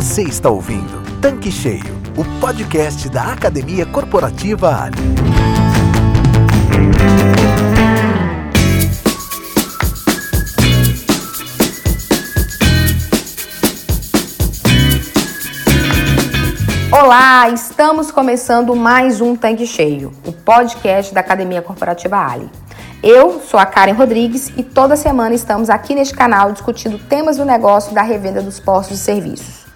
Você 0.00 0.22
está 0.22 0.48
ouvindo 0.48 1.02
Tanque 1.20 1.50
Cheio, 1.50 2.00
o 2.16 2.40
podcast 2.40 3.08
da 3.08 3.32
Academia 3.32 3.84
Corporativa 3.84 4.84
Ali. 4.84 4.96
Olá, 16.92 17.50
estamos 17.50 18.12
começando 18.12 18.76
mais 18.76 19.20
um 19.20 19.34
Tanque 19.34 19.66
Cheio, 19.66 20.12
o 20.24 20.30
podcast 20.30 21.12
da 21.12 21.18
Academia 21.18 21.60
Corporativa 21.60 22.18
Ali. 22.18 22.48
Eu 23.02 23.40
sou 23.40 23.58
a 23.58 23.66
Karen 23.66 23.94
Rodrigues 23.94 24.52
e 24.56 24.62
toda 24.62 24.94
semana 24.94 25.34
estamos 25.34 25.68
aqui 25.68 25.92
neste 25.92 26.14
canal 26.14 26.52
discutindo 26.52 27.00
temas 27.00 27.36
do 27.36 27.44
negócio 27.44 27.92
da 27.92 28.02
revenda 28.02 28.40
dos 28.40 28.60
postos 28.60 28.98
de 28.98 29.02
serviços. 29.02 29.67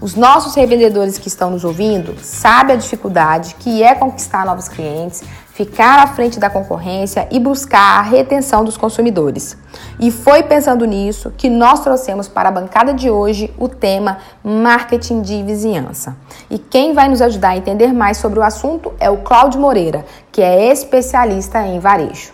Os 0.00 0.14
nossos 0.14 0.54
revendedores 0.54 1.18
que 1.18 1.28
estão 1.28 1.50
nos 1.50 1.62
ouvindo 1.62 2.16
sabem 2.22 2.74
a 2.74 2.78
dificuldade 2.78 3.54
que 3.58 3.82
é 3.82 3.94
conquistar 3.94 4.46
novos 4.46 4.66
clientes, 4.66 5.22
ficar 5.52 5.98
à 5.98 6.06
frente 6.06 6.40
da 6.40 6.48
concorrência 6.48 7.28
e 7.30 7.38
buscar 7.38 7.98
a 7.98 8.00
retenção 8.00 8.64
dos 8.64 8.78
consumidores. 8.78 9.58
E 9.98 10.10
foi 10.10 10.42
pensando 10.42 10.86
nisso 10.86 11.30
que 11.36 11.50
nós 11.50 11.80
trouxemos 11.80 12.28
para 12.28 12.48
a 12.48 12.52
bancada 12.52 12.94
de 12.94 13.10
hoje 13.10 13.52
o 13.58 13.68
tema 13.68 14.16
marketing 14.42 15.20
de 15.20 15.42
vizinhança. 15.42 16.16
E 16.48 16.58
quem 16.58 16.94
vai 16.94 17.06
nos 17.06 17.20
ajudar 17.20 17.50
a 17.50 17.56
entender 17.58 17.92
mais 17.92 18.16
sobre 18.16 18.38
o 18.38 18.42
assunto 18.42 18.94
é 18.98 19.10
o 19.10 19.18
Cláudio 19.18 19.60
Moreira, 19.60 20.06
que 20.32 20.40
é 20.40 20.72
especialista 20.72 21.60
em 21.66 21.78
varejo. 21.78 22.32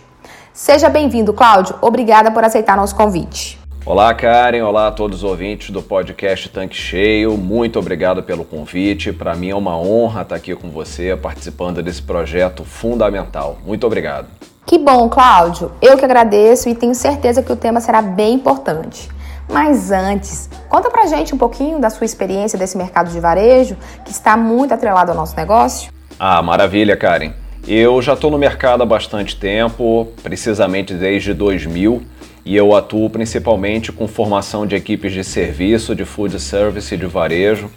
Seja 0.53 0.87
bem-vindo, 0.87 1.33
Cláudio. 1.33 1.75
Obrigada 1.81 2.31
por 2.31 2.45
aceitar 2.45 2.77
nosso 2.77 2.95
convite. 2.95 3.66
Olá, 3.87 4.13
Karen. 4.13 4.63
Olá 4.63 4.87
a 4.87 4.91
todos 4.91 5.19
os 5.19 5.23
ouvintes 5.23 5.69
do 5.69 5.81
podcast 5.81 6.49
Tanque 6.49 6.75
Cheio. 6.75 7.37
Muito 7.37 7.79
obrigado 7.79 8.21
pelo 8.21 8.43
convite. 8.43 9.13
Para 9.13 9.33
mim 9.33 9.51
é 9.51 9.55
uma 9.55 9.79
honra 9.79 10.23
estar 10.23 10.35
aqui 10.35 10.53
com 10.53 10.69
você, 10.69 11.15
participando 11.15 11.81
desse 11.81 12.01
projeto 12.01 12.65
fundamental. 12.65 13.57
Muito 13.65 13.87
obrigado. 13.87 14.27
Que 14.65 14.77
bom, 14.77 15.07
Cláudio. 15.07 15.71
Eu 15.81 15.97
que 15.97 16.03
agradeço 16.03 16.67
e 16.67 16.75
tenho 16.75 16.93
certeza 16.93 17.41
que 17.41 17.49
o 17.49 17.55
tema 17.55 17.79
será 17.79 18.01
bem 18.01 18.33
importante. 18.33 19.07
Mas 19.49 19.89
antes, 19.89 20.49
conta 20.67 20.91
pra 20.91 21.05
gente 21.05 21.33
um 21.33 21.37
pouquinho 21.37 21.79
da 21.79 21.89
sua 21.89 22.03
experiência 22.03 22.59
desse 22.59 22.77
mercado 22.77 23.09
de 23.09 23.21
varejo, 23.21 23.77
que 24.03 24.11
está 24.11 24.35
muito 24.35 24.73
atrelado 24.73 25.11
ao 25.11 25.17
nosso 25.17 25.33
negócio. 25.37 25.93
Ah, 26.19 26.43
maravilha, 26.43 26.97
Karen. 26.97 27.31
Eu 27.65 28.01
já 28.01 28.15
estou 28.15 28.29
no 28.31 28.37
mercado 28.37 28.83
há 28.83 28.85
bastante 28.85 29.37
tempo, 29.37 30.09
precisamente 30.21 30.93
desde 30.93 31.33
2000, 31.33 32.01
e 32.47 32.55
eu 32.55 32.73
atuo 32.73 33.09
principalmente 33.09 33.91
com 33.91 34.07
formação 34.07 34.65
de 34.65 34.73
equipes 34.73 35.11
de 35.11 35.21
serviço, 35.21 35.93
de 35.93 36.05
food 36.05 36.39
service 36.39 36.95
e 36.95 36.97
de 36.97 37.05
varejo. 37.05 37.69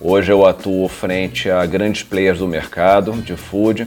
Hoje 0.00 0.32
eu 0.32 0.46
atuo 0.46 0.88
frente 0.88 1.50
a 1.50 1.66
grandes 1.66 2.02
players 2.04 2.38
do 2.38 2.48
mercado 2.48 3.12
de 3.12 3.36
food. 3.36 3.86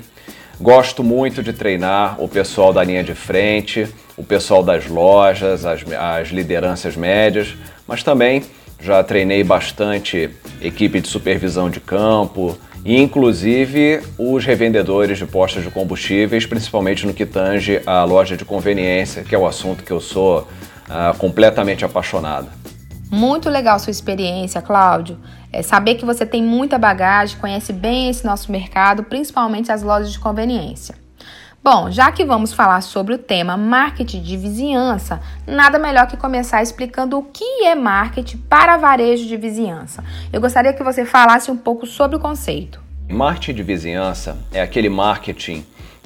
Gosto 0.61 1.03
muito 1.03 1.41
de 1.41 1.53
treinar 1.53 2.21
o 2.21 2.27
pessoal 2.27 2.71
da 2.71 2.83
linha 2.83 3.03
de 3.03 3.15
frente, 3.15 3.87
o 4.15 4.23
pessoal 4.23 4.61
das 4.61 4.85
lojas, 4.85 5.65
as, 5.65 5.83
as 5.99 6.27
lideranças 6.27 6.95
médias, 6.95 7.55
mas 7.87 8.03
também 8.03 8.43
já 8.79 9.03
treinei 9.03 9.43
bastante 9.43 10.29
equipe 10.61 11.01
de 11.01 11.07
supervisão 11.07 11.67
de 11.67 11.79
campo, 11.79 12.55
inclusive 12.95 14.01
os 14.17 14.45
revendedores 14.45 15.17
de 15.17 15.25
postos 15.25 15.63
de 15.63 15.69
combustíveis, 15.69 16.45
principalmente 16.45 17.05
no 17.05 17.13
que 17.13 17.25
tange 17.25 17.81
a 17.85 18.03
loja 18.03 18.37
de 18.37 18.45
conveniência, 18.45 19.23
que 19.23 19.35
é 19.35 19.37
o 19.37 19.45
assunto 19.45 19.83
que 19.83 19.91
eu 19.91 19.99
sou 19.99 20.39
uh, 20.39 21.17
completamente 21.17 21.83
apaixonado. 21.83 22.47
Muito 23.11 23.49
legal 23.49 23.79
sua 23.79 23.91
experiência, 23.91 24.61
Cláudio. 24.61 25.17
É 25.51 25.61
saber 25.61 25.95
que 25.95 26.05
você 26.05 26.25
tem 26.25 26.43
muita 26.43 26.77
bagagem, 26.77 27.37
conhece 27.37 27.71
bem 27.73 28.09
esse 28.09 28.25
nosso 28.25 28.51
mercado, 28.51 29.03
principalmente 29.03 29.71
as 29.71 29.81
lojas 29.81 30.11
de 30.11 30.19
conveniência. 30.19 31.06
Bom, 31.69 31.91
já 31.91 32.13
que 32.13 32.23
vamos 32.23 32.53
falar 32.53 32.79
sobre 32.79 33.13
o 33.13 33.17
tema 33.17 33.57
marketing 33.57 34.21
de 34.21 34.37
vizinhança, 34.37 35.19
nada 35.45 35.77
melhor 35.77 36.07
que 36.07 36.15
começar 36.15 36.63
explicando 36.63 37.17
o 37.17 37.23
que 37.23 37.65
é 37.65 37.75
marketing 37.75 38.37
para 38.37 38.77
varejo 38.77 39.27
de 39.27 39.35
vizinhança. 39.35 40.01
Eu 40.31 40.39
gostaria 40.39 40.71
que 40.71 40.81
você 40.81 41.03
falasse 41.03 41.51
um 41.51 41.57
pouco 41.57 41.85
sobre 41.85 42.15
o 42.15 42.21
conceito. 42.21 42.81
Marketing 43.09 43.53
de 43.53 43.63
vizinhança 43.63 44.37
é 44.53 44.61
aquele 44.61 44.87
marketing 44.87 45.65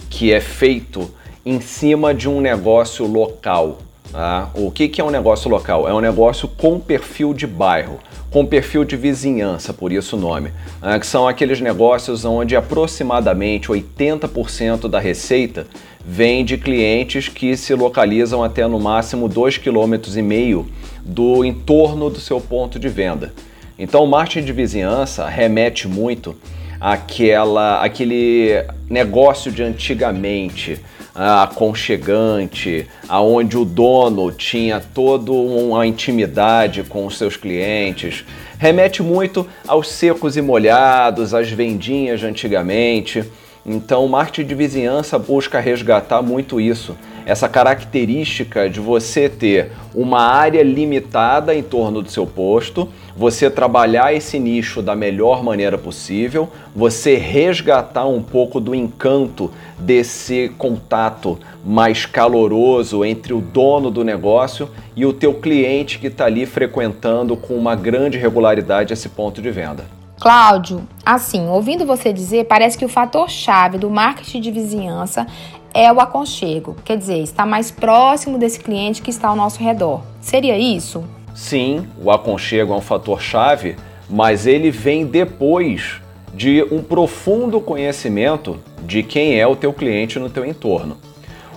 que 0.09 0.33
é 0.33 0.41
feito 0.41 1.13
em 1.45 1.61
cima 1.61 2.11
de 2.11 2.27
um 2.27 2.41
negócio 2.41 3.05
local. 3.05 3.83
Tá? 4.11 4.49
O 4.53 4.71
que, 4.71 4.87
que 4.87 5.01
é 5.01 5.03
um 5.03 5.09
negócio 5.09 5.49
local? 5.49 5.87
É 5.87 5.93
um 5.93 5.99
negócio 5.99 6.47
com 6.47 6.79
perfil 6.79 7.33
de 7.33 7.45
bairro 7.45 7.99
com 8.31 8.45
perfil 8.45 8.85
de 8.85 8.95
vizinhança, 8.95 9.73
por 9.73 9.91
isso 9.91 10.15
o 10.15 10.19
nome, 10.19 10.51
né, 10.81 10.97
que 10.97 11.05
são 11.05 11.27
aqueles 11.27 11.59
negócios 11.59 12.23
onde 12.23 12.55
aproximadamente 12.55 13.67
80% 13.67 14.87
da 14.87 14.99
receita 14.99 15.67
vem 16.03 16.45
de 16.45 16.57
clientes 16.57 17.27
que 17.27 17.57
se 17.57 17.75
localizam 17.75 18.41
até 18.41 18.65
no 18.65 18.79
máximo 18.79 19.29
2,5 19.29 20.63
km 20.63 20.65
do 21.03 21.43
entorno 21.43 22.09
do 22.09 22.21
seu 22.21 22.39
ponto 22.39 22.79
de 22.79 22.87
venda. 22.87 23.33
Então, 23.77 24.03
o 24.05 24.07
marketing 24.07 24.45
de 24.45 24.53
vizinhança 24.53 25.27
remete 25.27 25.87
muito 25.87 26.35
àquela, 26.79 27.83
àquele 27.83 28.63
negócio 28.89 29.51
de 29.51 29.61
antigamente, 29.61 30.79
aconchegante, 31.13 32.87
aonde 33.07 33.57
o 33.57 33.65
dono 33.65 34.31
tinha 34.31 34.79
toda 34.79 35.31
uma 35.31 35.85
intimidade 35.85 36.83
com 36.83 37.05
os 37.05 37.17
seus 37.17 37.35
clientes. 37.35 38.25
Remete 38.57 39.03
muito 39.03 39.47
aos 39.67 39.89
secos 39.89 40.37
e 40.37 40.41
molhados, 40.41 41.33
às 41.33 41.49
vendinhas 41.49 42.21
de 42.21 42.27
antigamente. 42.27 43.23
Então, 43.65 44.05
o 44.05 44.09
marketing 44.09 44.47
de 44.47 44.55
vizinhança 44.55 45.19
busca 45.19 45.59
resgatar 45.59 46.21
muito 46.21 46.59
isso 46.59 46.95
essa 47.25 47.47
característica 47.47 48.69
de 48.69 48.79
você 48.79 49.29
ter 49.29 49.71
uma 49.93 50.21
área 50.21 50.63
limitada 50.63 51.53
em 51.53 51.61
torno 51.61 52.01
do 52.01 52.09
seu 52.09 52.25
posto, 52.25 52.87
você 53.15 53.49
trabalhar 53.49 54.13
esse 54.13 54.39
nicho 54.39 54.81
da 54.81 54.95
melhor 54.95 55.43
maneira 55.43 55.77
possível, 55.77 56.49
você 56.75 57.15
resgatar 57.15 58.05
um 58.05 58.21
pouco 58.21 58.59
do 58.59 58.73
encanto 58.73 59.51
desse 59.77 60.51
contato 60.57 61.37
mais 61.63 62.05
caloroso 62.05 63.03
entre 63.03 63.33
o 63.33 63.41
dono 63.41 63.91
do 63.91 64.03
negócio 64.03 64.69
e 64.95 65.05
o 65.05 65.13
teu 65.13 65.33
cliente 65.33 65.99
que 65.99 66.07
está 66.07 66.25
ali 66.25 66.45
frequentando 66.45 67.35
com 67.35 67.55
uma 67.55 67.75
grande 67.75 68.17
regularidade 68.17 68.93
esse 68.93 69.09
ponto 69.09 69.41
de 69.41 69.51
venda. 69.51 69.85
Cláudio, 70.19 70.87
assim, 71.03 71.47
ouvindo 71.47 71.83
você 71.83 72.13
dizer, 72.13 72.45
parece 72.45 72.77
que 72.77 72.85
o 72.85 72.89
fator 72.89 73.27
chave 73.27 73.79
do 73.79 73.89
marketing 73.89 74.39
de 74.39 74.51
vizinhança 74.51 75.25
é 75.73 75.91
o 75.91 75.99
aconchego, 75.99 76.75
quer 76.83 76.97
dizer, 76.97 77.19
está 77.19 77.45
mais 77.45 77.71
próximo 77.71 78.37
desse 78.37 78.59
cliente 78.59 79.01
que 79.01 79.09
está 79.09 79.29
ao 79.29 79.35
nosso 79.35 79.61
redor. 79.61 80.01
Seria 80.19 80.57
isso? 80.57 81.03
Sim, 81.33 81.87
o 82.01 82.11
aconchego 82.11 82.73
é 82.73 82.75
um 82.75 82.81
fator 82.81 83.21
chave, 83.21 83.75
mas 84.09 84.45
ele 84.45 84.69
vem 84.69 85.05
depois 85.05 86.01
de 86.33 86.63
um 86.71 86.81
profundo 86.81 87.59
conhecimento 87.61 88.59
de 88.83 89.03
quem 89.03 89.39
é 89.39 89.47
o 89.47 89.55
teu 89.55 89.71
cliente 89.71 90.19
no 90.19 90.29
teu 90.29 90.45
entorno. 90.45 90.97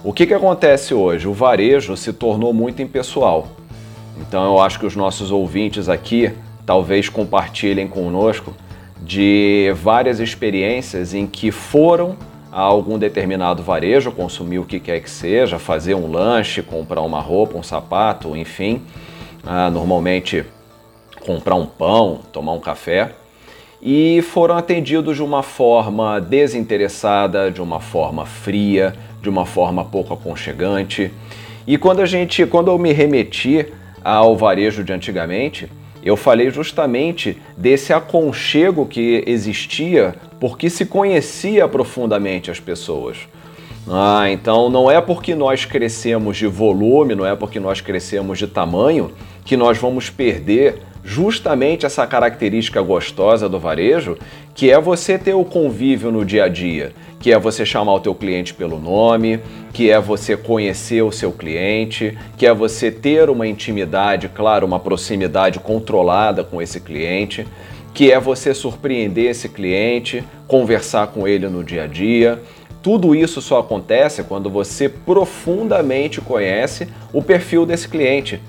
O 0.03 0.13
que, 0.13 0.27
que 0.27 0.35
acontece 0.35 0.93
hoje? 0.93 1.27
O 1.27 1.33
varejo 1.33 1.97
se 1.97 2.13
tornou 2.13 2.53
muito 2.53 2.83
impessoal. 2.83 3.49
Então 4.21 4.45
eu 4.45 4.61
acho 4.61 4.79
que 4.79 4.87
os 4.87 4.95
nossos 4.95 5.31
ouvintes 5.31 5.89
aqui 5.89 6.31
talvez 6.67 7.09
compartilhem 7.09 7.89
conosco 7.89 8.55
de 9.03 9.73
várias 9.77 10.21
experiências 10.21 11.15
em 11.15 11.27
que 11.27 11.51
foram 11.51 12.17
a 12.55 12.61
algum 12.61 12.97
determinado 12.97 13.65
varejo, 13.65 14.13
consumir 14.13 14.61
o 14.61 14.65
que 14.65 14.79
quer 14.79 15.01
que 15.01 15.11
seja, 15.11 15.59
fazer 15.59 15.97
um 15.97 16.09
lanche, 16.09 16.63
comprar 16.63 17.01
uma 17.01 17.21
roupa, 17.21 17.59
um 17.59 17.65
sapato, 17.65 18.37
enfim, 18.37 18.81
ah, 19.45 19.69
normalmente 19.69 20.45
comprar 21.27 21.57
um 21.57 21.67
pão, 21.67 22.21
tomar 22.33 22.53
um 22.53 22.61
café, 22.61 23.11
e 23.83 24.23
foram 24.23 24.57
atendidos 24.57 25.17
de 25.17 25.23
uma 25.25 25.43
forma 25.43 26.21
desinteressada, 26.21 27.51
de 27.51 27.61
uma 27.61 27.81
forma 27.81 28.25
fria, 28.25 28.95
de 29.21 29.29
uma 29.29 29.45
forma 29.45 29.85
pouco 29.85 30.15
aconchegante. 30.15 31.13
E 31.67 31.77
quando 31.77 32.03
a 32.03 32.07
gente, 32.07 32.47
quando 32.47 32.71
eu 32.71 32.79
me 32.79 32.93
remeti 32.93 33.67
ao 34.05 34.37
varejo 34.37 34.85
de 34.85 34.93
antigamente, 34.93 35.69
eu 36.05 36.17
falei 36.17 36.51
justamente 36.51 37.39
desse 37.57 37.93
aconchego 37.93 38.85
que 38.85 39.25
existia 39.27 40.15
porque 40.39 40.69
se 40.69 40.85
conhecia 40.85 41.67
profundamente 41.67 42.51
as 42.51 42.61
pessoas. 42.61 43.17
Ah, 43.89 44.31
então 44.31 44.69
não 44.69 44.91
é 44.91 45.01
porque 45.01 45.35
nós 45.35 45.65
crescemos 45.65 46.37
de 46.37 46.47
volume, 46.47 47.15
não 47.15 47.27
é 47.27 47.35
porque 47.35 47.59
nós 47.59 47.81
crescemos 47.81 48.39
de 48.39 48.47
tamanho 48.47 49.13
que 49.45 49.57
nós 49.57 49.79
vamos 49.79 50.11
perder 50.11 50.83
justamente 51.05 51.85
essa 51.85 52.07
característica 52.07 52.81
gostosa 52.81 53.47
do 53.47 53.59
varejo, 53.59 54.17
que 54.55 54.71
é 54.71 54.81
você 54.81 55.19
ter 55.19 55.35
o 55.35 55.45
convívio 55.45 56.13
no 56.13 56.25
dia 56.25 56.45
a 56.45 56.49
dia, 56.49 56.93
que 57.19 57.33
é 57.33 57.39
você 57.39 57.67
chamar 57.67 57.95
o 57.95 58.01
teu 58.01 58.15
cliente 58.15 58.55
pelo 58.55 58.79
nome, 58.79 59.41
que 59.73 59.91
é 59.91 60.01
você 60.01 60.37
conhecer 60.37 61.03
o 61.03 61.11
seu 61.11 61.33
cliente, 61.33 62.17
que 62.37 62.47
é 62.47 62.55
você 62.55 62.91
ter 62.91 63.29
uma 63.29 63.49
intimidade, 63.49 64.29
claro, 64.29 64.65
uma 64.65 64.79
proximidade 64.79 65.59
controlada 65.59 66.45
com 66.45 66.63
esse 66.63 66.79
cliente, 66.79 67.45
que 67.93 68.13
é 68.13 68.21
você 68.21 68.55
surpreender 68.55 69.31
esse 69.31 69.49
cliente, 69.49 70.23
conversar 70.47 71.09
com 71.09 71.27
ele 71.27 71.49
no 71.49 71.65
dia 71.65 71.85
a 71.85 71.87
dia. 71.89 72.41
Tudo 72.81 73.15
isso 73.15 73.41
só 73.41 73.59
acontece 73.59 74.23
quando 74.23 74.49
você 74.49 74.89
profundamente 74.89 76.21
conhece 76.21 76.87
o 77.13 77.23
perfil 77.23 77.67
desse 77.67 77.89
cliente. 77.89 78.41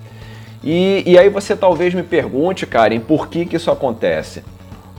E, 0.63 1.03
e 1.05 1.17
aí 1.17 1.29
você 1.29 1.55
talvez 1.55 1.93
me 1.93 2.03
pergunte, 2.03 2.65
Karen, 2.65 2.99
por 2.99 3.27
que, 3.27 3.45
que 3.45 3.55
isso 3.55 3.71
acontece? 3.71 4.43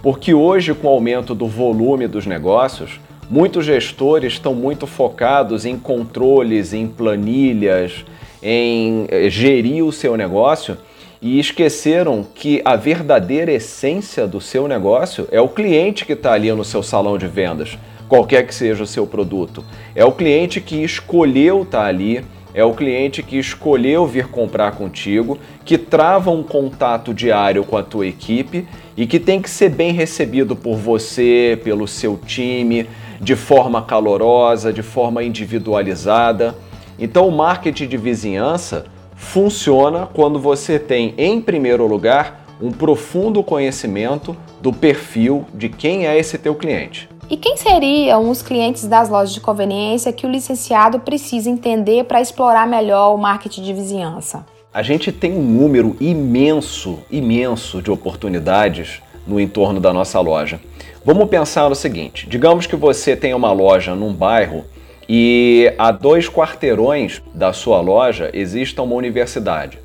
Porque 0.06 0.32
hoje, 0.32 0.72
com 0.72 0.86
o 0.86 0.90
aumento 0.90 1.34
do 1.34 1.48
volume 1.48 2.06
dos 2.06 2.26
negócios, 2.26 3.00
muitos 3.28 3.66
gestores 3.66 4.34
estão 4.34 4.54
muito 4.54 4.86
focados 4.86 5.66
em 5.66 5.76
controles, 5.76 6.72
em 6.72 6.86
planilhas, 6.86 8.04
em 8.40 9.06
eh, 9.08 9.28
gerir 9.28 9.84
o 9.84 9.90
seu 9.90 10.16
negócio 10.16 10.78
e 11.20 11.40
esqueceram 11.40 12.24
que 12.32 12.62
a 12.64 12.76
verdadeira 12.76 13.50
essência 13.50 14.28
do 14.28 14.40
seu 14.40 14.68
negócio 14.68 15.26
é 15.32 15.40
o 15.40 15.48
cliente 15.48 16.06
que 16.06 16.12
está 16.12 16.34
ali 16.34 16.52
no 16.52 16.64
seu 16.64 16.84
salão 16.84 17.18
de 17.18 17.26
vendas, 17.26 17.76
qualquer 18.08 18.46
que 18.46 18.54
seja 18.54 18.84
o 18.84 18.86
seu 18.86 19.08
produto. 19.08 19.64
É 19.92 20.04
o 20.04 20.12
cliente 20.12 20.60
que 20.60 20.84
escolheu 20.84 21.62
estar 21.62 21.80
tá 21.80 21.86
ali 21.86 22.24
é 22.56 22.64
o 22.64 22.72
cliente 22.72 23.22
que 23.22 23.36
escolheu 23.36 24.06
vir 24.06 24.28
comprar 24.28 24.72
contigo, 24.72 25.38
que 25.62 25.76
trava 25.76 26.30
um 26.30 26.42
contato 26.42 27.12
diário 27.12 27.62
com 27.62 27.76
a 27.76 27.82
tua 27.82 28.06
equipe 28.06 28.66
e 28.96 29.06
que 29.06 29.20
tem 29.20 29.42
que 29.42 29.50
ser 29.50 29.68
bem 29.68 29.92
recebido 29.92 30.56
por 30.56 30.78
você, 30.78 31.60
pelo 31.62 31.86
seu 31.86 32.16
time, 32.16 32.88
de 33.20 33.36
forma 33.36 33.82
calorosa, 33.82 34.72
de 34.72 34.82
forma 34.82 35.22
individualizada. 35.22 36.56
Então, 36.98 37.28
o 37.28 37.36
marketing 37.36 37.88
de 37.88 37.98
vizinhança 37.98 38.86
funciona 39.14 40.06
quando 40.06 40.38
você 40.38 40.78
tem, 40.78 41.12
em 41.18 41.42
primeiro 41.42 41.86
lugar, 41.86 42.46
um 42.58 42.70
profundo 42.70 43.42
conhecimento 43.42 44.34
do 44.62 44.72
perfil 44.72 45.44
de 45.52 45.68
quem 45.68 46.06
é 46.06 46.18
esse 46.18 46.38
teu 46.38 46.54
cliente. 46.54 47.06
E 47.28 47.36
quem 47.36 47.56
seriam 47.56 48.30
os 48.30 48.40
clientes 48.40 48.86
das 48.86 49.08
lojas 49.08 49.34
de 49.34 49.40
conveniência 49.40 50.12
que 50.12 50.24
o 50.24 50.30
licenciado 50.30 51.00
precisa 51.00 51.50
entender 51.50 52.04
para 52.04 52.20
explorar 52.20 52.68
melhor 52.68 53.12
o 53.12 53.18
marketing 53.18 53.62
de 53.62 53.72
vizinhança? 53.72 54.46
A 54.72 54.80
gente 54.80 55.10
tem 55.10 55.32
um 55.32 55.42
número 55.42 55.96
imenso, 55.98 57.00
imenso 57.10 57.82
de 57.82 57.90
oportunidades 57.90 59.02
no 59.26 59.40
entorno 59.40 59.80
da 59.80 59.92
nossa 59.92 60.20
loja. 60.20 60.60
Vamos 61.04 61.28
pensar 61.28 61.66
o 61.66 61.74
seguinte: 61.74 62.28
digamos 62.28 62.64
que 62.64 62.76
você 62.76 63.16
tem 63.16 63.34
uma 63.34 63.50
loja 63.50 63.96
num 63.96 64.12
bairro 64.12 64.64
e 65.08 65.74
a 65.76 65.90
dois 65.90 66.28
quarteirões 66.28 67.20
da 67.34 67.52
sua 67.52 67.80
loja 67.80 68.30
exista 68.32 68.82
uma 68.82 68.94
universidade. 68.94 69.80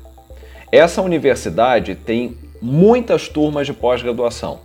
Essa 0.70 1.02
universidade 1.02 1.96
tem 1.96 2.36
muitas 2.60 3.28
turmas 3.28 3.66
de 3.66 3.72
pós-graduação. 3.72 4.60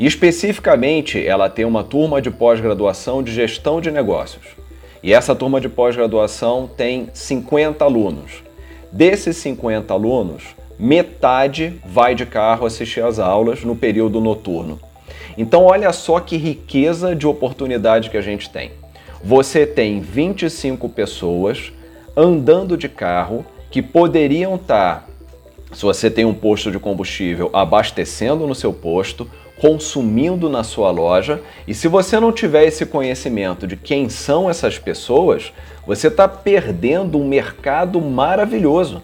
E 0.00 0.06
especificamente, 0.06 1.22
ela 1.26 1.50
tem 1.50 1.66
uma 1.66 1.84
turma 1.84 2.22
de 2.22 2.30
pós-graduação 2.30 3.22
de 3.22 3.34
gestão 3.34 3.82
de 3.82 3.90
negócios. 3.90 4.46
E 5.02 5.12
essa 5.12 5.34
turma 5.34 5.60
de 5.60 5.68
pós-graduação 5.68 6.66
tem 6.74 7.10
50 7.12 7.84
alunos. 7.84 8.42
Desses 8.90 9.36
50 9.36 9.92
alunos, 9.92 10.42
metade 10.78 11.78
vai 11.84 12.14
de 12.14 12.24
carro 12.24 12.64
assistir 12.64 13.04
às 13.04 13.18
aulas 13.18 13.62
no 13.62 13.76
período 13.76 14.22
noturno. 14.22 14.80
Então, 15.36 15.64
olha 15.64 15.92
só 15.92 16.18
que 16.18 16.38
riqueza 16.38 17.14
de 17.14 17.26
oportunidade 17.26 18.08
que 18.08 18.16
a 18.16 18.22
gente 18.22 18.48
tem. 18.48 18.70
Você 19.22 19.66
tem 19.66 20.00
25 20.00 20.88
pessoas 20.88 21.74
andando 22.16 22.74
de 22.74 22.88
carro 22.88 23.44
que 23.70 23.82
poderiam 23.82 24.54
estar, 24.54 25.06
se 25.74 25.82
você 25.82 26.10
tem 26.10 26.24
um 26.24 26.32
posto 26.32 26.70
de 26.70 26.78
combustível, 26.78 27.50
abastecendo 27.52 28.46
no 28.46 28.54
seu 28.54 28.72
posto 28.72 29.28
consumindo 29.60 30.48
na 30.48 30.64
sua 30.64 30.90
loja. 30.90 31.40
E 31.68 31.74
se 31.74 31.86
você 31.86 32.18
não 32.18 32.32
tiver 32.32 32.64
esse 32.64 32.86
conhecimento 32.86 33.66
de 33.66 33.76
quem 33.76 34.08
são 34.08 34.48
essas 34.48 34.78
pessoas, 34.78 35.52
você 35.86 36.08
está 36.08 36.26
perdendo 36.26 37.18
um 37.18 37.28
mercado 37.28 38.00
maravilhoso. 38.00 39.02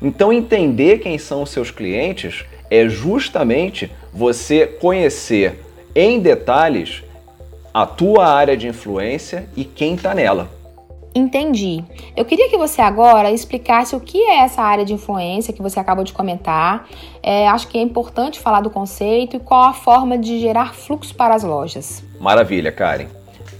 Então, 0.00 0.32
entender 0.32 0.98
quem 0.98 1.18
são 1.18 1.42
os 1.42 1.50
seus 1.50 1.70
clientes 1.70 2.44
é 2.70 2.88
justamente 2.88 3.90
você 4.12 4.66
conhecer 4.66 5.60
em 5.94 6.18
detalhes 6.18 7.02
a 7.72 7.86
tua 7.86 8.26
área 8.26 8.56
de 8.56 8.66
influência 8.66 9.46
e 9.54 9.64
quem 9.64 9.94
está 9.94 10.14
nela. 10.14 10.61
Entendi. 11.14 11.84
Eu 12.16 12.24
queria 12.24 12.48
que 12.48 12.56
você 12.56 12.80
agora 12.80 13.30
explicasse 13.30 13.94
o 13.94 14.00
que 14.00 14.18
é 14.18 14.40
essa 14.40 14.62
área 14.62 14.84
de 14.84 14.94
influência 14.94 15.52
que 15.52 15.60
você 15.60 15.78
acabou 15.78 16.04
de 16.04 16.12
comentar. 16.12 16.88
É, 17.22 17.46
acho 17.48 17.68
que 17.68 17.76
é 17.76 17.82
importante 17.82 18.40
falar 18.40 18.62
do 18.62 18.70
conceito 18.70 19.36
e 19.36 19.40
qual 19.40 19.64
a 19.64 19.74
forma 19.74 20.16
de 20.16 20.40
gerar 20.40 20.74
fluxo 20.74 21.14
para 21.14 21.34
as 21.34 21.42
lojas. 21.42 22.02
Maravilha, 22.18 22.72
Karen. 22.72 23.08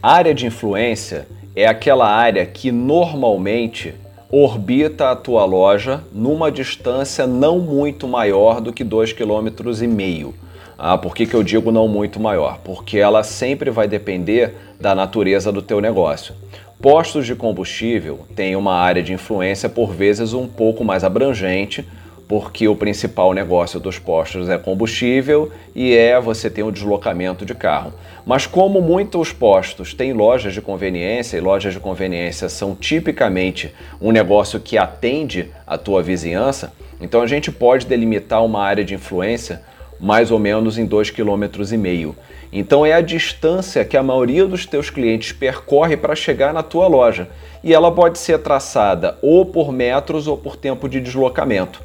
área 0.03 0.35
de 0.35 0.47
influência 0.47 1.29
é 1.55 1.67
aquela 1.67 2.09
área 2.09 2.47
que 2.47 2.73
normalmente 2.73 3.95
orbita 4.31 5.11
a 5.11 5.17
tua 5.17 5.45
loja 5.45 6.03
numa 6.11 6.51
distância 6.51 7.27
não 7.27 7.59
muito 7.59 8.09
maior 8.09 8.63
do 8.63 8.73
que 8.73 8.83
2,5 8.83 9.15
km. 9.15 10.33
Ah, 10.79 10.97
por 10.97 11.15
que, 11.15 11.27
que 11.27 11.35
eu 11.35 11.43
digo 11.43 11.71
não 11.71 11.87
muito 11.87 12.19
maior? 12.19 12.59
Porque 12.65 12.99
ela 12.99 13.23
sempre 13.23 13.71
vai 13.71 13.87
depender 13.87 14.55
da 14.81 14.95
natureza 14.95 15.53
do 15.53 15.61
teu 15.61 15.81
negócio. 15.81 16.35
Postos 16.82 17.26
de 17.26 17.37
combustível 17.37 18.26
têm 18.34 18.56
uma 18.56 18.75
área 18.75 19.05
de 19.05 19.12
influência 19.12 19.69
por 19.69 19.93
vezes 19.93 20.32
um 20.32 20.49
pouco 20.49 20.82
mais 20.82 21.05
abrangente, 21.05 21.87
porque 22.26 22.67
o 22.67 22.75
principal 22.75 23.32
negócio 23.32 23.79
dos 23.79 24.00
postos 24.00 24.49
é 24.49 24.58
combustível 24.58 25.52
e 25.76 25.94
é 25.94 26.20
você 26.20 26.50
ter 26.50 26.64
um 26.64 26.73
deslocamento 26.73 27.46
de 27.46 27.55
carro. 27.55 27.93
Mas 28.26 28.49
como 28.49 28.81
muitos 28.81 29.32
postos 29.32 29.94
têm 29.94 30.12
lojas 30.12 30.55
de 30.55 30.61
conveniência 30.61 31.37
e 31.37 31.40
lojas 31.40 31.73
de 31.73 31.79
conveniência 31.79 32.49
são 32.49 32.75
tipicamente 32.75 33.73
um 34.00 34.11
negócio 34.11 34.58
que 34.58 34.76
atende 34.76 35.50
a 35.64 35.79
tua 35.79 36.02
vizinhança, 36.02 36.73
então 37.00 37.23
a 37.23 37.29
gente 37.29 37.52
pode 37.52 37.87
delimitar 37.87 38.44
uma 38.44 38.61
área 38.61 38.84
de 38.84 38.94
influência 38.94 39.62
mais 40.00 40.32
ou 40.32 40.38
menos 40.40 40.79
em 40.79 40.88
2,5 40.88 41.14
km. 41.14 41.62
Então 42.53 42.85
é 42.85 42.93
a 42.93 43.01
distância 43.01 43.85
que 43.85 43.97
a 43.97 44.03
maioria 44.03 44.47
dos 44.47 44.67
teus 44.67 44.91
clientes 44.91 45.33
percorre 45.33 45.97
para 45.97 46.15
chegar 46.15 46.53
na 46.53 46.63
tua 46.63 46.87
loja. 46.87 47.29
E 47.65 47.73
ela 47.73 47.91
pode 47.91 48.19
ser 48.19 48.39
traçada 48.41 49.17
ou 49.23 49.47
por 49.47 49.73
metros 49.73 50.27
ou 50.27 50.37
por 50.37 50.57
tempo 50.57 50.87
de 50.89 51.01
deslocamento. 51.01 51.81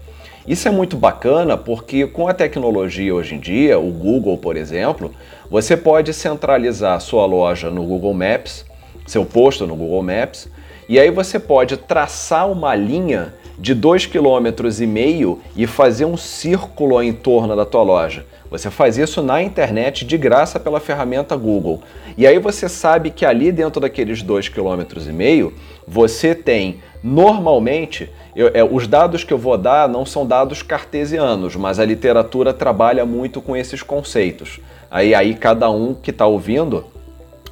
Isso 0.45 0.67
é 0.67 0.71
muito 0.71 0.97
bacana 0.97 1.55
porque 1.55 2.05
com 2.05 2.27
a 2.27 2.33
tecnologia 2.33 3.15
hoje 3.15 3.35
em 3.35 3.39
dia, 3.39 3.79
o 3.79 3.91
Google, 3.91 4.37
por 4.37 4.57
exemplo, 4.57 5.13
você 5.49 5.77
pode 5.77 6.13
centralizar 6.13 6.99
sua 6.99 7.25
loja 7.25 7.69
no 7.69 7.83
Google 7.83 8.13
Maps, 8.13 8.65
seu 9.05 9.25
posto 9.25 9.65
no 9.65 9.75
Google 9.75 10.03
Maps, 10.03 10.49
e 10.89 10.99
aí 10.99 11.11
você 11.11 11.37
pode 11.37 11.75
traçar 11.75 12.49
uma 12.49 12.75
linha 12.75 13.33
de 13.59 13.75
2,5 13.75 14.09
km 14.09 15.37
e 15.55 15.67
fazer 15.67 16.05
um 16.05 16.15
círculo 16.15 17.01
em 17.01 17.11
torno 17.11 17.55
da 17.55 17.65
tua 17.65 17.83
loja. 17.83 18.25
Você 18.49 18.71
faz 18.71 18.97
isso 18.97 19.21
na 19.21 19.41
internet 19.41 20.05
de 20.05 20.17
graça 20.17 20.59
pela 20.59 20.79
ferramenta 20.79 21.35
Google. 21.35 21.81
E 22.17 22.25
aí 22.25 22.39
você 22.39 22.69
sabe 22.69 23.11
que 23.11 23.25
ali 23.25 23.51
dentro 23.51 23.81
daqueles 23.81 24.23
2,5 24.23 24.53
km 24.53 25.53
você 25.85 26.33
tem 26.33 26.79
normalmente 27.03 28.09
eu, 28.35 28.51
é, 28.53 28.63
os 28.63 28.87
dados 28.87 29.23
que 29.23 29.33
eu 29.33 29.37
vou 29.37 29.57
dar 29.57 29.89
não 29.89 30.05
são 30.05 30.25
dados 30.25 30.61
cartesianos, 30.61 31.55
mas 31.55 31.79
a 31.79 31.85
literatura 31.85 32.53
trabalha 32.53 33.05
muito 33.05 33.41
com 33.41 33.55
esses 33.55 33.81
conceitos. 33.81 34.59
Aí, 34.89 35.13
aí 35.13 35.33
cada 35.33 35.69
um 35.69 35.93
que 35.93 36.11
está 36.11 36.25
ouvindo 36.25 36.85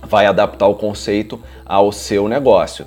vai 0.03 0.27
adaptar 0.27 0.67
o 0.67 0.75
conceito 0.75 1.41
ao 1.65 1.91
seu 1.91 2.27
negócio. 2.27 2.85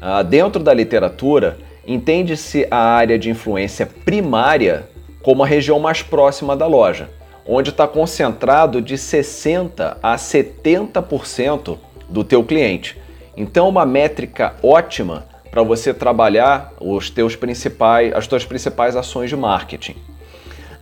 Ah, 0.00 0.22
dentro 0.22 0.62
da 0.62 0.74
literatura, 0.74 1.58
entende-se 1.86 2.66
a 2.70 2.78
área 2.78 3.18
de 3.18 3.30
influência 3.30 3.86
primária 3.86 4.88
como 5.22 5.42
a 5.42 5.46
região 5.46 5.78
mais 5.78 6.02
próxima 6.02 6.56
da 6.56 6.66
loja 6.66 7.17
onde 7.48 7.70
está 7.70 7.88
concentrado 7.88 8.82
de 8.82 8.98
60 8.98 9.96
a 10.02 10.16
70% 10.16 11.78
do 12.06 12.22
teu 12.22 12.44
cliente. 12.44 12.98
Então, 13.34 13.70
uma 13.70 13.86
métrica 13.86 14.54
ótima 14.62 15.24
para 15.50 15.62
você 15.62 15.94
trabalhar 15.94 16.74
os 16.78 17.08
teus 17.08 17.34
principais, 17.34 18.12
as 18.12 18.26
tuas 18.26 18.44
principais 18.44 18.94
ações 18.94 19.30
de 19.30 19.36
marketing. 19.36 19.96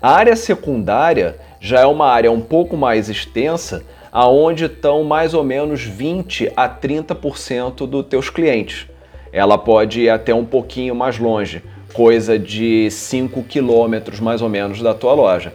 A 0.03 0.11
área 0.11 0.35
secundária 0.35 1.39
já 1.61 1.81
é 1.81 1.87
uma 1.87 2.09
área 2.09 2.33
um 2.33 2.41
pouco 2.41 2.77
mais 2.77 3.09
extensa, 3.09 3.85
aonde 4.11 4.65
estão 4.65 5.05
mais 5.05 5.35
ou 5.35 5.45
menos 5.45 5.83
20 5.83 6.53
a 6.57 6.69
30% 6.69 7.87
dos 7.87 8.07
teus 8.07 8.29
clientes. 8.29 8.87
Ela 9.33 9.57
pode 9.57 10.01
ir 10.01 10.11
até 10.11 10.35
um 10.35 10.45
pouquinho 10.45 10.95
mais 10.95 11.19
longe, 11.19 11.63
coisa 11.93 12.37
de 12.39 12.91
5 12.91 13.43
quilômetros 13.45 14.19
mais 14.19 14.43
ou 14.43 14.49
menos 14.49 14.83
da 14.83 14.95
tua 14.95 15.13
loja. 15.13 15.53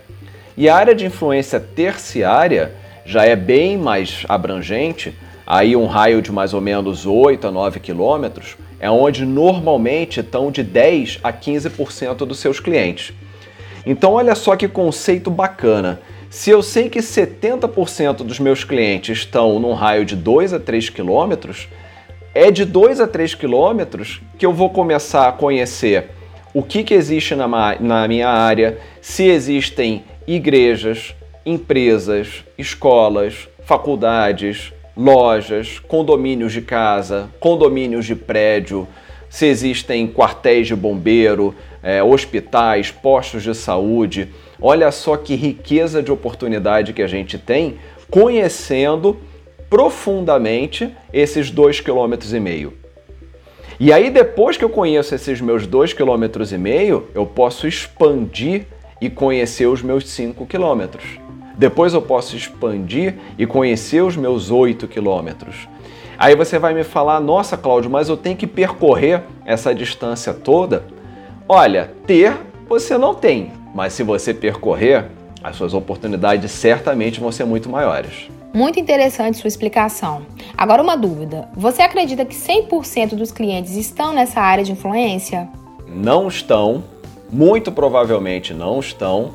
E 0.62 0.70
a 0.70 0.76
área 0.76 0.94
de 0.94 1.08
influência 1.08 1.60
terciária 1.60 2.74
já 3.04 3.26
é 3.26 3.36
bem 3.36 3.80
mais 3.80 4.24
abrangente, 4.30 5.12
aí 5.44 5.76
um 5.76 5.88
raio 5.88 6.22
de 6.22 6.32
mais 6.32 6.54
ou 6.54 6.62
menos 6.62 7.04
8 7.04 7.48
a 7.48 7.52
9 7.52 7.80
quilômetros, 7.80 8.56
é 8.80 8.88
onde 8.88 9.26
normalmente 9.26 10.20
estão 10.20 10.52
de 10.52 10.62
10 10.62 11.18
a 11.24 11.34
15% 11.34 12.18
dos 12.28 12.38
seus 12.38 12.60
clientes. 12.60 13.12
Então 13.88 14.14
olha 14.14 14.36
só 14.36 14.56
que 14.56 14.68
conceito 14.68 15.32
bacana. 15.32 16.00
Se 16.30 16.52
eu 16.52 16.62
sei 16.62 16.92
que 16.92 17.00
70% 17.00 18.18
dos 18.18 18.40
meus 18.40 18.64
clientes 18.64 19.18
estão 19.18 19.58
num 19.60 19.74
raio 19.74 20.06
de 20.06 20.16
2 20.16 20.54
a 20.54 20.60
3 20.60 20.92
quilômetros, 20.92 21.68
é 22.36 22.52
de 22.52 22.66
2 22.66 23.02
a 23.02 23.08
3 23.08 23.34
quilômetros 23.34 24.22
que 24.38 24.46
eu 24.46 24.54
vou 24.54 24.70
começar 24.70 25.28
a 25.28 25.32
conhecer 25.32 26.12
o 26.54 26.62
que, 26.62 26.84
que 26.84 26.94
existe 26.94 27.34
na, 27.34 27.48
na 27.80 28.08
minha 28.08 28.30
área, 28.30 28.78
se 29.02 29.24
existem 29.24 30.04
igrejas, 30.28 31.16
empresas, 31.46 32.44
escolas, 32.58 33.48
faculdades, 33.64 34.72
lojas, 34.96 35.80
condomínios 35.80 36.54
de 36.54 36.62
casa, 36.62 37.30
condomínios 37.40 38.06
de 38.06 38.16
prédio, 38.16 38.88
se 39.30 39.46
existem 39.46 40.08
quartéis 40.08 40.68
de 40.68 40.76
bombeiro, 40.76 41.56
é, 41.82 42.04
hospitais, 42.04 42.92
postos 42.92 43.44
de 43.44 43.56
saúde. 43.56 44.30
Olha 44.62 44.92
só 44.92 45.16
que 45.18 45.36
riqueza 45.36 46.04
de 46.04 46.12
oportunidade 46.12 46.94
que 46.94 47.02
a 47.02 47.08
gente 47.08 47.38
tem 47.38 47.78
conhecendo 48.10 49.18
profundamente 49.70 50.94
esses 51.14 51.50
dois 51.50 51.80
quilômetros 51.80 52.34
e 52.34 52.40
meio. 52.40 52.74
E 53.80 53.92
aí 53.92 54.10
depois 54.10 54.58
que 54.58 54.66
eu 54.66 54.70
conheço 54.70 55.16
esses 55.16 55.40
meus 55.40 55.66
dois 55.66 55.94
quilômetros 55.94 56.52
e 56.52 56.58
meio, 56.58 57.08
eu 57.16 57.26
posso 57.26 57.66
expandir 57.66 58.66
e 59.02 59.10
conhecer 59.10 59.66
os 59.66 59.82
meus 59.82 60.08
5 60.08 60.46
quilômetros. 60.46 61.20
Depois 61.58 61.94
eu 61.94 62.02
posso 62.02 62.36
expandir 62.36 63.16
e 63.38 63.46
conhecer 63.46 64.02
os 64.02 64.16
meus 64.16 64.52
8 64.52 64.88
quilômetros. 64.88 65.68
Aí 66.18 66.36
você 66.36 66.60
vai 66.60 66.74
me 66.74 66.84
falar, 66.84 67.20
nossa 67.20 67.58
Cláudio, 67.58 67.90
mas 67.90 68.08
eu 68.08 68.16
tenho 68.16 68.38
que 68.38 68.46
percorrer 68.46 69.24
essa 69.44 69.74
distância 69.74 70.34
toda? 70.34 70.86
Olha, 71.50 71.92
ter 72.06 72.38
você 72.70 72.98
não 72.98 73.14
tem, 73.14 73.52
mas 73.74 73.94
se 73.94 74.04
você 74.04 74.34
percorrer, 74.34 75.08
as 75.44 75.56
suas 75.56 75.74
oportunidades 75.74 76.52
certamente 76.52 77.20
vão 77.20 77.32
ser 77.32 77.44
muito 77.44 77.70
maiores. 77.70 78.30
Muito 78.54 78.80
interessante 78.80 79.38
sua 79.38 79.48
explicação. 79.48 80.26
Agora 80.58 80.82
uma 80.82 80.96
dúvida: 80.96 81.50
você 81.56 81.82
acredita 81.82 82.24
que 82.24 82.36
100% 82.36 83.16
dos 83.16 83.32
clientes 83.32 83.76
estão 83.76 84.14
nessa 84.14 84.42
área 84.42 84.64
de 84.64 84.74
influência? 84.74 85.50
Não 85.88 86.28
estão, 86.28 86.84
muito 87.32 87.72
provavelmente 87.72 88.54
não 88.54 88.80
estão, 88.80 89.34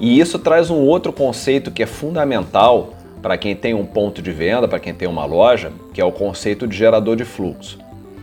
e 0.00 0.18
isso 0.18 0.38
traz 0.38 0.70
um 0.70 0.80
outro 0.80 1.12
conceito 1.12 1.70
que 1.70 1.82
é 1.82 1.86
fundamental 1.86 2.94
para 3.22 3.38
quem 3.38 3.54
tem 3.54 3.74
um 3.74 3.86
ponto 3.86 4.20
de 4.20 4.32
venda, 4.32 4.68
para 4.68 4.78
quem 4.78 4.92
tem 4.92 5.08
uma 5.08 5.24
loja, 5.24 5.72
que 5.92 6.00
é 6.00 6.04
o 6.04 6.12
conceito 6.12 6.66
de 6.66 6.76
gerador 6.76 7.16
de 7.16 7.24
fluxo. 7.24 7.78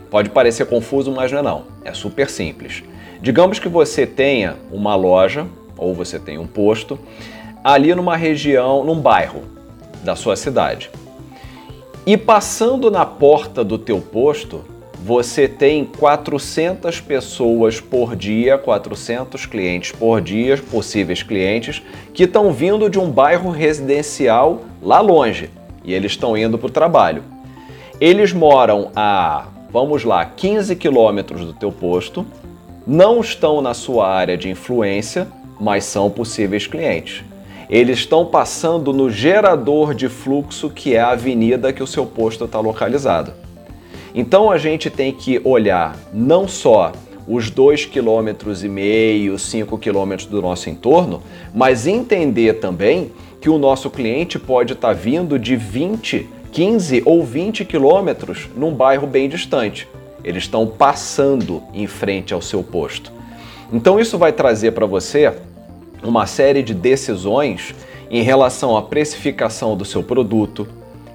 Pode 0.10 0.30
parecer 0.30 0.66
confuso, 0.66 1.12
mas 1.12 1.32
não 1.32 1.40
é 1.40 1.42
não. 1.42 1.64
É 1.84 1.94
super 1.94 2.30
simples. 2.30 2.84
Digamos 3.22 3.60
que 3.60 3.70
você 3.70 4.06
tenha 4.06 4.58
uma 4.72 4.96
loja 4.96 5.48
ou 5.78 5.94
você 5.94 6.20
tenha 6.20 6.42
um 6.42 6.48
posto 6.48 7.00
ali 7.64 7.96
numa 7.96 8.18
região, 8.18 8.84
num 8.84 9.00
bairro 9.00 9.44
da 10.04 10.16
sua 10.16 10.36
cidade. 10.36 10.90
E 12.06 12.18
passando 12.18 12.90
na 12.90 13.06
porta 13.06 13.64
do 13.64 13.78
teu 13.78 14.02
posto, 14.02 14.64
você 15.04 15.48
tem 15.48 15.84
400 15.84 17.02
pessoas 17.02 17.82
por 17.82 18.16
dia, 18.16 18.56
400 18.56 19.48
clientes 19.48 19.92
por 19.92 20.22
dia, 20.22 20.58
possíveis 20.58 21.24
clientes, 21.24 21.82
que 22.14 22.24
estão 22.24 22.54
vindo 22.54 22.88
de 22.88 23.00
um 23.00 23.10
bairro 23.10 23.50
residencial 23.50 24.62
lá 24.80 25.00
longe 25.00 25.50
e 25.84 25.92
eles 25.92 26.12
estão 26.12 26.38
indo 26.38 26.56
para 26.56 26.68
o 26.68 26.72
trabalho. 26.72 27.24
Eles 28.00 28.32
moram 28.32 28.92
a, 28.96 29.48
vamos 29.72 30.04
lá, 30.04 30.24
15 30.24 30.76
quilômetros 30.76 31.42
do 31.44 31.54
teu 31.54 31.72
posto, 31.72 32.24
não 32.86 33.22
estão 33.22 33.60
na 33.60 33.74
sua 33.74 34.08
área 34.08 34.38
de 34.38 34.50
influência, 34.50 35.28
mas 35.60 35.84
são 35.84 36.12
possíveis 36.12 36.68
clientes. 36.68 37.24
Eles 37.68 38.00
estão 38.00 38.24
passando 38.24 38.94
no 38.94 39.10
gerador 39.10 39.96
de 39.96 40.08
fluxo 40.08 40.70
que 40.70 40.94
é 40.94 41.00
a 41.00 41.12
avenida 41.12 41.74
que 41.74 41.82
o 41.82 41.88
seu 41.88 42.06
posto 42.06 42.46
está 42.46 42.60
localizado. 42.60 43.41
Então 44.14 44.52
a 44.52 44.58
gente 44.58 44.90
tem 44.90 45.12
que 45.12 45.40
olhar 45.44 45.98
não 46.14 46.48
só 46.48 46.92
os 47.28 47.50
2,5 47.50 47.90
km, 47.90 49.38
5 49.38 49.78
km 49.78 50.26
do 50.30 50.42
nosso 50.42 50.70
entorno, 50.70 51.22
mas 51.54 51.88
entender 51.88 52.56
também 52.56 53.12
que 53.40 53.50
o 53.50 53.58
nosso 53.58 53.90
cliente 53.90 54.38
pode 54.38 54.74
estar 54.74 54.90
tá 54.90 54.94
vindo 54.94 55.40
de 55.40 55.56
20, 55.56 56.28
15 56.52 57.04
ou 57.06 57.24
20 57.24 57.64
quilômetros 57.66 58.50
num 58.56 58.74
bairro 58.74 59.08
bem 59.08 59.30
distante. 59.30 59.88
Eles 60.24 60.44
estão 60.44 60.68
passando 60.68 61.64
em 61.74 61.88
frente 61.88 62.34
ao 62.34 62.42
seu 62.42 62.62
posto. 62.62 63.12
Então 63.72 64.00
isso 64.00 64.18
vai 64.18 64.34
trazer 64.34 64.72
para 64.72 64.86
você 64.86 65.34
uma 66.04 66.26
série 66.26 66.62
de 66.62 66.74
decisões 66.74 67.74
em 68.10 68.22
relação 68.22 68.76
à 68.76 68.82
precificação 68.82 69.78
do 69.78 69.86
seu 69.86 70.04
produto, 70.04 70.68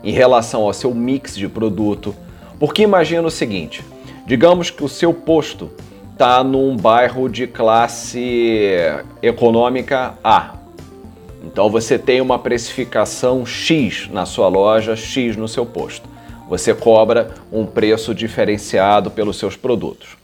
em 0.03 0.13
relação 0.13 0.63
ao 0.63 0.73
seu 0.73 0.95
mix 0.95 1.37
de 1.37 1.49
produto, 1.49 2.15
porque 2.59 2.83
imagina 2.83 3.27
o 3.27 3.31
seguinte: 3.31 3.85
digamos 4.27 4.71
que 4.71 4.85
o 4.85 4.89
seu 4.89 5.13
posto 5.13 5.71
está 6.13 6.43
num 6.43 6.77
bairro 6.77 7.29
de 7.29 7.47
classe 7.47 8.79
econômica 9.23 10.15
A. 10.25 10.55
Então 11.45 11.71
você 11.71 11.99
tem 11.99 12.21
uma 12.21 12.39
precificação 12.39 13.45
X 13.45 14.09
na 14.11 14.25
sua 14.27 14.49
loja, 14.49 14.97
X 14.97 15.37
no 15.37 15.47
seu 15.47 15.65
posto. 15.67 16.09
Você 16.49 16.73
cobra 16.73 17.35
um 17.53 17.67
preço 17.67 18.15
diferenciado 18.15 19.11
pelos 19.11 19.37
seus 19.37 19.57
produtos. 19.57 20.17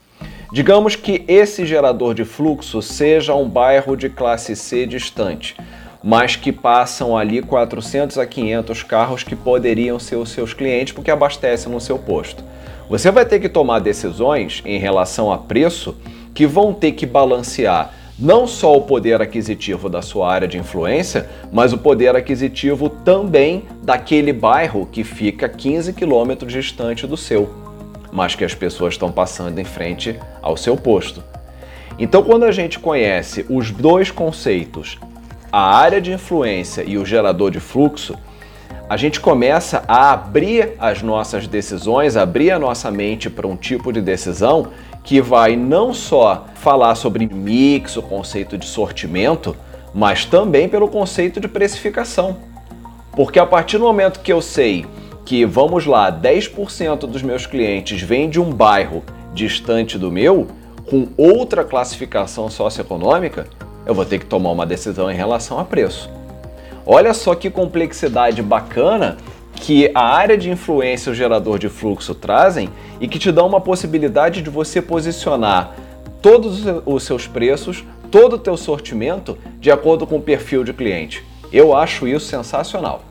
Digamos 0.53 0.97
que 0.97 1.25
esse 1.29 1.67
gerador 1.67 2.15
de 2.15 2.25
fluxo 2.25 2.81
seja 2.83 3.35
um 3.35 3.49
bairro 3.49 3.97
de 3.97 4.09
classe 4.09 4.55
C 4.55 4.87
distante 4.87 5.57
mas 6.03 6.37
que 6.37 6.51
passam 6.51 7.17
ali 7.17 7.41
400 7.41 8.19
a 8.19 8.27
500 8.27 8.83
carros 8.83 9.23
que 9.23 9.37
poderiam 9.37 9.99
ser 9.99 10.17
os 10.17 10.31
seus 10.31 10.53
clientes 10.53 10.93
porque 10.93 11.11
abastecem 11.11 11.71
no 11.71 11.81
seu 11.81 11.99
posto. 11.99 12.43
Você 12.89 13.11
vai 13.11 13.25
ter 13.25 13.39
que 13.41 13.49
tomar 13.49 13.79
decisões 13.79 14.63
em 14.65 14.79
relação 14.79 15.33
a 15.33 15.39
preço 15.39 15.97
que 16.35 16.47
vão 16.47 16.75
ter 16.75 16.93
que 16.93 17.07
balancear 17.07 17.95
não 18.19 18.47
só 18.47 18.77
o 18.77 18.83
poder 18.83 19.21
aquisitivo 19.21 19.89
da 19.89 20.03
sua 20.03 20.31
área 20.31 20.47
de 20.47 20.59
influência, 20.59 21.29
mas 21.51 21.73
o 21.73 21.79
poder 21.79 22.15
aquisitivo 22.15 22.89
também 22.89 23.65
daquele 23.83 24.33
bairro 24.33 24.87
que 24.87 25.03
fica 25.03 25.49
15 25.49 25.93
quilômetros 25.93 26.53
distante 26.53 27.07
do 27.07 27.17
seu, 27.17 27.51
mas 28.13 28.35
que 28.35 28.45
as 28.45 28.55
pessoas 28.55 28.95
estão 28.95 29.11
passando 29.11 29.59
em 29.59 29.65
frente 29.65 30.19
ao 30.41 30.57
seu 30.57 30.77
posto. 30.77 31.23
Então, 31.99 32.23
quando 32.23 32.45
a 32.45 32.53
gente 32.53 32.79
conhece 32.79 33.45
os 33.49 33.71
dois 33.71 34.11
conceitos, 34.11 34.99
a 35.53 35.77
área 35.77 36.01
de 36.01 36.11
influência 36.11 36.83
e 36.83 36.97
o 36.97 37.05
gerador 37.05 37.51
de 37.51 37.61
fluxo, 37.61 38.17
a 38.89 38.97
gente 38.97 39.21
começa 39.21 39.85
a 39.87 40.13
abrir 40.13 40.73
as 40.79 41.03
nossas 41.03 41.47
decisões, 41.47 42.17
abrir 42.17 42.51
a 42.51 42.59
nossa 42.59 42.91
mente 42.91 43.29
para 43.29 43.47
um 43.47 43.57
tipo 43.57 43.93
de 43.93 44.01
decisão 44.01 44.69
que 45.05 45.21
vai 45.21 45.55
não 45.55 45.93
só 45.93 46.47
falar 46.55 46.95
sobre 46.95 47.27
mix, 47.27 47.97
o 47.97 48.03
conceito 48.03 48.57
de 48.57 48.65
sortimento, 48.65 49.55
mas 49.95 50.25
também 50.25 50.69
pelo 50.69 50.89
conceito 50.89 51.39
de 51.39 51.49
precificação. 51.49 52.39
Porque 53.13 53.39
a 53.39 53.45
partir 53.45 53.77
do 53.77 53.85
momento 53.85 54.21
que 54.21 54.33
eu 54.33 54.41
sei 54.41 54.87
que, 55.25 55.45
vamos 55.45 55.85
lá, 55.87 56.11
10% 56.11 57.01
dos 57.01 57.23
meus 57.23 57.47
clientes 57.47 58.01
vêm 58.01 58.29
de 58.29 58.41
um 58.41 58.51
bairro 58.51 59.03
distante 59.35 59.99
do 59.99 60.11
meu, 60.11 60.49
com 60.89 61.09
outra 61.17 61.63
classificação 61.63 62.51
socioeconômica, 62.51 63.47
eu 63.85 63.95
vou 63.95 64.05
ter 64.05 64.19
que 64.19 64.27
tomar 64.27 64.51
uma 64.51 64.67
decisão 64.67 65.11
em 65.11 65.15
relação 65.15 65.59
a 65.59 65.65
preço. 65.65 66.11
Olha 66.85 67.15
só 67.15 67.35
que 67.35 67.51
complexidade 67.51 68.43
bacana 68.43 69.17
que 69.55 69.91
a 69.95 70.05
área 70.05 70.37
de 70.37 70.51
influência 70.51 71.11
e 71.11 71.13
o 71.13 71.15
gerador 71.15 71.59
de 71.59 71.69
fluxo 71.69 72.15
trazem 72.15 72.69
e 73.01 73.07
que 73.07 73.19
te 73.19 73.31
dão 73.31 73.47
uma 73.47 73.61
possibilidade 73.61 74.43
de 74.43 74.51
você 74.51 74.83
posicionar 74.83 75.75
todos 76.21 76.65
os 76.85 77.03
seus 77.05 77.27
preços, 77.27 77.85
todo 78.11 78.35
o 78.35 78.39
teu 78.39 78.57
sortimento 78.57 79.39
de 79.61 79.71
acordo 79.71 80.07
com 80.07 80.17
o 80.17 80.23
perfil 80.23 80.65
de 80.65 80.73
cliente. 80.73 81.25
Eu 81.53 81.77
acho 81.77 82.09
isso 82.09 82.27
sensacional. 82.27 83.03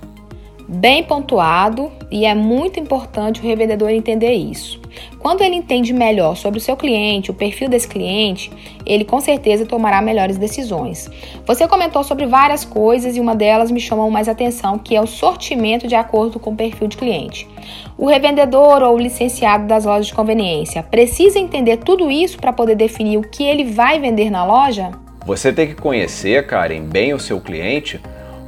Bem 0.74 1.04
pontuado 1.04 1.92
e 2.10 2.26
é 2.26 2.34
muito 2.34 2.80
importante 2.80 3.42
o 3.42 3.44
revendedor 3.44 3.90
entender 3.90 4.32
isso. 4.32 4.80
Quando 5.20 5.42
ele 5.42 5.58
entende 5.58 5.92
melhor 5.92 6.38
sobre 6.38 6.60
o 6.60 6.62
seu 6.62 6.78
cliente, 6.78 7.30
o 7.30 7.34
perfil 7.34 7.68
desse 7.68 7.90
cliente, 7.90 8.50
ele 8.86 9.04
com 9.04 9.20
certeza 9.20 9.66
tomará 9.66 10.02
melhores 10.02 10.38
decisões. 10.38 11.12
Você 11.46 11.68
comentou 11.68 12.06
sobre 12.06 12.26
várias 12.26 12.64
coisas 12.64 13.18
e 13.18 13.20
uma 13.20 13.36
delas 13.36 13.70
me 13.70 13.82
chamou 13.82 14.10
mais 14.10 14.30
atenção, 14.30 14.80
que 14.80 14.96
é 14.96 15.02
o 15.02 15.06
sortimento 15.06 15.90
de 15.90 15.96
acordo 15.96 16.40
com 16.40 16.52
o 16.52 16.56
perfil 16.56 16.88
de 16.88 16.96
cliente. 16.96 17.50
O 17.98 18.06
revendedor 18.06 18.82
ou 18.82 18.96
o 18.96 18.98
licenciado 18.98 19.68
das 19.68 19.84
lojas 19.84 20.08
de 20.08 20.14
conveniência 20.14 20.82
precisa 20.82 21.38
entender 21.38 21.78
tudo 21.80 22.10
isso 22.10 22.40
para 22.40 22.54
poder 22.54 22.76
definir 22.76 23.18
o 23.18 23.24
que 23.24 23.44
ele 23.44 23.66
vai 23.66 24.00
vender 24.00 24.30
na 24.30 24.46
loja? 24.46 24.92
Você 25.26 25.52
tem 25.52 25.68
que 25.68 25.76
conhecer, 25.76 26.48
Karen, 26.48 26.84
bem 26.84 27.14
o 27.14 27.20
seu 27.20 27.42
cliente, 27.42 28.00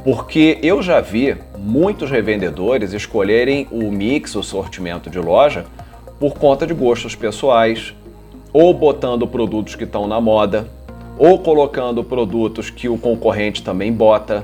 Porque 0.03 0.59
eu 0.61 0.81
já 0.81 0.99
vi 0.99 1.37
muitos 1.57 2.11
revendedores 2.11 2.91
escolherem 2.91 3.67
o 3.71 3.89
mix, 3.89 4.35
o 4.35 4.43
sortimento 4.43 5.09
de 5.09 5.17
loja, 5.17 5.65
por 6.19 6.33
conta 6.33 6.67
de 6.67 6.73
gostos 6.73 7.15
pessoais, 7.15 7.93
ou 8.51 8.73
botando 8.73 9.25
produtos 9.25 9.75
que 9.75 9.85
estão 9.85 10.05
na 10.05 10.19
moda, 10.19 10.67
ou 11.17 11.39
colocando 11.39 12.03
produtos 12.03 12.69
que 12.69 12.89
o 12.89 12.97
concorrente 12.97 13.63
também 13.63 13.93
bota. 13.93 14.43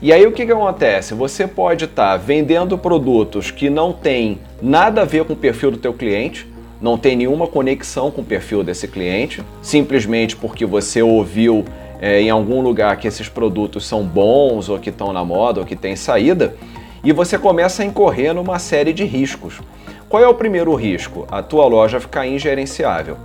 E 0.00 0.12
aí 0.12 0.26
o 0.26 0.32
que, 0.32 0.46
que 0.46 0.52
acontece? 0.52 1.12
Você 1.12 1.46
pode 1.46 1.84
estar 1.84 2.12
tá 2.12 2.16
vendendo 2.16 2.78
produtos 2.78 3.50
que 3.50 3.68
não 3.68 3.92
tem 3.92 4.38
nada 4.62 5.02
a 5.02 5.04
ver 5.04 5.24
com 5.26 5.34
o 5.34 5.36
perfil 5.36 5.72
do 5.72 5.78
teu 5.78 5.92
cliente, 5.92 6.46
não 6.80 6.96
tem 6.96 7.16
nenhuma 7.16 7.46
conexão 7.46 8.10
com 8.10 8.22
o 8.22 8.24
perfil 8.24 8.62
desse 8.62 8.88
cliente, 8.88 9.42
simplesmente 9.60 10.36
porque 10.36 10.64
você 10.64 11.02
ouviu 11.02 11.64
é, 12.00 12.20
em 12.20 12.30
algum 12.30 12.60
lugar 12.60 12.96
que 12.96 13.08
esses 13.08 13.28
produtos 13.28 13.86
são 13.86 14.04
bons 14.04 14.68
ou 14.68 14.78
que 14.78 14.90
estão 14.90 15.12
na 15.12 15.24
moda 15.24 15.60
ou 15.60 15.66
que 15.66 15.76
tem 15.76 15.96
saída, 15.96 16.54
e 17.02 17.12
você 17.12 17.38
começa 17.38 17.82
a 17.82 17.86
incorrer 17.86 18.34
numa 18.34 18.58
série 18.58 18.92
de 18.92 19.04
riscos. 19.04 19.60
Qual 20.08 20.22
é 20.22 20.28
o 20.28 20.34
primeiro 20.34 20.74
risco? 20.74 21.26
A 21.30 21.42
tua 21.42 21.66
loja 21.66 22.00
ficar 22.00 22.26
ingerenciável. 22.26 23.16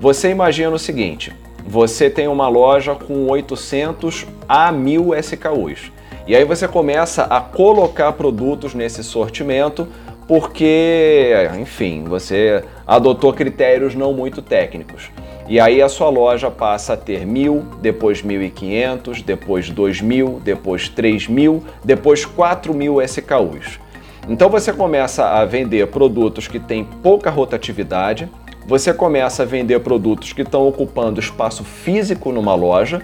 Você 0.00 0.30
imagina 0.30 0.70
o 0.70 0.78
seguinte: 0.78 1.32
você 1.66 2.08
tem 2.10 2.28
uma 2.28 2.48
loja 2.48 2.94
com 2.94 3.26
800 3.28 4.26
a 4.48 4.72
1000 4.72 5.14
SKUs. 5.16 5.92
E 6.26 6.36
aí 6.36 6.44
você 6.44 6.68
começa 6.68 7.24
a 7.24 7.40
colocar 7.40 8.12
produtos 8.12 8.74
nesse 8.74 9.02
sortimento 9.02 9.88
porque, 10.26 11.34
enfim, 11.60 12.04
você 12.04 12.62
adotou 12.86 13.32
critérios 13.32 13.96
não 13.96 14.12
muito 14.12 14.40
técnicos. 14.40 15.10
E 15.50 15.58
aí 15.58 15.82
a 15.82 15.88
sua 15.88 16.08
loja 16.08 16.48
passa 16.48 16.92
a 16.92 16.96
ter 16.96 17.26
mil, 17.26 17.64
depois 17.82 18.22
1.500, 18.22 19.20
depois 19.24 19.68
2.000, 19.68 20.40
depois 20.40 20.88
3.000, 20.88 21.60
depois 21.84 22.24
4.000 22.24 23.04
SKUs. 23.04 23.80
Então 24.28 24.48
você 24.48 24.72
começa 24.72 25.24
a 25.26 25.44
vender 25.44 25.88
produtos 25.88 26.46
que 26.46 26.60
têm 26.60 26.84
pouca 26.84 27.30
rotatividade, 27.30 28.28
você 28.64 28.94
começa 28.94 29.42
a 29.42 29.44
vender 29.44 29.80
produtos 29.80 30.32
que 30.32 30.42
estão 30.42 30.68
ocupando 30.68 31.18
espaço 31.18 31.64
físico 31.64 32.30
numa 32.30 32.54
loja, 32.54 33.02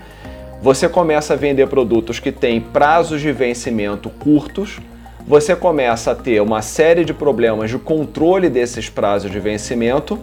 você 0.62 0.88
começa 0.88 1.33
a 1.33 1.37
vender 1.37 1.67
produtos 1.67 2.21
que 2.21 2.31
têm 2.31 2.61
prazos 2.61 3.21
de 3.21 3.33
vencimento 3.33 4.09
curtos, 4.09 4.79
você 5.26 5.57
começa 5.57 6.12
a 6.12 6.15
ter 6.15 6.41
uma 6.41 6.62
série 6.62 7.05
de 7.05 7.12
problemas 7.12 7.71
de 7.71 7.79
controle 7.79 8.49
desses 8.49 8.88
prazos 8.88 9.33
de 9.33 9.41
vencimento. 9.41 10.17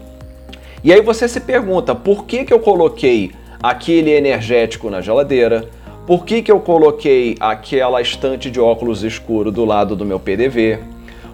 E 0.83 0.91
aí 0.91 0.99
você 0.99 1.29
se 1.29 1.39
pergunta, 1.39 1.95
por 1.95 2.25
que, 2.25 2.43
que 2.43 2.53
eu 2.53 2.59
coloquei 2.59 3.31
aquele 3.61 4.11
energético 4.11 4.89
na 4.89 4.99
geladeira? 4.99 5.69
Por 6.05 6.25
que, 6.25 6.41
que 6.41 6.51
eu 6.51 6.59
coloquei 6.59 7.37
aquela 7.39 8.01
estante 8.01 8.51
de 8.51 8.59
óculos 8.59 9.01
escuro 9.01 9.49
do 9.49 9.63
lado 9.63 9.95
do 9.95 10.05
meu 10.05 10.19
PDV? 10.19 10.79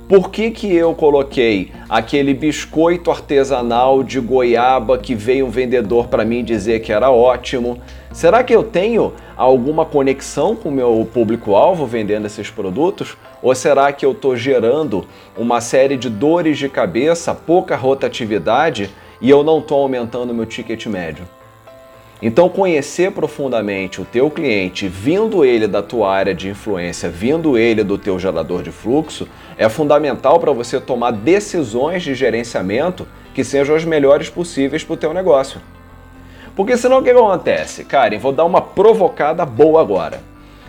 Por 0.07 0.29
que, 0.29 0.51
que 0.51 0.71
eu 0.71 0.93
coloquei 0.93 1.71
aquele 1.89 2.31
biscoito 2.35 3.09
artesanal 3.09 4.03
de 4.03 4.19
goiaba 4.19 4.99
que 4.99 5.15
veio 5.15 5.47
um 5.47 5.49
vendedor 5.49 6.07
para 6.09 6.23
mim 6.23 6.43
dizer 6.43 6.81
que 6.81 6.93
era 6.93 7.09
ótimo? 7.09 7.81
Será 8.13 8.43
que 8.43 8.55
eu 8.55 8.61
tenho 8.61 9.13
alguma 9.35 9.83
conexão 9.83 10.55
com 10.55 10.69
o 10.69 10.71
meu 10.71 11.09
público-alvo 11.11 11.87
vendendo 11.87 12.27
esses 12.27 12.51
produtos? 12.51 13.17
Ou 13.41 13.55
será 13.55 13.91
que 13.91 14.05
eu 14.05 14.11
estou 14.11 14.35
gerando 14.35 15.05
uma 15.35 15.59
série 15.59 15.97
de 15.97 16.07
dores 16.07 16.59
de 16.59 16.69
cabeça, 16.69 17.33
pouca 17.33 17.75
rotatividade 17.75 18.91
e 19.21 19.29
eu 19.29 19.43
não 19.43 19.59
estou 19.59 19.81
aumentando 19.81 20.33
meu 20.33 20.45
ticket 20.45 20.85
médio? 20.87 21.25
Então, 22.21 22.49
conhecer 22.49 23.11
profundamente 23.13 24.01
o 24.01 24.05
teu 24.05 24.29
cliente, 24.29 24.89
vindo 24.89 25.45
ele 25.45 25.67
da 25.67 25.81
tua 25.81 26.13
área 26.13 26.35
de 26.35 26.49
influência, 26.49 27.09
vindo 27.09 27.57
ele 27.57 27.81
do 27.81 27.97
teu 27.97 28.19
gerador 28.19 28.61
de 28.61 28.71
fluxo, 28.71 29.25
é 29.57 29.69
fundamental 29.69 30.37
para 30.37 30.51
você 30.51 30.81
tomar 30.81 31.11
decisões 31.11 32.03
de 32.03 32.13
gerenciamento 32.13 33.07
que 33.33 33.41
sejam 33.41 33.73
as 33.73 33.85
melhores 33.85 34.29
possíveis 34.29 34.83
para 34.83 34.93
o 34.95 34.97
teu 34.97 35.13
negócio. 35.13 35.61
Porque 36.57 36.75
senão 36.75 36.99
o 36.99 37.03
que 37.03 37.09
acontece? 37.09 37.85
Karen, 37.85 38.17
vou 38.17 38.33
dar 38.33 38.43
uma 38.43 38.59
provocada 38.59 39.45
boa 39.45 39.79
agora. 39.79 40.21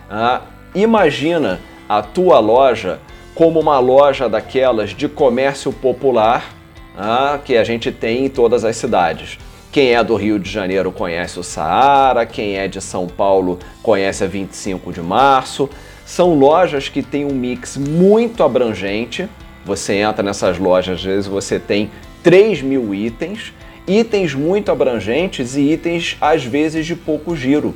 Ah, 0.08 0.42
imagina 0.72 1.60
a 1.88 2.00
tua 2.00 2.38
loja 2.38 3.00
como 3.34 3.58
uma 3.58 3.80
loja 3.80 4.28
daquelas 4.28 4.90
de 4.90 5.08
comércio 5.08 5.72
popular 5.72 6.54
ah, 7.00 7.38
que 7.42 7.56
a 7.56 7.64
gente 7.64 7.90
tem 7.90 8.26
em 8.26 8.28
todas 8.28 8.64
as 8.64 8.76
cidades. 8.76 9.38
Quem 9.72 9.94
é 9.94 10.04
do 10.04 10.16
Rio 10.16 10.38
de 10.38 10.50
Janeiro 10.50 10.92
conhece 10.92 11.38
o 11.38 11.42
Saara, 11.42 12.26
quem 12.26 12.58
é 12.58 12.68
de 12.68 12.80
São 12.80 13.06
Paulo 13.06 13.58
conhece 13.82 14.22
a 14.24 14.26
25 14.26 14.92
de 14.92 15.00
março. 15.00 15.70
São 16.04 16.34
lojas 16.34 16.88
que 16.88 17.02
têm 17.02 17.24
um 17.24 17.34
mix 17.34 17.76
muito 17.76 18.42
abrangente. 18.42 19.28
Você 19.64 19.94
entra 19.94 20.22
nessas 20.22 20.58
lojas, 20.58 20.96
às 20.96 21.04
vezes 21.04 21.26
você 21.26 21.58
tem 21.58 21.90
3 22.22 22.62
mil 22.62 22.94
itens 22.94 23.52
itens 23.86 24.34
muito 24.34 24.70
abrangentes 24.70 25.56
e 25.56 25.72
itens 25.72 26.16
às 26.20 26.44
vezes 26.44 26.86
de 26.86 26.94
pouco 26.94 27.34
giro. 27.34 27.74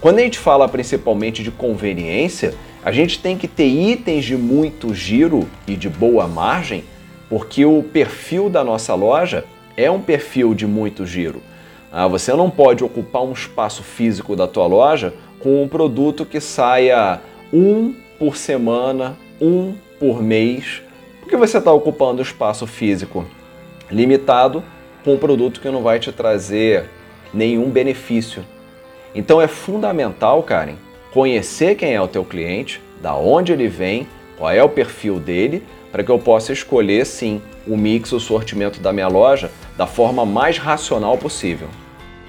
Quando 0.00 0.18
a 0.18 0.22
gente 0.22 0.38
fala 0.38 0.68
principalmente 0.68 1.42
de 1.42 1.50
conveniência, 1.50 2.54
a 2.84 2.92
gente 2.92 3.18
tem 3.18 3.36
que 3.36 3.48
ter 3.48 3.66
itens 3.66 4.24
de 4.24 4.36
muito 4.36 4.94
giro 4.94 5.48
e 5.66 5.74
de 5.76 5.88
boa 5.88 6.26
margem, 6.26 6.84
porque 7.34 7.64
o 7.66 7.82
perfil 7.82 8.48
da 8.48 8.62
nossa 8.62 8.94
loja 8.94 9.44
é 9.76 9.90
um 9.90 10.00
perfil 10.00 10.54
de 10.54 10.68
muito 10.68 11.04
giro. 11.04 11.42
Ah, 11.90 12.06
você 12.06 12.32
não 12.32 12.48
pode 12.48 12.84
ocupar 12.84 13.24
um 13.24 13.32
espaço 13.32 13.82
físico 13.82 14.36
da 14.36 14.46
tua 14.46 14.68
loja 14.68 15.12
com 15.40 15.60
um 15.60 15.66
produto 15.66 16.24
que 16.24 16.40
saia 16.40 17.20
um 17.52 17.92
por 18.20 18.36
semana, 18.36 19.16
um 19.40 19.74
por 19.98 20.22
mês, 20.22 20.80
porque 21.18 21.36
você 21.36 21.58
está 21.58 21.72
ocupando 21.72 22.22
espaço 22.22 22.68
físico 22.68 23.26
limitado 23.90 24.62
com 25.04 25.14
um 25.14 25.18
produto 25.18 25.60
que 25.60 25.68
não 25.70 25.82
vai 25.82 25.98
te 25.98 26.12
trazer 26.12 26.84
nenhum 27.32 27.68
benefício. 27.68 28.44
Então 29.12 29.42
é 29.42 29.48
fundamental, 29.48 30.40
Karen, 30.44 30.76
conhecer 31.12 31.74
quem 31.74 31.94
é 31.94 32.00
o 32.00 32.06
teu 32.06 32.24
cliente, 32.24 32.80
da 33.02 33.16
onde 33.16 33.52
ele 33.52 33.66
vem, 33.66 34.06
qual 34.38 34.52
é 34.52 34.62
o 34.62 34.68
perfil 34.68 35.18
dele, 35.18 35.64
para 35.94 36.02
que 36.02 36.10
eu 36.10 36.18
possa 36.18 36.52
escolher 36.52 37.06
sim 37.06 37.40
o 37.64 37.76
mix, 37.76 38.10
o 38.10 38.18
sortimento 38.18 38.80
da 38.80 38.92
minha 38.92 39.06
loja 39.06 39.48
da 39.78 39.86
forma 39.86 40.26
mais 40.26 40.58
racional 40.58 41.16
possível. 41.16 41.68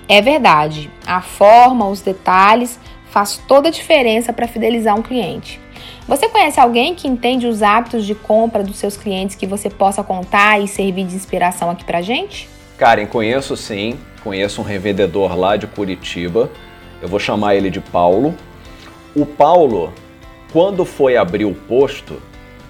É 0.07 0.21
verdade. 0.21 0.87
A 1.03 1.19
forma, 1.19 1.87
os 1.87 1.99
detalhes 1.99 2.79
faz 3.09 3.41
toda 3.47 3.69
a 3.69 3.71
diferença 3.71 4.31
para 4.31 4.47
fidelizar 4.47 4.95
um 4.95 5.01
cliente. 5.01 5.59
Você 6.07 6.29
conhece 6.29 6.59
alguém 6.59 6.93
que 6.93 7.07
entende 7.07 7.47
os 7.47 7.63
hábitos 7.63 8.05
de 8.05 8.13
compra 8.13 8.61
dos 8.61 8.77
seus 8.77 8.95
clientes 8.95 9.35
que 9.35 9.47
você 9.47 9.67
possa 9.67 10.03
contar 10.03 10.61
e 10.61 10.67
servir 10.67 11.07
de 11.07 11.15
inspiração 11.15 11.71
aqui 11.71 11.83
pra 11.83 12.03
gente? 12.03 12.47
Karen, 12.77 13.07
conheço 13.07 13.57
sim, 13.57 13.97
conheço 14.23 14.61
um 14.61 14.63
revendedor 14.63 15.35
lá 15.35 15.57
de 15.57 15.65
Curitiba. 15.65 16.51
Eu 17.01 17.07
vou 17.07 17.19
chamar 17.19 17.55
ele 17.55 17.71
de 17.71 17.79
Paulo. 17.79 18.35
O 19.15 19.25
Paulo, 19.25 19.91
quando 20.53 20.85
foi 20.85 21.17
abrir 21.17 21.45
o 21.45 21.55
posto, 21.55 22.21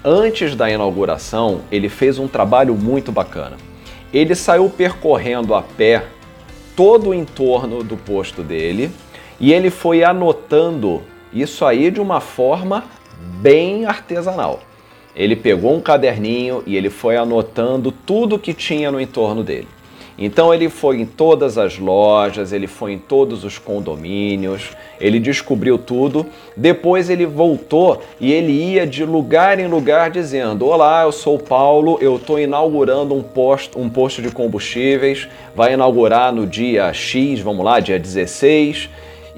antes 0.06 0.54
da 0.54 0.70
inauguração, 0.70 1.62
ele 1.70 1.88
fez 1.88 2.16
um 2.16 2.28
trabalho 2.28 2.76
muito 2.76 3.10
bacana. 3.10 3.56
Ele 4.14 4.36
saiu 4.36 4.70
percorrendo 4.70 5.52
a 5.52 5.60
pé 5.60 6.04
todo 6.76 7.10
o 7.10 7.14
entorno 7.14 7.82
do 7.82 7.96
posto 7.96 8.40
dele 8.44 8.92
e 9.40 9.52
ele 9.52 9.68
foi 9.68 10.04
anotando 10.04 11.02
isso 11.32 11.64
aí 11.64 11.90
de 11.90 12.00
uma 12.00 12.20
forma 12.20 12.84
bem 13.40 13.84
artesanal. 13.84 14.60
Ele 15.14 15.34
pegou 15.34 15.74
um 15.74 15.80
caderninho 15.80 16.62
e 16.66 16.76
ele 16.76 16.88
foi 16.88 17.16
anotando 17.16 17.90
tudo 17.90 18.38
que 18.38 18.54
tinha 18.54 18.92
no 18.92 19.00
entorno 19.00 19.42
dele. 19.42 19.66
Então 20.18 20.52
ele 20.52 20.70
foi 20.70 21.00
em 21.00 21.04
todas 21.04 21.58
as 21.58 21.78
lojas, 21.78 22.52
ele 22.52 22.66
foi 22.66 22.92
em 22.92 22.98
todos 22.98 23.44
os 23.44 23.58
condomínios, 23.58 24.70
ele 24.98 25.20
descobriu 25.20 25.76
tudo. 25.76 26.24
Depois 26.56 27.10
ele 27.10 27.26
voltou 27.26 28.02
e 28.18 28.32
ele 28.32 28.52
ia 28.52 28.86
de 28.86 29.04
lugar 29.04 29.58
em 29.58 29.66
lugar 29.66 30.10
dizendo: 30.10 30.66
Olá, 30.66 31.02
eu 31.02 31.12
sou 31.12 31.38
Paulo, 31.38 31.98
eu 32.00 32.16
estou 32.16 32.40
inaugurando 32.40 33.14
um 33.14 33.22
posto, 33.22 33.78
um 33.78 33.90
posto 33.90 34.22
de 34.22 34.30
combustíveis, 34.30 35.28
vai 35.54 35.74
inaugurar 35.74 36.32
no 36.32 36.46
dia 36.46 36.90
X, 36.94 37.40
vamos 37.40 37.64
lá, 37.64 37.78
dia 37.78 37.98
16. 37.98 38.88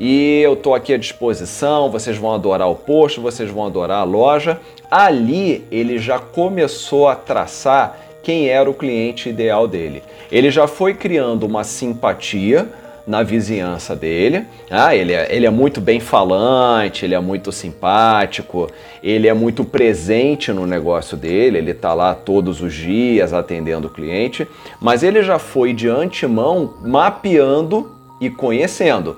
E 0.00 0.40
eu 0.42 0.52
estou 0.52 0.76
aqui 0.76 0.94
à 0.94 0.96
disposição, 0.96 1.90
vocês 1.90 2.16
vão 2.16 2.32
adorar 2.32 2.70
o 2.70 2.76
posto, 2.76 3.20
vocês 3.20 3.50
vão 3.50 3.66
adorar 3.66 3.98
a 3.98 4.04
loja. 4.04 4.60
Ali 4.88 5.66
ele 5.72 5.98
já 5.98 6.20
começou 6.20 7.08
a 7.08 7.16
traçar 7.16 8.07
quem 8.22 8.48
era 8.48 8.68
o 8.68 8.74
cliente 8.74 9.28
ideal 9.28 9.66
dele. 9.66 10.02
Ele 10.30 10.50
já 10.50 10.66
foi 10.66 10.94
criando 10.94 11.44
uma 11.44 11.64
simpatia 11.64 12.68
na 13.08 13.22
vizinhança 13.22 13.96
dele. 13.96 14.44
Ah, 14.70 14.94
ele 14.94 15.14
é, 15.14 15.34
ele 15.34 15.46
é 15.46 15.50
muito 15.50 15.80
bem 15.80 15.98
falante, 15.98 17.06
ele 17.06 17.14
é 17.14 17.20
muito 17.20 17.50
simpático, 17.50 18.70
ele 19.02 19.26
é 19.26 19.32
muito 19.32 19.64
presente 19.64 20.52
no 20.52 20.66
negócio 20.66 21.16
dele, 21.16 21.56
ele 21.56 21.70
está 21.70 21.94
lá 21.94 22.14
todos 22.14 22.60
os 22.60 22.74
dias 22.74 23.32
atendendo 23.32 23.88
o 23.88 23.90
cliente, 23.90 24.46
mas 24.78 25.02
ele 25.02 25.22
já 25.22 25.38
foi 25.38 25.72
de 25.72 25.88
antemão 25.88 26.74
mapeando 26.82 27.90
e 28.20 28.28
conhecendo. 28.28 29.16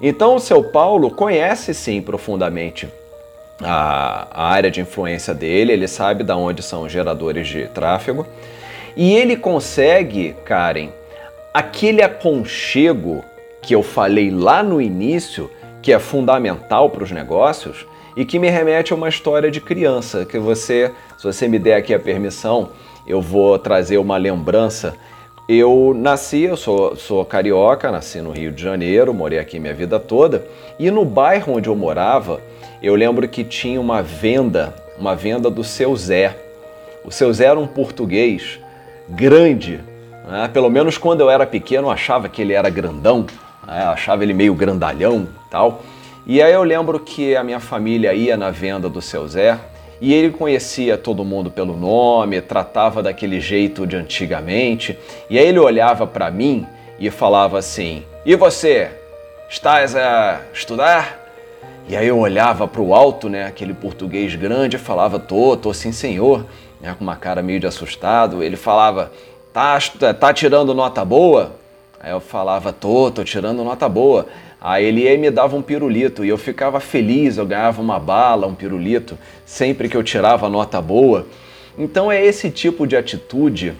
Então 0.00 0.36
o 0.36 0.40
seu 0.40 0.64
Paulo 0.64 1.10
conhece 1.10 1.74
sim 1.74 2.00
profundamente 2.00 2.88
a, 3.62 4.28
a 4.30 4.48
área 4.48 4.70
de 4.70 4.80
influência 4.80 5.32
dele, 5.32 5.72
ele 5.72 5.88
sabe 5.88 6.22
de 6.22 6.32
onde 6.32 6.62
são 6.62 6.82
os 6.82 6.92
geradores 6.92 7.48
de 7.48 7.66
tráfego 7.68 8.26
e 8.96 9.14
ele 9.14 9.36
consegue, 9.36 10.34
Karen, 10.44 10.88
aquele 11.52 12.02
aconchego 12.02 13.22
que 13.60 13.74
eu 13.74 13.82
falei 13.82 14.30
lá 14.30 14.62
no 14.62 14.80
início, 14.80 15.50
que 15.82 15.92
é 15.92 15.98
fundamental 15.98 16.88
para 16.88 17.04
os 17.04 17.10
negócios 17.10 17.86
e 18.16 18.24
que 18.24 18.38
me 18.38 18.48
remete 18.48 18.92
a 18.92 18.96
uma 18.96 19.08
história 19.08 19.50
de 19.50 19.60
criança, 19.60 20.24
que 20.24 20.38
você, 20.38 20.90
se 21.18 21.24
você 21.24 21.46
me 21.46 21.58
der 21.58 21.74
aqui 21.74 21.92
a 21.92 21.98
permissão, 21.98 22.70
eu 23.06 23.20
vou 23.20 23.58
trazer 23.58 23.98
uma 23.98 24.16
lembrança. 24.16 24.96
Eu 25.48 25.92
nasci, 25.94 26.42
eu 26.42 26.56
sou, 26.56 26.96
sou 26.96 27.24
carioca, 27.24 27.92
nasci 27.92 28.20
no 28.20 28.32
Rio 28.32 28.50
de 28.50 28.62
Janeiro, 28.62 29.12
morei 29.12 29.38
aqui 29.38 29.60
minha 29.60 29.74
vida 29.74 30.00
toda, 30.00 30.44
e 30.78 30.90
no 30.90 31.04
bairro 31.04 31.54
onde 31.54 31.68
eu 31.68 31.76
morava, 31.76 32.40
eu 32.82 32.94
lembro 32.94 33.26
que 33.28 33.42
tinha 33.42 33.80
uma 33.80 34.02
venda, 34.02 34.74
uma 34.98 35.14
venda 35.14 35.50
do 35.50 35.64
seu 35.64 35.94
Zé. 35.96 36.36
O 37.04 37.10
seu 37.10 37.32
Zé 37.32 37.46
era 37.46 37.58
um 37.58 37.66
português 37.66 38.58
grande, 39.08 39.80
né? 40.28 40.50
pelo 40.52 40.68
menos 40.68 40.98
quando 40.98 41.20
eu 41.20 41.30
era 41.30 41.46
pequeno 41.46 41.86
eu 41.86 41.90
achava 41.90 42.28
que 42.28 42.42
ele 42.42 42.52
era 42.52 42.68
grandão, 42.68 43.26
né? 43.66 43.84
achava 43.84 44.22
ele 44.22 44.34
meio 44.34 44.54
grandalhão 44.54 45.28
tal. 45.50 45.82
E 46.26 46.42
aí 46.42 46.52
eu 46.52 46.64
lembro 46.64 46.98
que 46.98 47.36
a 47.36 47.44
minha 47.44 47.60
família 47.60 48.12
ia 48.12 48.36
na 48.36 48.50
venda 48.50 48.88
do 48.88 49.00
seu 49.00 49.26
Zé 49.28 49.58
e 50.00 50.12
ele 50.12 50.30
conhecia 50.30 50.98
todo 50.98 51.24
mundo 51.24 51.50
pelo 51.50 51.76
nome, 51.76 52.40
tratava 52.40 53.02
daquele 53.02 53.40
jeito 53.40 53.86
de 53.86 53.96
antigamente. 53.96 54.98
E 55.30 55.38
aí 55.38 55.46
ele 55.46 55.58
olhava 55.58 56.06
para 56.06 56.30
mim 56.30 56.66
e 56.98 57.10
falava 57.10 57.58
assim: 57.58 58.02
E 58.24 58.34
você? 58.34 58.90
Estás 59.48 59.94
a 59.94 60.40
estudar? 60.52 61.25
E 61.88 61.96
aí 61.96 62.08
eu 62.08 62.18
olhava 62.18 62.66
para 62.66 62.82
o 62.82 62.92
alto, 62.92 63.28
né, 63.28 63.44
aquele 63.44 63.72
português 63.72 64.34
grande, 64.34 64.76
falava: 64.76 65.20
Tô, 65.20 65.56
tô 65.56 65.72
sim, 65.72 65.92
senhor, 65.92 66.44
né, 66.80 66.94
com 66.98 67.04
uma 67.04 67.14
cara 67.14 67.42
meio 67.42 67.60
de 67.60 67.66
assustado. 67.66 68.42
Ele 68.42 68.56
falava: 68.56 69.12
Tá, 69.52 69.78
tá 70.18 70.34
tirando 70.34 70.74
nota 70.74 71.04
boa? 71.04 71.54
Aí 72.00 72.10
eu 72.10 72.18
falava: 72.18 72.72
Tô, 72.72 73.10
tô 73.12 73.22
tirando 73.22 73.62
nota 73.62 73.88
boa. 73.88 74.26
Aí 74.60 74.84
ele 74.84 75.06
e 75.06 75.16
me 75.16 75.30
dava 75.30 75.54
um 75.56 75.62
pirulito 75.62 76.24
e 76.24 76.28
eu 76.28 76.36
ficava 76.36 76.80
feliz, 76.80 77.36
eu 77.36 77.46
ganhava 77.46 77.80
uma 77.80 78.00
bala, 78.00 78.48
um 78.48 78.54
pirulito, 78.54 79.16
sempre 79.44 79.88
que 79.88 79.96
eu 79.96 80.02
tirava 80.02 80.48
nota 80.48 80.80
boa. 80.80 81.24
Então 81.78 82.10
é 82.10 82.24
esse 82.24 82.50
tipo 82.50 82.84
de 82.84 82.96
atitude 82.96 83.74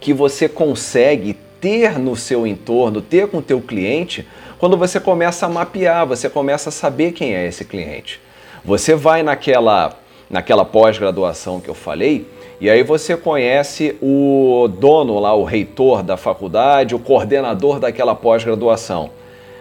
que 0.00 0.12
você 0.12 0.48
consegue 0.48 1.36
ter 1.60 1.98
no 1.98 2.16
seu 2.16 2.46
entorno, 2.46 3.00
ter 3.00 3.28
com 3.28 3.38
o 3.38 3.42
teu 3.42 3.60
cliente, 3.60 4.26
quando 4.58 4.76
você 4.76 4.98
começa 4.98 5.46
a 5.46 5.48
mapear, 5.48 6.06
você 6.06 6.28
começa 6.28 6.68
a 6.68 6.72
saber 6.72 7.12
quem 7.12 7.34
é 7.34 7.46
esse 7.46 7.64
cliente. 7.64 8.20
Você 8.64 8.94
vai 8.94 9.22
naquela 9.22 9.96
naquela 10.30 10.64
pós-graduação 10.64 11.60
que 11.60 11.68
eu 11.68 11.74
falei, 11.74 12.26
e 12.60 12.68
aí 12.68 12.82
você 12.82 13.16
conhece 13.16 13.96
o 14.02 14.68
dono 14.68 15.18
lá, 15.18 15.34
o 15.34 15.44
reitor 15.44 16.02
da 16.02 16.16
faculdade, 16.16 16.94
o 16.94 16.98
coordenador 16.98 17.78
daquela 17.78 18.14
pós-graduação. 18.14 19.10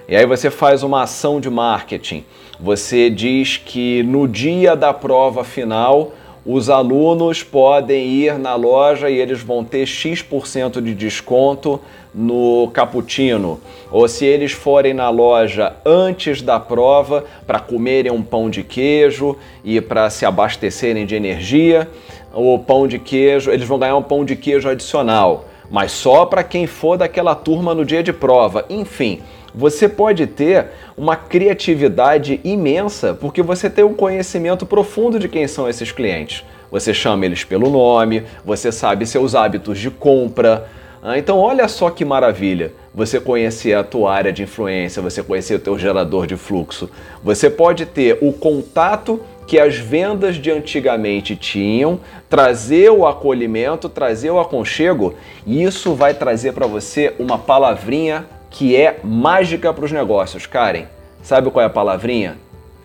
E 0.10 0.16
aí 0.16 0.26
você 0.26 0.50
faz 0.50 0.84
uma 0.84 1.04
ação 1.04 1.40
de 1.40 1.50
marketing. 1.50 2.26
Você 2.60 3.10
diz 3.10 3.58
que 3.58 4.02
no 4.04 4.28
dia 4.28 4.76
da 4.76 4.94
prova 4.94 5.44
final 5.44 6.14
os 6.48 6.70
alunos 6.70 7.44
podem 7.44 8.08
ir 8.08 8.40
na 8.40 8.56
loja 8.56 9.10
e 9.10 9.18
eles 9.18 9.42
vão 9.42 9.66
ter 9.66 9.86
X% 9.86 10.82
de 10.82 10.96
desconto 10.96 11.78
no 12.16 12.70
cappuccino. 12.74 13.60
Ou 13.92 14.08
se 14.08 14.26
eles 14.26 14.54
forem 14.54 14.94
na 14.94 15.10
loja 15.10 15.76
antes 15.86 16.42
da 16.42 16.58
prova 16.58 17.26
para 17.46 17.60
comerem 17.60 18.14
um 18.14 18.24
pão 18.24 18.50
de 18.50 18.64
queijo 18.64 19.36
e 19.62 19.82
para 19.82 20.10
se 20.10 20.26
abastecerem 20.26 21.06
de 21.06 21.16
energia, 21.16 21.90
o 22.34 22.58
pão 22.58 22.88
de 22.88 22.98
queijo, 22.98 23.52
eles 23.52 23.68
vão 23.68 23.78
ganhar 23.78 23.98
um 23.98 24.04
pão 24.04 24.24
de 24.24 24.38
queijo 24.38 24.70
adicional, 24.70 25.46
mas 25.70 25.92
só 25.92 26.26
para 26.26 26.46
quem 26.46 26.66
for 26.66 26.98
daquela 26.98 27.36
turma 27.36 27.76
no 27.76 27.84
dia 27.84 28.02
de 28.02 28.14
prova. 28.14 28.64
Enfim, 28.70 29.22
você 29.54 29.88
pode 29.88 30.28
ter 30.28 30.68
uma 30.96 31.16
criatividade 31.16 32.40
imensa 32.44 33.14
porque 33.14 33.42
você 33.42 33.70
tem 33.70 33.84
um 33.84 33.94
conhecimento 33.94 34.66
profundo 34.66 35.20
de 35.20 35.28
quem 35.28 35.48
são 35.48 35.68
esses 35.68 35.92
clientes. 35.92 36.44
Você 36.72 36.94
chama 36.94 37.26
eles 37.26 37.44
pelo 37.44 37.70
nome, 37.70 38.24
você 38.44 38.72
sabe 38.72 39.06
seus 39.06 39.36
hábitos 39.36 39.80
de 39.80 39.90
compra. 39.90 40.68
Ah, 41.02 41.18
então, 41.18 41.38
olha 41.38 41.68
só 41.68 41.90
que 41.90 42.04
maravilha 42.04 42.74
você 42.94 43.20
conhecer 43.20 43.74
a 43.74 43.84
tua 43.84 44.14
área 44.14 44.34
de 44.34 44.44
influência, 44.44 45.02
você 45.02 45.22
conhecer 45.22 45.56
o 45.56 45.60
teu 45.60 45.78
gerador 45.78 46.26
de 46.26 46.36
fluxo. 46.36 46.90
Você 47.24 47.50
pode 47.50 47.86
ter 47.86 48.18
o 48.22 48.34
contato 48.34 49.22
que 49.46 49.58
as 49.58 49.78
vendas 49.78 50.36
de 50.36 50.52
antigamente 50.52 51.36
tinham, 51.36 52.02
trazer 52.30 52.92
o 52.92 53.08
acolhimento, 53.08 53.88
trazer 53.88 54.30
o 54.30 54.40
aconchego, 54.40 55.14
e 55.46 55.64
isso 55.64 55.94
vai 55.94 56.14
trazer 56.14 56.52
para 56.52 56.68
você 56.68 57.14
uma 57.18 57.38
palavrinha 57.38 58.26
que 58.50 58.76
é 58.76 59.00
mágica 59.04 59.74
para 59.74 59.86
os 59.86 59.92
negócios. 59.92 60.46
Karen, 60.46 60.86
sabe 61.22 61.50
qual 61.52 61.64
é 61.64 61.66
a 61.66 61.70
palavrinha? 61.70 62.38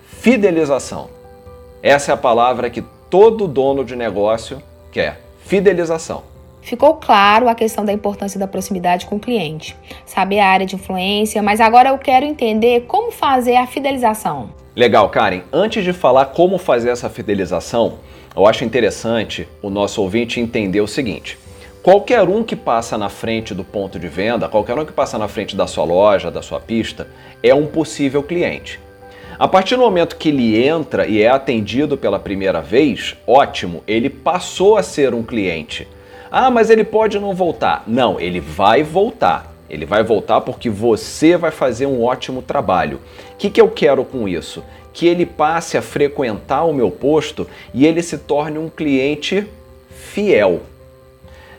Fidelização. 0.06 1.08
Essa 1.82 2.12
é 2.12 2.14
a 2.14 2.16
palavra 2.16 2.70
que 2.70 2.82
todo 3.10 3.48
dono 3.48 3.84
de 3.84 3.96
negócio 3.96 4.62
quer. 4.90 5.20
Fidelização. 5.44 6.22
Ficou 6.62 6.94
claro 6.94 7.48
a 7.48 7.54
questão 7.56 7.84
da 7.84 7.92
importância 7.92 8.38
da 8.38 8.46
proximidade 8.46 9.04
com 9.06 9.16
o 9.16 9.20
cliente, 9.20 9.76
saber 10.06 10.38
a 10.38 10.46
área 10.46 10.64
de 10.64 10.76
influência, 10.76 11.42
mas 11.42 11.60
agora 11.60 11.88
eu 11.88 11.98
quero 11.98 12.24
entender 12.24 12.82
como 12.82 13.10
fazer 13.10 13.56
a 13.56 13.66
fidelização. 13.66 14.50
Legal, 14.74 15.08
Karen. 15.10 15.42
Antes 15.52 15.82
de 15.82 15.92
falar 15.92 16.26
como 16.26 16.56
fazer 16.58 16.90
essa 16.90 17.10
fidelização, 17.10 17.98
eu 18.34 18.46
acho 18.46 18.64
interessante 18.64 19.48
o 19.60 19.68
nosso 19.68 20.00
ouvinte 20.00 20.40
entender 20.40 20.80
o 20.80 20.86
seguinte: 20.86 21.36
Qualquer 21.82 22.28
um 22.28 22.44
que 22.44 22.54
passa 22.54 22.96
na 22.96 23.08
frente 23.08 23.52
do 23.52 23.64
ponto 23.64 23.98
de 23.98 24.06
venda, 24.06 24.48
qualquer 24.48 24.78
um 24.78 24.84
que 24.84 24.92
passa 24.92 25.18
na 25.18 25.26
frente 25.26 25.56
da 25.56 25.66
sua 25.66 25.82
loja, 25.82 26.30
da 26.30 26.40
sua 26.40 26.60
pista, 26.60 27.08
é 27.42 27.52
um 27.52 27.66
possível 27.66 28.22
cliente. 28.22 28.78
A 29.36 29.48
partir 29.48 29.74
do 29.74 29.82
momento 29.82 30.14
que 30.14 30.28
ele 30.28 30.64
entra 30.64 31.08
e 31.08 31.20
é 31.20 31.28
atendido 31.28 31.98
pela 31.98 32.20
primeira 32.20 32.60
vez, 32.60 33.16
ótimo, 33.26 33.82
ele 33.84 34.08
passou 34.08 34.76
a 34.76 34.82
ser 34.84 35.12
um 35.12 35.24
cliente. 35.24 35.88
Ah, 36.30 36.52
mas 36.52 36.70
ele 36.70 36.84
pode 36.84 37.18
não 37.18 37.34
voltar. 37.34 37.82
Não, 37.84 38.20
ele 38.20 38.38
vai 38.38 38.84
voltar. 38.84 39.52
Ele 39.68 39.84
vai 39.84 40.04
voltar 40.04 40.40
porque 40.42 40.70
você 40.70 41.36
vai 41.36 41.50
fazer 41.50 41.86
um 41.86 42.04
ótimo 42.04 42.42
trabalho. 42.42 43.00
O 43.32 43.36
que, 43.38 43.50
que 43.50 43.60
eu 43.60 43.68
quero 43.68 44.04
com 44.04 44.28
isso? 44.28 44.62
Que 44.92 45.08
ele 45.08 45.26
passe 45.26 45.76
a 45.76 45.82
frequentar 45.82 46.62
o 46.62 46.72
meu 46.72 46.92
posto 46.92 47.44
e 47.74 47.84
ele 47.84 48.02
se 48.02 48.18
torne 48.18 48.56
um 48.56 48.68
cliente 48.68 49.48
fiel. 49.90 50.60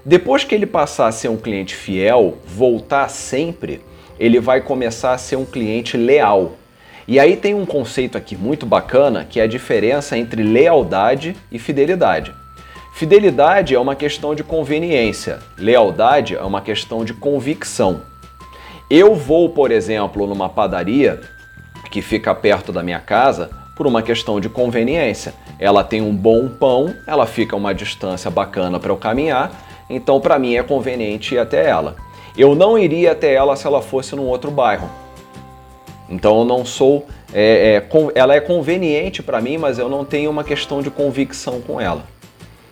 Depois 0.05 0.43
que 0.43 0.53
ele 0.53 0.65
passar 0.65 1.07
a 1.07 1.11
ser 1.13 1.29
um 1.29 1.37
cliente 1.37 1.73
fiel, 1.73 2.37
voltar 2.45 3.07
sempre, 3.07 3.79
ele 4.19 4.37
vai 4.37 4.59
começar 4.59 5.13
a 5.13 5.17
ser 5.17 5.37
um 5.37 5.45
cliente 5.45 5.95
leal. 5.95 6.57
E 7.07 7.19
aí 7.19 7.37
tem 7.37 7.55
um 7.55 7.65
conceito 7.65 8.17
aqui 8.17 8.35
muito 8.35 8.65
bacana 8.65 9.23
que 9.23 9.39
é 9.39 9.43
a 9.43 9.47
diferença 9.47 10.17
entre 10.17 10.43
lealdade 10.43 11.37
e 11.49 11.57
fidelidade. 11.57 12.33
Fidelidade 12.93 13.73
é 13.73 13.79
uma 13.79 13.95
questão 13.95 14.35
de 14.35 14.43
conveniência, 14.43 15.39
lealdade 15.57 16.35
é 16.35 16.43
uma 16.43 16.61
questão 16.61 17.05
de 17.05 17.13
convicção. 17.13 18.01
Eu 18.89 19.15
vou, 19.15 19.49
por 19.49 19.71
exemplo, 19.71 20.27
numa 20.27 20.49
padaria 20.49 21.21
que 21.89 22.01
fica 22.01 22.35
perto 22.35 22.73
da 22.73 22.83
minha 22.83 22.99
casa 22.99 23.49
por 23.75 23.87
uma 23.87 24.01
questão 24.01 24.39
de 24.39 24.49
conveniência. 24.49 25.33
Ela 25.57 25.83
tem 25.83 26.01
um 26.01 26.13
bom 26.13 26.49
pão, 26.49 26.93
ela 27.07 27.25
fica 27.25 27.55
a 27.55 27.57
uma 27.57 27.73
distância 27.73 28.29
bacana 28.29 28.79
para 28.79 28.91
eu 28.91 28.97
caminhar 28.97 29.51
então 29.95 30.19
para 30.19 30.39
mim 30.39 30.55
é 30.55 30.63
conveniente 30.63 31.35
ir 31.35 31.39
até 31.39 31.67
ela. 31.67 31.95
Eu 32.37 32.55
não 32.55 32.77
iria 32.77 33.11
até 33.11 33.33
ela 33.33 33.55
se 33.55 33.67
ela 33.67 33.81
fosse 33.81 34.15
num 34.15 34.25
outro 34.25 34.49
bairro. 34.49 34.89
Então 36.09 36.39
eu 36.39 36.45
não 36.45 36.65
sou. 36.65 37.05
É, 37.33 37.81
é, 37.81 38.11
ela 38.15 38.35
é 38.35 38.39
conveniente 38.39 39.23
para 39.23 39.41
mim, 39.41 39.57
mas 39.57 39.79
eu 39.79 39.89
não 39.89 40.03
tenho 40.03 40.29
uma 40.29 40.43
questão 40.43 40.81
de 40.81 40.89
convicção 40.89 41.61
com 41.61 41.79
ela. 41.79 42.03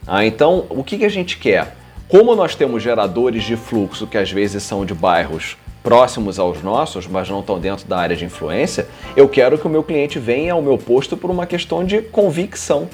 Ah, 0.05 0.25
então, 0.25 0.65
o 0.69 0.83
que, 0.83 0.97
que 0.97 1.05
a 1.05 1.09
gente 1.09 1.37
quer? 1.37 1.75
Como 2.07 2.35
nós 2.35 2.55
temos 2.55 2.83
geradores 2.83 3.43
de 3.43 3.55
fluxo 3.55 4.05
que 4.05 4.17
às 4.17 4.31
vezes 4.31 4.63
são 4.63 4.85
de 4.85 4.93
bairros 4.93 5.57
próximos 5.81 6.37
aos 6.37 6.61
nossos, 6.61 7.07
mas 7.07 7.29
não 7.29 7.39
estão 7.39 7.59
dentro 7.59 7.87
da 7.87 7.97
área 7.97 8.15
de 8.15 8.25
influência, 8.25 8.87
eu 9.15 9.27
quero 9.27 9.57
que 9.57 9.65
o 9.65 9.69
meu 9.69 9.83
cliente 9.83 10.19
venha 10.19 10.53
ao 10.53 10.61
meu 10.61 10.77
posto 10.77 11.17
por 11.17 11.31
uma 11.31 11.45
questão 11.45 11.83
de 11.83 12.01
convicção. 12.01 12.87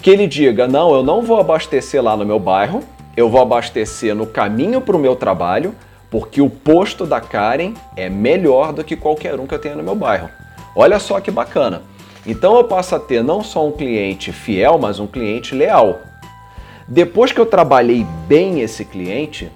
Que 0.00 0.10
ele 0.10 0.26
diga: 0.26 0.66
não, 0.66 0.94
eu 0.94 1.02
não 1.02 1.22
vou 1.22 1.38
abastecer 1.38 2.02
lá 2.02 2.16
no 2.16 2.24
meu 2.24 2.38
bairro, 2.38 2.82
eu 3.18 3.28
vou 3.28 3.42
abastecer 3.42 4.14
no 4.14 4.28
caminho 4.28 4.80
para 4.80 4.94
o 4.94 4.98
meu 4.98 5.16
trabalho, 5.16 5.74
porque 6.08 6.40
o 6.40 6.48
posto 6.48 7.04
da 7.04 7.20
Karen 7.20 7.74
é 7.96 8.08
melhor 8.08 8.72
do 8.72 8.84
que 8.84 8.94
qualquer 8.94 9.40
um 9.40 9.44
que 9.44 9.52
eu 9.52 9.58
tenha 9.58 9.74
no 9.74 9.82
meu 9.82 9.96
bairro. 9.96 10.30
Olha 10.76 11.00
só 11.00 11.18
que 11.18 11.28
bacana. 11.28 11.82
Então 12.24 12.56
eu 12.56 12.62
passo 12.62 12.94
a 12.94 13.00
ter 13.00 13.24
não 13.24 13.42
só 13.42 13.66
um 13.66 13.72
cliente 13.72 14.30
fiel, 14.30 14.78
mas 14.78 15.00
um 15.00 15.06
cliente 15.08 15.52
leal. 15.52 15.98
Depois 16.86 17.32
que 17.32 17.40
eu 17.40 17.46
trabalhei 17.46 18.06
bem 18.28 18.60
esse 18.60 18.84
cliente, 18.84 19.50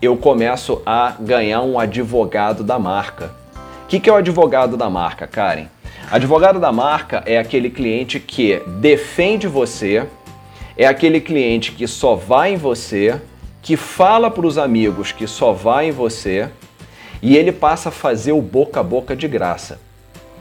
eu 0.00 0.16
começo 0.16 0.80
a 0.86 1.16
ganhar 1.18 1.62
um 1.62 1.80
advogado 1.80 2.62
da 2.62 2.78
marca. 2.78 3.34
O 3.82 3.86
que, 3.88 3.98
que 3.98 4.08
é 4.08 4.12
o 4.12 4.16
advogado 4.16 4.76
da 4.76 4.88
marca, 4.88 5.26
Karen? 5.26 5.66
Advogado 6.12 6.60
da 6.60 6.70
marca 6.70 7.24
é 7.26 7.38
aquele 7.38 7.70
cliente 7.70 8.20
que 8.20 8.62
defende 8.78 9.48
você, 9.48 10.06
é 10.80 10.86
aquele 10.86 11.20
cliente 11.20 11.72
que 11.72 11.86
só 11.86 12.14
vai 12.14 12.54
em 12.54 12.56
você, 12.56 13.20
que 13.60 13.76
fala 13.76 14.30
para 14.30 14.46
os 14.46 14.56
amigos 14.56 15.12
que 15.12 15.26
só 15.26 15.52
vai 15.52 15.88
em 15.88 15.90
você 15.90 16.48
e 17.20 17.36
ele 17.36 17.52
passa 17.52 17.90
a 17.90 17.92
fazer 17.92 18.32
o 18.32 18.40
boca 18.40 18.80
a 18.80 18.82
boca 18.82 19.14
de 19.14 19.28
graça. 19.28 19.78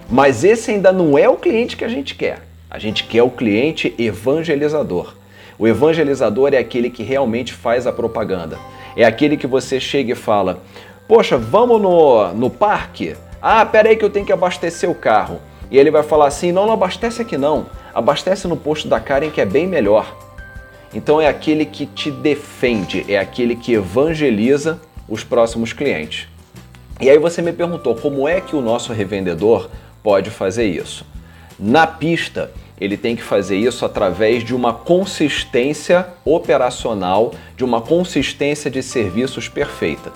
Mas 0.09 0.45
esse 0.45 0.71
ainda 0.71 0.93
não 0.93 1.17
é 1.17 1.27
o 1.27 1.35
cliente 1.35 1.75
que 1.75 1.83
a 1.83 1.89
gente 1.89 2.15
quer. 2.15 2.39
A 2.69 2.79
gente 2.79 3.03
quer 3.03 3.21
o 3.21 3.29
cliente 3.29 3.93
evangelizador. 3.99 5.13
O 5.57 5.67
evangelizador 5.67 6.53
é 6.53 6.57
aquele 6.57 6.89
que 6.89 7.03
realmente 7.03 7.51
faz 7.51 7.85
a 7.85 7.91
propaganda. 7.91 8.57
É 8.95 9.03
aquele 9.03 9.35
que 9.35 9.45
você 9.45 9.77
chega 9.77 10.13
e 10.13 10.15
fala: 10.15 10.63
Poxa, 11.05 11.37
vamos 11.37 11.81
no, 11.81 12.33
no 12.33 12.49
parque? 12.49 13.13
Ah, 13.41 13.65
peraí 13.65 13.97
que 13.97 14.05
eu 14.05 14.09
tenho 14.09 14.25
que 14.25 14.31
abastecer 14.31 14.89
o 14.89 14.95
carro. 14.95 15.41
E 15.69 15.77
ele 15.77 15.91
vai 15.91 16.01
falar 16.01 16.27
assim: 16.27 16.53
Não, 16.53 16.65
não 16.65 16.73
abastece 16.75 17.21
aqui 17.21 17.37
não. 17.37 17.65
Abastece 17.93 18.47
no 18.47 18.55
posto 18.55 18.87
da 18.87 19.01
Karen 19.01 19.31
que 19.31 19.41
é 19.41 19.45
bem 19.45 19.67
melhor. 19.67 20.28
Então 20.93 21.21
é 21.21 21.27
aquele 21.27 21.65
que 21.65 21.85
te 21.85 22.09
defende, 22.09 23.05
é 23.07 23.19
aquele 23.19 23.55
que 23.55 23.73
evangeliza 23.73 24.81
os 25.07 25.23
próximos 25.23 25.73
clientes. 25.73 26.27
E 26.99 27.09
aí 27.09 27.17
você 27.17 27.41
me 27.41 27.53
perguntou 27.53 27.95
como 27.95 28.27
é 28.27 28.41
que 28.41 28.55
o 28.55 28.61
nosso 28.61 28.91
revendedor 28.91 29.69
pode 30.03 30.29
fazer 30.29 30.65
isso. 30.65 31.05
Na 31.57 31.85
pista, 31.85 32.51
ele 32.79 32.97
tem 32.97 33.15
que 33.15 33.21
fazer 33.21 33.57
isso 33.57 33.85
através 33.85 34.43
de 34.43 34.55
uma 34.55 34.73
consistência 34.73 36.07
operacional, 36.23 37.33
de 37.55 37.63
uma 37.63 37.81
consistência 37.81 38.71
de 38.71 38.81
serviços 38.81 39.49
perfeita. 39.49 40.11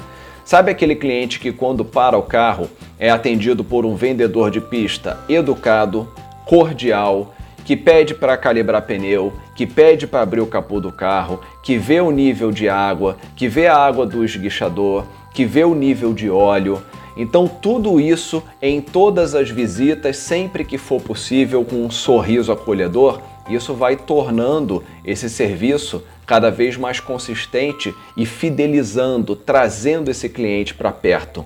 Sabe 0.45 0.71
aquele 0.71 0.95
cliente 0.95 1.39
que, 1.39 1.51
quando 1.51 1.85
para 1.85 2.17
o 2.17 2.23
carro, 2.23 2.69
é 2.99 3.09
atendido 3.09 3.63
por 3.63 3.85
um 3.85 3.95
vendedor 3.95 4.51
de 4.51 4.59
pista 4.59 5.19
educado, 5.29 6.07
cordial, 6.45 7.32
que 7.63 7.75
pede 7.75 8.13
para 8.13 8.37
calibrar 8.37 8.81
pneu, 8.81 9.33
que 9.55 9.65
pede 9.65 10.05
para 10.05 10.21
abrir 10.21 10.41
o 10.41 10.47
capô 10.47 10.79
do 10.79 10.91
carro, 10.91 11.39
que 11.61 11.77
vê 11.77 12.01
o 12.01 12.11
nível 12.11 12.51
de 12.51 12.67
água, 12.67 13.17
que 13.35 13.47
vê 13.47 13.67
a 13.67 13.77
água 13.77 14.05
do 14.05 14.23
esguichador, 14.23 15.05
que 15.33 15.45
vê 15.45 15.63
o 15.63 15.73
nível 15.73 16.13
de 16.13 16.29
óleo. 16.29 16.81
Então, 17.15 17.47
tudo 17.47 17.99
isso 18.01 18.43
em 18.61 18.81
todas 18.81 19.35
as 19.35 19.49
visitas, 19.49 20.17
sempre 20.17 20.65
que 20.65 20.77
for 20.77 21.01
possível, 21.01 21.63
com 21.63 21.85
um 21.85 21.91
sorriso 21.91 22.51
acolhedor, 22.51 23.21
isso 23.49 23.73
vai 23.73 23.95
tornando 23.95 24.83
esse 25.05 25.29
serviço 25.29 26.03
cada 26.25 26.49
vez 26.49 26.77
mais 26.77 26.99
consistente 26.99 27.93
e 28.15 28.25
fidelizando, 28.25 29.35
trazendo 29.35 30.09
esse 30.09 30.29
cliente 30.29 30.73
para 30.73 30.91
perto. 30.91 31.45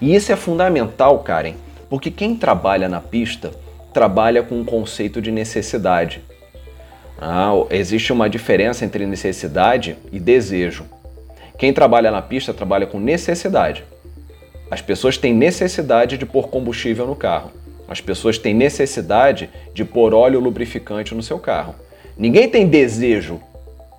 E 0.00 0.14
isso 0.14 0.32
é 0.32 0.36
fundamental, 0.36 1.18
Karen, 1.20 1.54
porque 1.88 2.10
quem 2.10 2.34
trabalha 2.34 2.88
na 2.88 3.00
pista 3.00 3.52
trabalha 3.94 4.42
com 4.42 4.56
um 4.56 4.64
conceito 4.64 5.22
de 5.22 5.30
necessidade. 5.30 6.20
Ah, 7.16 7.52
existe 7.70 8.12
uma 8.12 8.28
diferença 8.28 8.84
entre 8.84 9.06
necessidade 9.06 9.96
e 10.12 10.18
desejo. 10.18 10.84
Quem 11.56 11.72
trabalha 11.72 12.10
na 12.10 12.20
pista 12.20 12.52
trabalha 12.52 12.86
com 12.86 12.98
necessidade. 12.98 13.84
As 14.68 14.82
pessoas 14.82 15.16
têm 15.16 15.32
necessidade 15.32 16.18
de 16.18 16.26
pôr 16.26 16.48
combustível 16.48 17.06
no 17.06 17.14
carro. 17.14 17.52
As 17.86 18.00
pessoas 18.00 18.36
têm 18.36 18.52
necessidade 18.52 19.48
de 19.72 19.84
pôr 19.84 20.12
óleo 20.12 20.40
lubrificante 20.40 21.14
no 21.14 21.22
seu 21.22 21.38
carro. 21.38 21.76
Ninguém 22.18 22.48
tem 22.48 22.66
desejo 22.66 23.40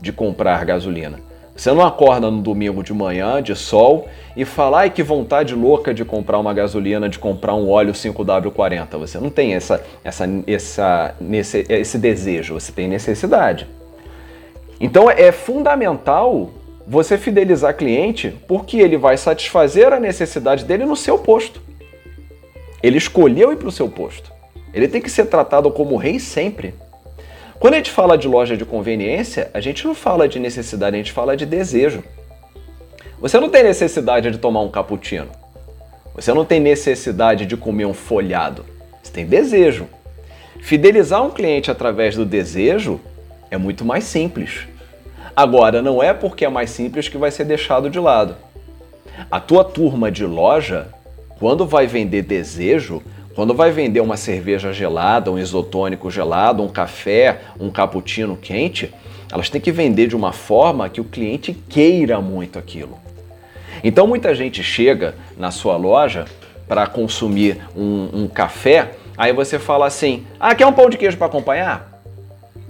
de 0.02 0.12
comprar 0.12 0.66
gasolina. 0.66 1.20
Você 1.56 1.72
não 1.72 1.86
acorda 1.86 2.30
no 2.30 2.42
domingo 2.42 2.84
de 2.84 2.94
manhã, 2.94 3.42
de 3.42 3.56
sol, 3.56 4.10
e 4.36 4.44
fala, 4.44 4.80
ai 4.80 4.90
que 4.90 5.02
vontade 5.02 5.56
louca 5.56 5.94
de 5.94 6.04
comprar 6.04 6.38
uma 6.38 6.54
gasolina, 6.54 7.08
de 7.08 7.18
comprar 7.18 7.56
um 7.56 7.70
óleo 7.70 7.94
5W40. 7.94 8.98
Você 8.98 9.18
não 9.20 9.30
tem 9.30 9.54
essa, 9.54 9.82
essa, 10.04 10.26
essa, 10.46 11.16
nesse, 11.20 11.66
esse 11.70 11.98
desejo, 11.98 12.56
você 12.56 12.74
tem 12.74 12.90
necessidade. 12.90 13.68
Então 14.82 15.10
é 15.10 15.32
fundamental 15.32 16.50
você 16.86 17.18
fidelizar 17.18 17.76
cliente 17.78 18.36
porque 18.48 18.78
ele 18.78 18.98
vai 18.98 19.16
satisfazer 19.16 19.94
a 19.94 20.00
necessidade 20.00 20.66
dele 20.66 20.86
no 20.86 20.96
seu 20.96 21.18
posto. 21.18 21.62
Ele 22.84 22.98
escolheu 22.98 23.54
ir 23.54 23.56
para 23.56 23.70
o 23.70 23.72
seu 23.72 23.88
posto. 23.88 24.32
Ele 24.74 24.90
tem 24.90 25.02
que 25.02 25.10
ser 25.10 25.28
tratado 25.28 25.72
como 25.72 25.96
rei 25.96 26.20
sempre. 26.20 26.76
Quando 27.60 27.74
a 27.74 27.78
gente 27.78 27.92
fala 27.92 28.18
de 28.18 28.28
loja 28.28 28.58
de 28.58 28.66
conveniência, 28.66 29.50
a 29.54 29.62
gente 29.62 29.86
não 29.86 29.96
fala 29.96 30.28
de 30.28 30.40
necessidade, 30.40 30.96
a 30.96 31.00
gente 31.00 31.12
fala 31.12 31.38
de 31.38 31.46
desejo. 31.46 32.04
Você 33.20 33.40
não 33.40 33.50
tem 33.50 33.64
necessidade 33.64 34.30
de 34.30 34.38
tomar 34.38 34.62
um 34.62 34.70
cappuccino. 34.70 35.30
Você 36.14 36.34
não 36.34 36.46
tem 36.46 36.60
necessidade 36.60 37.46
de 37.46 37.56
comer 37.56 37.86
um 37.86 37.94
folhado. 37.94 38.66
Você 39.02 39.12
tem 39.12 39.26
desejo. 39.26 39.88
Fidelizar 40.62 41.24
um 41.24 41.30
cliente 41.30 41.72
através 41.72 42.16
do 42.16 42.26
desejo 42.26 43.00
é 43.50 43.58
muito 43.58 43.86
mais 43.86 44.04
simples. 44.04 44.68
Agora, 45.36 45.82
não 45.82 46.04
é 46.04 46.14
porque 46.14 46.46
é 46.46 46.50
mais 46.50 46.70
simples 46.70 47.08
que 47.08 47.18
vai 47.18 47.32
ser 47.32 47.46
deixado 47.46 47.90
de 47.90 48.00
lado. 48.00 48.36
A 49.32 49.40
tua 49.40 49.64
turma 49.64 50.12
de 50.12 50.26
loja, 50.26 50.88
quando 51.40 51.66
vai 51.66 51.88
vender 51.88 52.22
desejo, 52.22 53.02
quando 53.36 53.54
vai 53.54 53.70
vender 53.70 54.00
uma 54.00 54.16
cerveja 54.16 54.72
gelada, 54.72 55.30
um 55.30 55.38
isotônico 55.38 56.10
gelado, 56.10 56.64
um 56.64 56.70
café, 56.70 57.42
um 57.60 57.70
cappuccino 57.70 58.38
quente, 58.38 58.94
elas 59.30 59.50
têm 59.50 59.60
que 59.60 59.74
vender 59.74 60.08
de 60.08 60.16
uma 60.16 60.32
forma 60.32 60.88
que 60.88 61.02
o 61.02 61.04
cliente 61.04 61.54
queira 61.68 62.22
muito 62.22 62.58
aquilo. 62.58 62.98
Então 63.84 64.08
muita 64.08 64.34
gente 64.34 64.64
chega 64.64 65.16
na 65.38 65.52
sua 65.52 65.76
loja 65.76 66.24
para 66.66 66.88
consumir 66.88 67.60
um, 67.76 68.10
um, 68.14 68.28
café, 68.28 68.94
aí 69.18 69.34
você 69.34 69.60
fala 69.60 69.86
assim: 69.86 70.26
ah, 70.40 70.56
quer 70.56 70.66
um 70.66 70.74
pão 70.74 70.90
de 70.90 70.98
queijo 70.98 71.18
para 71.18 71.28
acompanhar? 71.28 72.02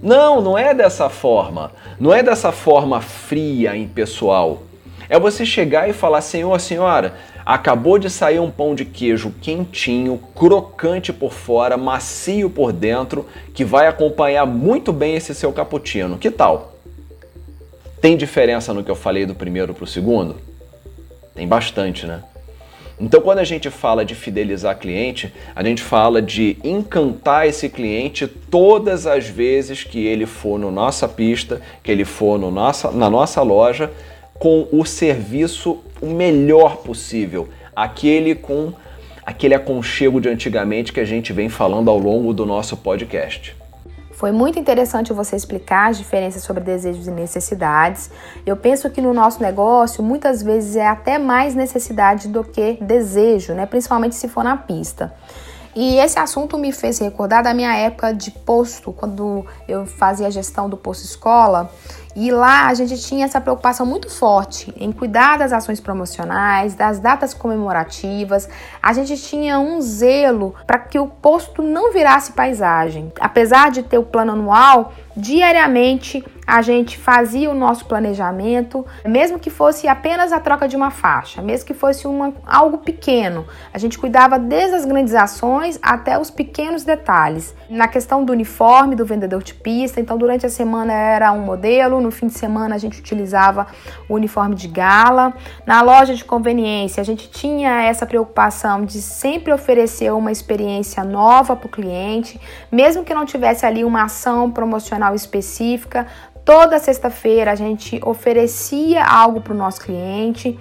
Não, 0.02 0.42
não 0.42 0.58
é 0.58 0.74
dessa 0.74 1.10
forma. 1.10 1.72
Não 2.00 2.14
é 2.14 2.24
dessa 2.24 2.52
forma 2.52 3.02
fria, 3.02 3.78
impessoal. 3.78 4.64
É 5.08 5.20
você 5.20 5.46
chegar 5.46 5.88
e 5.88 5.94
falar: 5.94 6.22
senhor, 6.22 6.60
senhora, 6.60 7.14
Acabou 7.46 8.00
de 8.00 8.10
sair 8.10 8.40
um 8.40 8.50
pão 8.50 8.74
de 8.74 8.84
queijo 8.84 9.32
quentinho, 9.40 10.18
crocante 10.34 11.14
por 11.14 11.32
fora, 11.32 11.78
macio 11.78 12.50
por 12.50 12.74
dentro, 12.74 13.28
que 13.54 13.64
vai 13.64 13.86
acompanhar 13.86 14.46
muito 14.48 14.92
bem 14.92 15.16
esse 15.16 15.36
seu 15.36 15.54
cappuccino. 15.54 16.18
Que 16.18 16.32
tal? 16.32 16.76
Tem 18.02 18.18
diferença 18.18 18.74
no 18.74 18.84
que 18.84 18.90
eu 18.90 18.96
falei 18.96 19.26
do 19.26 19.36
primeiro 19.36 19.74
para 19.74 19.84
o 19.84 19.88
segundo? 19.88 20.38
Tem 21.36 21.48
bastante, 21.48 22.08
né? 22.08 22.24
Então, 23.00 23.20
quando 23.20 23.40
a 23.40 23.44
gente 23.44 23.70
fala 23.70 24.06
de 24.06 24.16
fidelizar 24.16 24.78
cliente, 24.78 25.34
a 25.54 25.62
gente 25.64 25.84
fala 25.84 26.22
de 26.22 26.58
encantar 26.64 27.46
esse 27.46 27.68
cliente 27.68 28.26
todas 28.26 29.06
as 29.06 29.28
vezes 29.28 29.84
que 29.84 30.06
ele 30.06 30.26
for 30.26 30.58
no 30.58 30.72
nossa 30.72 31.08
pista, 31.08 31.62
que 31.84 31.92
ele 31.92 32.06
for 32.06 32.40
no 32.40 32.50
nossa, 32.50 32.92
na 32.92 33.10
nossa 33.10 33.42
loja, 33.42 33.92
com 34.40 34.68
o 34.72 34.86
serviço 34.86 35.80
o 36.02 36.08
melhor 36.08 36.78
possível, 36.78 37.50
aquele 37.76 38.36
com 38.36 38.74
aquele 39.26 39.56
aconchego 39.56 40.22
de 40.22 40.30
antigamente 40.30 40.94
que 40.94 41.00
a 41.00 41.06
gente 41.06 41.34
vem 41.34 41.50
falando 41.50 41.90
ao 41.90 41.98
longo 41.98 42.34
do 42.34 42.46
nosso 42.46 42.78
podcast. 42.78 43.56
Foi 44.12 44.32
muito 44.32 44.58
interessante 44.58 45.12
você 45.12 45.36
explicar 45.36 45.90
as 45.90 45.98
diferenças 45.98 46.42
sobre 46.44 46.64
desejos 46.64 47.06
e 47.06 47.12
necessidades. 47.12 48.10
Eu 48.46 48.56
penso 48.56 48.90
que 48.90 49.02
no 49.02 49.14
nosso 49.14 49.42
negócio, 49.42 50.02
muitas 50.02 50.42
vezes 50.42 50.78
é 50.78 50.88
até 50.88 51.18
mais 51.18 51.54
necessidade 51.54 52.30
do 52.30 52.42
que 52.42 52.78
desejo, 52.80 53.54
né? 53.54 53.66
Principalmente 53.66 54.16
se 54.16 54.30
for 54.30 54.44
na 54.44 54.56
pista. 54.56 55.14
E 55.76 55.98
esse 55.98 56.18
assunto 56.18 56.58
me 56.58 56.72
fez 56.72 57.00
recordar 57.00 57.44
da 57.44 57.54
minha 57.54 57.76
época 57.76 58.14
de 58.14 58.32
posto, 58.32 58.94
quando 58.94 59.46
eu 59.68 59.86
fazia 59.86 60.28
a 60.28 60.30
gestão 60.30 60.70
do 60.70 60.78
posto 60.78 61.04
escola. 61.04 61.70
E 62.16 62.32
lá 62.32 62.68
a 62.68 62.74
gente 62.74 62.98
tinha 62.98 63.26
essa 63.26 63.42
preocupação 63.42 63.86
muito 63.86 64.10
forte 64.10 64.74
em 64.78 64.90
cuidar 64.94 65.38
das 65.38 65.52
ações 65.52 65.82
promocionais, 65.82 66.74
das 66.74 66.98
datas 66.98 67.34
comemorativas. 67.34 68.48
A 68.82 68.94
gente 68.94 69.18
tinha 69.18 69.60
um 69.60 69.82
zelo 69.82 70.56
para 70.66 70.80
que 70.80 70.98
o 70.98 71.08
posto 71.08 71.62
não 71.62 71.92
virasse 71.92 72.32
paisagem. 72.32 73.12
Apesar 73.20 73.70
de 73.70 73.84
ter 73.84 73.98
o 73.98 74.04
plano 74.04 74.32
anual, 74.32 74.94
diariamente 75.18 76.24
a 76.46 76.62
gente 76.62 76.98
fazia 76.98 77.50
o 77.50 77.56
nosso 77.56 77.86
planejamento, 77.86 78.86
mesmo 79.04 79.40
que 79.40 79.50
fosse 79.50 79.88
apenas 79.88 80.32
a 80.32 80.40
troca 80.40 80.68
de 80.68 80.76
uma 80.76 80.92
faixa, 80.92 81.42
mesmo 81.42 81.66
que 81.66 81.74
fosse 81.74 82.08
uma, 82.08 82.34
algo 82.46 82.80
pequeno. 82.80 83.46
A 83.74 83.78
gente 83.78 83.98
cuidava 83.98 84.38
desde 84.38 84.76
as 84.76 84.86
grandes 84.86 85.16
ações 85.16 85.80
até 85.82 86.20
os 86.20 86.30
pequenos 86.30 86.84
detalhes. 86.84 87.56
Na 87.70 87.88
questão 87.88 88.24
do 88.24 88.32
uniforme 88.32 88.96
do 88.96 89.06
vendedor 89.06 89.42
de 89.42 89.54
pista, 89.54 90.00
então 90.00 90.18
durante 90.18 90.46
a 90.46 90.50
semana 90.50 90.94
era 90.94 91.32
um 91.32 91.42
modelo, 91.42 92.00
no 92.00 92.12
fim 92.12 92.28
de 92.28 92.34
semana 92.34 92.76
a 92.76 92.78
gente 92.78 93.00
utilizava 93.00 93.68
o 94.08 94.14
uniforme 94.14 94.56
de 94.56 94.68
gala. 94.68 95.34
Na 95.66 95.82
loja 95.82 96.14
de 96.14 96.24
conveniência, 96.24 97.02
a 97.02 97.06
gente 97.06 97.30
tinha 97.30 97.84
essa 97.84 98.06
preocupação 98.06 98.86
de 98.86 99.02
sempre 99.02 99.52
oferecer 99.52 100.14
uma 100.14 100.32
experiência 100.32 101.04
nova 101.04 101.56
para 101.56 101.68
o 101.68 101.70
cliente, 101.70 102.40
mesmo 102.72 103.04
que 103.04 103.14
não 103.14 103.26
tivesse 103.26 103.66
ali 103.66 103.84
uma 103.84 104.04
ação 104.04 104.52
promocional 104.52 105.16
específica, 105.16 106.06
Toda 106.46 106.78
sexta-feira 106.78 107.52
a 107.52 107.56
gente 107.56 108.00
oferecia 108.06 109.04
algo 109.04 109.42
para 109.42 109.52
o 109.52 109.58
nosso 109.58 109.82
cliente 109.82 110.56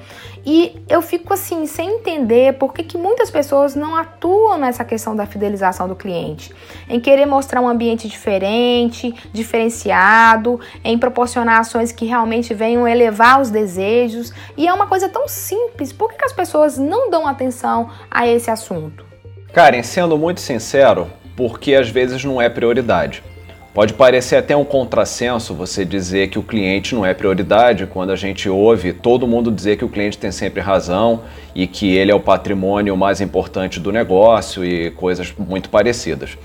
e 0.47 0.83
eu 0.89 1.03
fico 1.03 1.35
assim 1.35 1.67
sem 1.67 1.97
entender 1.97 2.55
por 2.55 2.73
que, 2.73 2.83
que 2.83 2.97
muitas 2.97 3.31
pessoas 3.31 3.75
não 3.75 3.95
atuam 3.95 4.57
nessa 4.57 4.83
questão 4.83 5.15
da 5.15 5.27
fidelização 5.27 5.87
do 5.87 5.95
cliente, 5.95 6.51
em 6.89 6.99
querer 6.99 7.27
mostrar 7.27 7.61
um 7.61 7.69
ambiente 7.69 8.09
diferente, 8.09 9.15
diferenciado, 9.31 10.59
em 10.83 10.99
proporcionar 10.99 11.61
ações 11.61 11.93
que 11.93 12.07
realmente 12.07 12.55
venham 12.55 12.89
elevar 12.89 13.43
os 13.43 13.51
desejos 13.51 14.33
e 14.57 14.67
é 14.67 14.73
uma 14.73 14.87
coisa 14.87 15.11
tão 15.11 15.29
simples. 15.29 15.93
Por 15.93 16.11
que, 16.11 16.17
que 16.17 16.25
as 16.25 16.33
pessoas 16.33 16.79
não 16.79 17.11
dão 17.11 17.27
atenção 17.27 17.91
a 18.11 18.27
esse 18.27 18.51
assunto? 18.51 19.05
Karen, 19.53 19.83
sendo 19.83 20.17
muito 20.17 20.41
sincero, 20.41 21.11
porque 21.37 21.75
às 21.75 21.91
vezes 21.91 22.25
não 22.25 22.41
é 22.41 22.49
prioridade. 22.49 23.23
Pode 23.75 23.93
parecer 23.93 24.37
até 24.37 24.57
um 24.57 24.65
contrassenso 24.65 25.53
você 25.53 25.85
dizer 25.85 26.29
que 26.29 26.39
o 26.39 26.45
cliente 26.45 26.95
não 26.95 27.05
é 27.05 27.13
prioridade 27.13 27.87
quando 27.87 28.11
a 28.11 28.17
gente 28.17 28.49
ouve 28.49 28.93
todo 28.93 29.27
mundo 29.27 29.51
dizer 29.51 29.77
que 29.77 29.85
o 29.85 29.89
cliente 29.89 30.17
tem 30.17 30.31
sempre 30.31 30.61
razão 30.61 31.23
e 31.57 31.67
que 31.67 31.93
ele 31.93 32.13
é 32.13 32.15
o 32.15 32.21
patrimônio 32.21 32.97
mais 32.97 33.21
importante 33.21 33.81
do 33.81 33.91
negócio 33.91 34.65
e 34.65 34.93
coisas 34.93 35.35
muito 35.37 35.69
parecidas. 35.71 36.39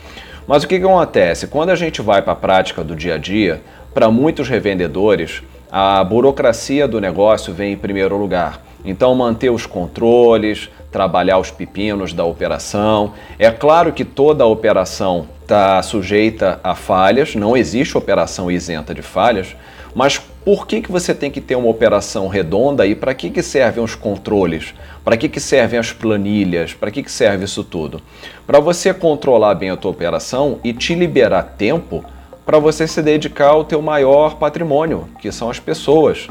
Mas 0.47 0.63
o 0.63 0.67
que, 0.67 0.79
que 0.79 0.85
acontece? 0.85 1.45
Quando 1.45 1.69
a 1.69 1.75
gente 1.75 2.01
vai 2.01 2.19
para 2.23 2.33
a 2.33 2.35
prática 2.35 2.83
do 2.83 2.95
dia 2.95 3.13
a 3.13 3.17
dia, 3.19 3.61
para 3.93 4.09
muitos 4.09 4.49
revendedores, 4.49 5.43
a 5.71 6.03
burocracia 6.03 6.87
do 6.87 6.99
negócio 6.99 7.53
vem 7.53 7.73
em 7.73 7.77
primeiro 7.77 8.17
lugar. 8.17 8.59
Então, 8.83 9.13
manter 9.13 9.51
os 9.51 9.67
controles, 9.67 10.67
trabalhar 10.91 11.37
os 11.37 11.51
pepinos 11.51 12.11
da 12.11 12.25
operação. 12.25 13.13
É 13.37 13.51
claro 13.51 13.93
que 13.93 14.03
toda 14.03 14.43
a 14.43 14.47
operação 14.47 15.27
está 15.49 15.81
sujeita 15.81 16.59
a 16.63 16.75
falhas, 16.75 17.33
não 17.33 17.57
existe 17.57 17.97
operação 17.97 18.51
isenta 18.51 18.93
de 18.93 19.01
falhas, 19.01 19.55
mas 19.95 20.19
por 20.19 20.67
que, 20.67 20.79
que 20.79 20.91
você 20.91 21.11
tem 21.11 21.31
que 21.31 21.41
ter 21.41 21.55
uma 21.55 21.67
operação 21.67 22.27
redonda 22.27 22.85
e 22.85 22.93
para 22.93 23.15
que, 23.15 23.31
que 23.31 23.41
servem 23.41 23.83
os 23.83 23.95
controles? 23.95 24.75
Para 25.03 25.17
que, 25.17 25.27
que 25.27 25.39
servem 25.39 25.79
as 25.79 25.91
planilhas? 25.91 26.73
Para 26.73 26.91
que, 26.91 27.01
que 27.01 27.11
serve 27.11 27.45
isso 27.45 27.63
tudo? 27.63 27.99
Para 28.45 28.59
você 28.59 28.93
controlar 28.93 29.55
bem 29.55 29.71
a 29.71 29.75
tua 29.75 29.89
operação 29.89 30.59
e 30.63 30.71
te 30.71 30.93
liberar 30.93 31.55
tempo 31.57 32.05
para 32.45 32.59
você 32.59 32.87
se 32.87 33.01
dedicar 33.01 33.47
ao 33.47 33.63
teu 33.63 33.81
maior 33.81 34.35
patrimônio, 34.35 35.09
que 35.19 35.31
são 35.31 35.49
as 35.49 35.59
pessoas. 35.59 36.27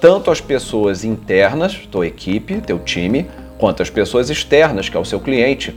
Tanto 0.00 0.30
as 0.30 0.40
pessoas 0.40 1.04
internas, 1.04 1.76
tua 1.90 2.06
equipe, 2.06 2.60
teu 2.60 2.78
time, 2.78 3.26
quanto 3.58 3.82
as 3.82 3.90
pessoas 3.90 4.30
externas, 4.30 4.88
que 4.88 4.96
é 4.96 5.00
o 5.00 5.04
seu 5.04 5.18
cliente. 5.18 5.76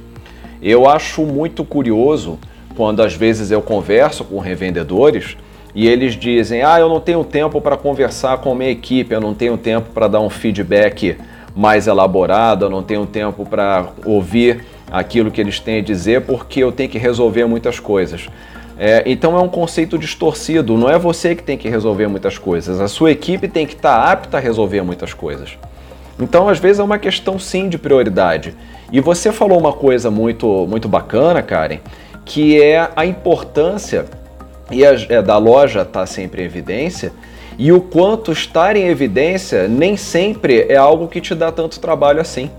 Eu 0.62 0.88
acho 0.88 1.24
muito 1.24 1.64
curioso 1.64 2.40
quando 2.76 3.02
às 3.02 3.14
vezes 3.14 3.52
eu 3.52 3.62
converso 3.62 4.24
com 4.24 4.40
revendedores 4.40 5.38
e 5.74 5.88
eles 5.88 6.16
dizem: 6.16 6.64
Ah, 6.64 6.80
eu 6.80 6.90
não 6.90 7.00
tenho 7.00 7.24
tempo 7.24 7.60
para 7.60 7.78
conversar 7.78 8.38
com 8.40 8.52
a 8.52 8.56
minha 8.56 8.72
equipe, 8.72 9.14
eu 9.14 9.22
não 9.22 9.34
tenho 9.34 9.58
tempo 9.58 9.90
para 9.94 10.08
dar 10.08 10.20
um 10.20 10.30
feedback 10.30 11.18
mais 11.56 11.88
elaborado, 11.88 12.66
eu 12.66 12.70
não 12.70 12.84
tenho 12.84 13.06
tempo 13.06 13.46
para 13.46 13.88
ouvir 14.06 14.66
aquilo 14.92 15.32
que 15.32 15.42
eles 15.42 15.60
têm 15.60 15.80
a 15.80 15.82
dizer 15.82 16.22
porque 16.22 16.60
eu 16.60 16.72
tenho 16.72 16.90
que 16.90 16.98
resolver 16.98 17.46
muitas 17.46 17.80
coisas. 17.80 18.28
É, 18.78 19.04
então 19.06 19.38
é 19.38 19.40
um 19.40 19.48
conceito 19.48 19.98
distorcido, 19.98 20.78
não 20.78 20.90
é 20.90 21.00
você 21.00 21.34
que 21.34 21.42
tem 21.42 21.58
que 21.58 21.70
resolver 21.70 22.08
muitas 22.08 22.38
coisas, 22.38 22.82
a 22.82 22.90
sua 22.90 23.10
equipe 23.10 23.48
tem 23.48 23.66
que 23.66 23.74
estar 23.74 24.04
tá 24.04 24.12
apta 24.12 24.38
a 24.38 24.40
resolver 24.40 24.82
muitas 24.82 25.14
coisas. 25.14 25.58
Então, 26.20 26.48
às 26.48 26.60
vezes, 26.60 26.80
é 26.80 26.84
uma 26.84 26.98
questão 26.98 27.38
sim 27.38 27.68
de 27.68 27.78
prioridade. 27.78 28.56
E 28.92 29.00
você 29.02 29.32
falou 29.32 29.60
uma 29.60 29.74
coisa 29.74 30.10
muito, 30.10 30.66
muito 30.68 30.88
bacana, 30.88 31.42
Karen, 31.42 31.80
que 32.26 32.62
é 32.62 32.90
a 32.96 33.06
importância 33.06 34.06
e 34.72 34.84
a, 34.84 34.94
é, 35.10 35.22
da 35.22 35.38
loja 35.38 35.84
estar 35.84 36.02
tá 36.02 36.06
sempre 36.06 36.42
em 36.42 36.46
evidência 36.46 37.14
e 37.58 37.72
o 37.72 37.80
quanto 37.80 38.32
estar 38.32 38.76
em 38.76 38.88
evidência 38.88 39.68
nem 39.68 39.96
sempre 39.96 40.66
é 40.68 40.76
algo 40.76 41.08
que 41.08 41.22
te 41.22 41.34
dá 41.34 41.52
tanto 41.52 41.80
trabalho 41.80 42.20
assim. 42.20 42.50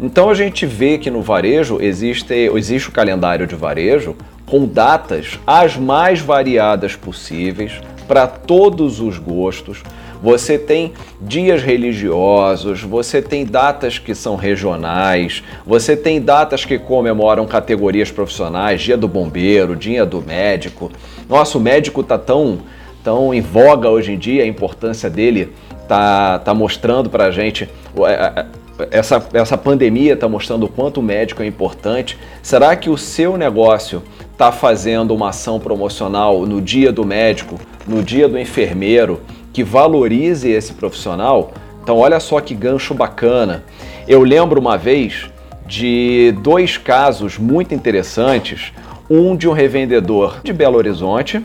Então 0.00 0.28
a 0.28 0.34
gente 0.34 0.66
vê 0.66 0.98
que 0.98 1.10
no 1.10 1.22
varejo 1.22 1.78
existe, 1.80 2.34
existe 2.34 2.88
o 2.88 2.92
calendário 2.92 3.46
de 3.46 3.54
varejo 3.54 4.16
com 4.44 4.66
datas 4.66 5.38
as 5.46 5.76
mais 5.76 6.20
variadas 6.20 6.96
possíveis 6.96 7.80
para 8.06 8.26
todos 8.26 9.00
os 9.00 9.18
gostos, 9.18 9.82
você 10.24 10.58
tem 10.58 10.94
dias 11.20 11.62
religiosos, 11.62 12.80
você 12.80 13.20
tem 13.20 13.44
datas 13.44 13.98
que 13.98 14.14
são 14.14 14.36
regionais, 14.36 15.44
você 15.66 15.94
tem 15.94 16.18
datas 16.18 16.64
que 16.64 16.78
comemoram 16.78 17.46
categorias 17.46 18.10
profissionais, 18.10 18.80
dia 18.80 18.96
do 18.96 19.06
bombeiro, 19.06 19.76
dia 19.76 20.06
do 20.06 20.22
médico. 20.22 20.90
Nossa, 21.28 21.58
o 21.58 21.60
médico 21.60 22.02
tá 22.02 22.16
tão, 22.16 22.60
tão 23.04 23.34
em 23.34 23.42
voga 23.42 23.90
hoje 23.90 24.12
em 24.12 24.18
dia, 24.18 24.44
a 24.44 24.46
importância 24.46 25.10
dele 25.10 25.52
tá, 25.86 26.38
tá 26.38 26.54
mostrando 26.54 27.10
pra 27.10 27.30
gente 27.30 27.68
é, 27.98 28.40
é, 28.40 28.46
essa, 28.90 29.22
essa 29.34 29.58
pandemia 29.58 30.14
está 30.14 30.26
mostrando 30.26 30.64
o 30.64 30.68
quanto 30.70 31.00
o 31.00 31.02
médico 31.02 31.42
é 31.42 31.46
importante. 31.46 32.18
Será 32.42 32.74
que 32.74 32.88
o 32.88 32.96
seu 32.96 33.36
negócio 33.36 34.02
está 34.32 34.50
fazendo 34.50 35.14
uma 35.14 35.28
ação 35.28 35.60
promocional 35.60 36.46
no 36.46 36.62
dia 36.62 36.90
do 36.90 37.04
médico, 37.04 37.60
no 37.86 38.02
dia 38.02 38.26
do 38.26 38.38
enfermeiro, 38.38 39.20
que 39.54 39.62
valorize 39.62 40.50
esse 40.50 40.74
profissional. 40.74 41.52
Então, 41.82 41.96
olha 41.96 42.18
só 42.18 42.40
que 42.40 42.54
gancho 42.54 42.92
bacana. 42.92 43.64
Eu 44.06 44.22
lembro 44.22 44.60
uma 44.60 44.76
vez 44.76 45.30
de 45.66 46.34
dois 46.42 46.76
casos 46.76 47.38
muito 47.38 47.72
interessantes. 47.72 48.72
Um 49.08 49.36
de 49.36 49.48
um 49.48 49.52
revendedor 49.52 50.40
de 50.42 50.52
Belo 50.52 50.76
Horizonte, 50.76 51.40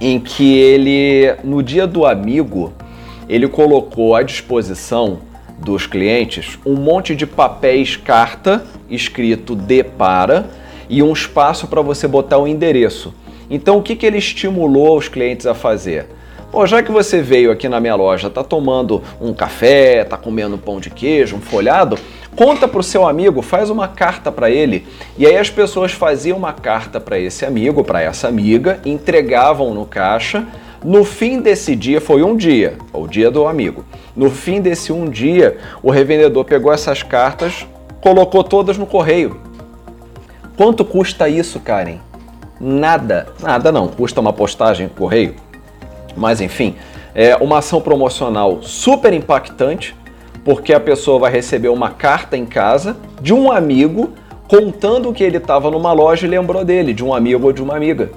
em 0.00 0.18
que 0.18 0.56
ele, 0.56 1.34
no 1.44 1.62
dia 1.62 1.86
do 1.86 2.06
amigo, 2.06 2.72
ele 3.28 3.48
colocou 3.48 4.14
à 4.14 4.22
disposição 4.22 5.18
dos 5.58 5.86
clientes 5.86 6.58
um 6.64 6.74
monte 6.74 7.14
de 7.14 7.26
papéis 7.26 7.96
carta 7.96 8.64
escrito 8.88 9.54
de 9.54 9.84
para 9.84 10.48
e 10.88 11.02
um 11.02 11.12
espaço 11.12 11.66
para 11.66 11.82
você 11.82 12.08
botar 12.08 12.38
o 12.38 12.48
endereço. 12.48 13.12
Então, 13.50 13.78
o 13.78 13.82
que, 13.82 13.94
que 13.94 14.06
ele 14.06 14.18
estimulou 14.18 14.96
os 14.96 15.08
clientes 15.08 15.46
a 15.46 15.54
fazer? 15.54 16.06
Pô, 16.50 16.66
já 16.66 16.82
que 16.82 16.90
você 16.90 17.22
veio 17.22 17.52
aqui 17.52 17.68
na 17.68 17.78
minha 17.78 17.94
loja, 17.94 18.28
tá 18.28 18.42
tomando 18.42 19.00
um 19.20 19.32
café, 19.32 20.02
tá 20.02 20.16
comendo 20.16 20.58
pão 20.58 20.80
de 20.80 20.90
queijo, 20.90 21.36
um 21.36 21.40
folhado, 21.40 21.96
conta 22.34 22.66
pro 22.66 22.82
seu 22.82 23.06
amigo, 23.06 23.40
faz 23.40 23.70
uma 23.70 23.86
carta 23.86 24.32
para 24.32 24.50
ele. 24.50 24.84
E 25.16 25.24
aí 25.24 25.36
as 25.36 25.48
pessoas 25.48 25.92
faziam 25.92 26.36
uma 26.36 26.52
carta 26.52 26.98
para 26.98 27.20
esse 27.20 27.46
amigo, 27.46 27.84
para 27.84 28.02
essa 28.02 28.26
amiga, 28.26 28.80
entregavam 28.84 29.72
no 29.72 29.86
caixa. 29.86 30.44
No 30.84 31.04
fim 31.04 31.40
desse 31.40 31.76
dia, 31.76 32.00
foi 32.00 32.24
um 32.24 32.36
dia, 32.36 32.76
o 32.92 33.06
dia 33.06 33.30
do 33.30 33.46
amigo. 33.46 33.84
No 34.16 34.28
fim 34.28 34.60
desse 34.60 34.92
um 34.92 35.08
dia, 35.08 35.56
o 35.80 35.90
revendedor 35.90 36.44
pegou 36.44 36.72
essas 36.72 37.00
cartas, 37.00 37.64
colocou 38.00 38.42
todas 38.42 38.76
no 38.76 38.86
correio. 38.86 39.40
Quanto 40.56 40.84
custa 40.84 41.28
isso, 41.28 41.60
Karen? 41.60 41.98
Nada, 42.60 43.28
nada 43.38 43.70
não. 43.70 43.86
Custa 43.86 44.20
uma 44.20 44.32
postagem 44.32 44.88
no 44.88 44.94
correio? 44.94 45.36
Mas 46.16 46.40
enfim, 46.40 46.74
é 47.14 47.36
uma 47.36 47.58
ação 47.58 47.80
promocional 47.80 48.62
super 48.62 49.12
impactante, 49.12 49.94
porque 50.44 50.72
a 50.72 50.80
pessoa 50.80 51.18
vai 51.18 51.32
receber 51.32 51.68
uma 51.68 51.90
carta 51.90 52.36
em 52.36 52.46
casa 52.46 52.96
de 53.20 53.32
um 53.32 53.50
amigo 53.50 54.12
contando 54.48 55.12
que 55.12 55.22
ele 55.22 55.36
estava 55.36 55.70
numa 55.70 55.92
loja 55.92 56.26
e 56.26 56.30
lembrou 56.30 56.64
dele, 56.64 56.92
de 56.92 57.04
um 57.04 57.14
amigo 57.14 57.46
ou 57.46 57.52
de 57.52 57.62
uma 57.62 57.76
amiga. 57.76 58.10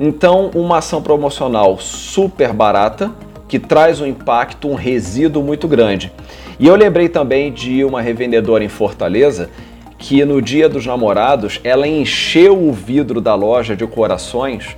Então, 0.00 0.50
uma 0.54 0.78
ação 0.78 1.02
promocional 1.02 1.78
super 1.78 2.52
barata, 2.52 3.10
que 3.46 3.58
traz 3.58 4.00
um 4.00 4.06
impacto, 4.06 4.68
um 4.68 4.74
resíduo 4.74 5.42
muito 5.42 5.68
grande. 5.68 6.10
E 6.58 6.66
eu 6.66 6.74
lembrei 6.74 7.08
também 7.08 7.52
de 7.52 7.84
uma 7.84 8.00
revendedora 8.00 8.64
em 8.64 8.68
Fortaleza 8.68 9.50
que 9.98 10.24
no 10.24 10.42
dia 10.42 10.68
dos 10.68 10.84
namorados 10.84 11.60
ela 11.62 11.86
encheu 11.86 12.58
o 12.58 12.72
vidro 12.72 13.20
da 13.20 13.34
loja 13.34 13.76
de 13.76 13.86
corações 13.86 14.76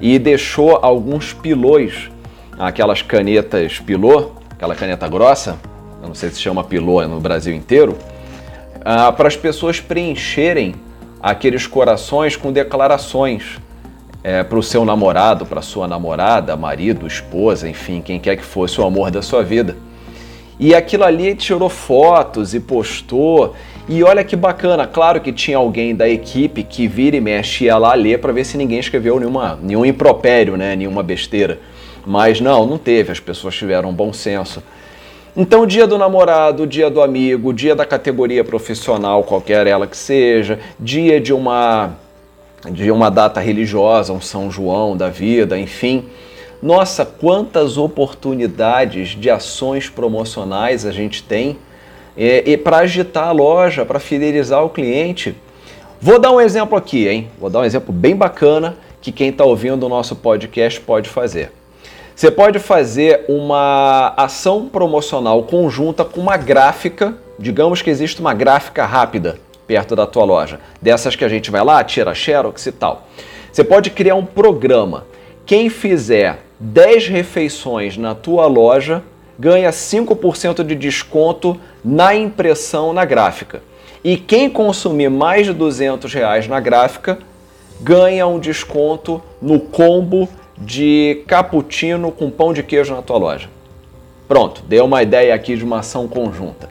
e 0.00 0.18
deixou 0.18 0.78
alguns 0.82 1.32
pilôs, 1.32 2.10
aquelas 2.58 3.02
canetas 3.02 3.78
pilô, 3.78 4.32
aquela 4.50 4.74
caneta 4.74 5.08
grossa, 5.08 5.58
eu 6.02 6.08
não 6.08 6.14
sei 6.14 6.30
se 6.30 6.40
chama 6.40 6.62
pilô 6.64 7.06
no 7.06 7.20
Brasil 7.20 7.54
inteiro, 7.54 7.96
ah, 8.84 9.10
para 9.10 9.28
as 9.28 9.36
pessoas 9.36 9.80
preencherem 9.80 10.74
aqueles 11.22 11.66
corações 11.66 12.36
com 12.36 12.52
declarações 12.52 13.58
é, 14.22 14.42
para 14.42 14.58
o 14.58 14.62
seu 14.62 14.84
namorado, 14.84 15.46
para 15.46 15.62
sua 15.62 15.86
namorada, 15.86 16.56
marido, 16.56 17.06
esposa, 17.06 17.68
enfim, 17.68 18.00
quem 18.00 18.18
quer 18.18 18.36
que 18.36 18.44
fosse 18.44 18.80
o 18.80 18.84
amor 18.84 19.10
da 19.10 19.22
sua 19.22 19.42
vida. 19.42 19.76
E 20.58 20.74
aquilo 20.74 21.04
ali 21.04 21.34
tirou 21.34 21.68
fotos 21.68 22.54
e 22.54 22.60
postou. 22.60 23.54
E 23.88 24.02
olha 24.02 24.24
que 24.24 24.34
bacana, 24.34 24.84
claro 24.84 25.20
que 25.20 25.32
tinha 25.32 25.56
alguém 25.56 25.94
da 25.94 26.08
equipe 26.08 26.64
que 26.64 26.88
vira 26.88 27.16
e 27.16 27.20
mexe 27.20 27.66
ia 27.66 27.78
lá 27.78 27.94
ler 27.94 28.20
para 28.20 28.32
ver 28.32 28.44
se 28.44 28.56
ninguém 28.58 28.80
escreveu 28.80 29.20
nenhuma, 29.20 29.56
nenhum 29.62 29.84
impropério, 29.84 30.56
né, 30.56 30.74
nenhuma 30.74 31.04
besteira. 31.04 31.60
Mas 32.04 32.40
não, 32.40 32.66
não 32.66 32.78
teve, 32.78 33.12
as 33.12 33.20
pessoas 33.20 33.54
tiveram 33.54 33.92
bom 33.92 34.12
senso. 34.12 34.60
Então, 35.36 35.66
dia 35.66 35.86
do 35.86 35.98
namorado, 35.98 36.66
dia 36.66 36.90
do 36.90 37.00
amigo, 37.00 37.52
dia 37.52 37.76
da 37.76 37.84
categoria 37.84 38.42
profissional, 38.42 39.22
qualquer 39.22 39.66
ela 39.66 39.86
que 39.86 39.96
seja, 39.96 40.58
dia 40.80 41.20
de 41.20 41.32
uma 41.32 41.92
de 42.68 42.90
uma 42.90 43.10
data 43.10 43.38
religiosa, 43.38 44.12
um 44.12 44.20
São 44.20 44.50
João 44.50 44.96
da 44.96 45.08
vida, 45.08 45.56
enfim, 45.56 46.04
Nossa, 46.60 47.04
quantas 47.04 47.76
oportunidades 47.76 49.10
de 49.10 49.30
ações 49.30 49.88
promocionais 49.90 50.86
a 50.86 50.90
gente 50.90 51.22
tem 51.22 51.58
é, 52.16 52.42
e 52.46 52.56
para 52.56 52.78
agitar 52.78 53.28
a 53.28 53.32
loja, 53.32 53.84
para 53.84 54.00
fidelizar 54.00 54.64
o 54.64 54.70
cliente. 54.70 55.36
Vou 56.00 56.18
dar 56.18 56.30
um 56.32 56.40
exemplo 56.40 56.76
aqui, 56.76 57.08
hein? 57.08 57.28
Vou 57.38 57.50
dar 57.50 57.60
um 57.60 57.64
exemplo 57.64 57.92
bem 57.92 58.14
bacana 58.16 58.76
que 59.00 59.12
quem 59.12 59.28
está 59.28 59.44
ouvindo 59.44 59.84
o 59.84 59.88
nosso 59.88 60.16
podcast 60.16 60.80
pode 60.80 61.08
fazer. 61.08 61.52
Você 62.14 62.30
pode 62.30 62.58
fazer 62.58 63.24
uma 63.28 64.14
ação 64.16 64.68
promocional 64.68 65.42
conjunta 65.42 66.04
com 66.04 66.20
uma 66.20 66.36
gráfica, 66.36 67.14
digamos 67.38 67.82
que 67.82 67.90
existe 67.90 68.20
uma 68.20 68.32
gráfica 68.32 68.86
rápida 68.86 69.38
perto 69.66 69.96
da 69.96 70.06
tua 70.06 70.24
loja, 70.24 70.60
dessas 70.80 71.16
que 71.16 71.24
a 71.24 71.28
gente 71.28 71.50
vai 71.50 71.62
lá, 71.62 71.82
tira 71.84 72.14
xerox 72.14 72.66
e 72.66 72.72
tal. 72.72 73.06
Você 73.52 73.64
pode 73.64 73.90
criar 73.90 74.14
um 74.14 74.24
programa. 74.24 75.06
Quem 75.44 75.68
fizer 75.68 76.38
10 76.58 77.08
refeições 77.08 77.96
na 77.96 78.14
tua 78.14 78.46
loja 78.46 79.02
ganha 79.38 79.70
5% 79.70 80.64
de 80.64 80.74
desconto 80.74 81.60
na 81.86 82.16
impressão 82.16 82.92
na 82.92 83.04
gráfica. 83.04 83.62
E 84.02 84.16
quem 84.16 84.50
consumir 84.50 85.08
mais 85.08 85.46
de 85.46 85.52
200 85.52 86.12
reais 86.12 86.48
na 86.48 86.58
gráfica 86.58 87.16
ganha 87.80 88.26
um 88.26 88.40
desconto 88.40 89.22
no 89.40 89.60
combo 89.60 90.28
de 90.58 91.22
cappuccino 91.28 92.10
com 92.10 92.28
pão 92.28 92.52
de 92.52 92.64
queijo 92.64 92.92
na 92.92 93.02
tua 93.02 93.18
loja. 93.18 93.48
Pronto, 94.26 94.64
dei 94.66 94.80
uma 94.80 95.00
ideia 95.00 95.32
aqui 95.32 95.56
de 95.56 95.62
uma 95.62 95.78
ação 95.78 96.08
conjunta. 96.08 96.68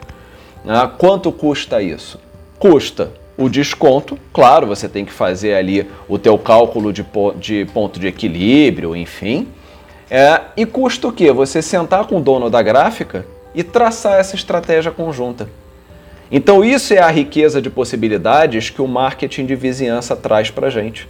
Ah, 0.68 0.86
quanto 0.86 1.32
custa 1.32 1.80
isso? 1.80 2.20
Custa 2.58 3.10
o 3.38 3.48
desconto, 3.48 4.18
claro, 4.32 4.66
você 4.66 4.86
tem 4.88 5.04
que 5.04 5.12
fazer 5.12 5.54
ali 5.54 5.88
o 6.08 6.18
teu 6.18 6.36
cálculo 6.36 6.92
de, 6.92 7.04
de 7.38 7.64
ponto 7.72 7.98
de 7.98 8.06
equilíbrio, 8.06 8.94
enfim. 8.94 9.48
É, 10.10 10.40
e 10.56 10.66
custa 10.66 11.08
o 11.08 11.12
quê? 11.12 11.32
Você 11.32 11.62
sentar 11.62 12.06
com 12.06 12.18
o 12.18 12.20
dono 12.20 12.50
da 12.50 12.60
gráfica 12.60 13.24
e 13.56 13.64
traçar 13.64 14.20
essa 14.20 14.36
estratégia 14.36 14.92
conjunta. 14.92 15.48
Então 16.30 16.62
isso 16.62 16.92
é 16.92 16.98
a 16.98 17.08
riqueza 17.08 17.62
de 17.62 17.70
possibilidades 17.70 18.68
que 18.68 18.82
o 18.82 18.86
marketing 18.86 19.46
de 19.46 19.56
vizinhança 19.56 20.14
traz 20.14 20.50
para 20.50 20.68
gente. 20.68 21.08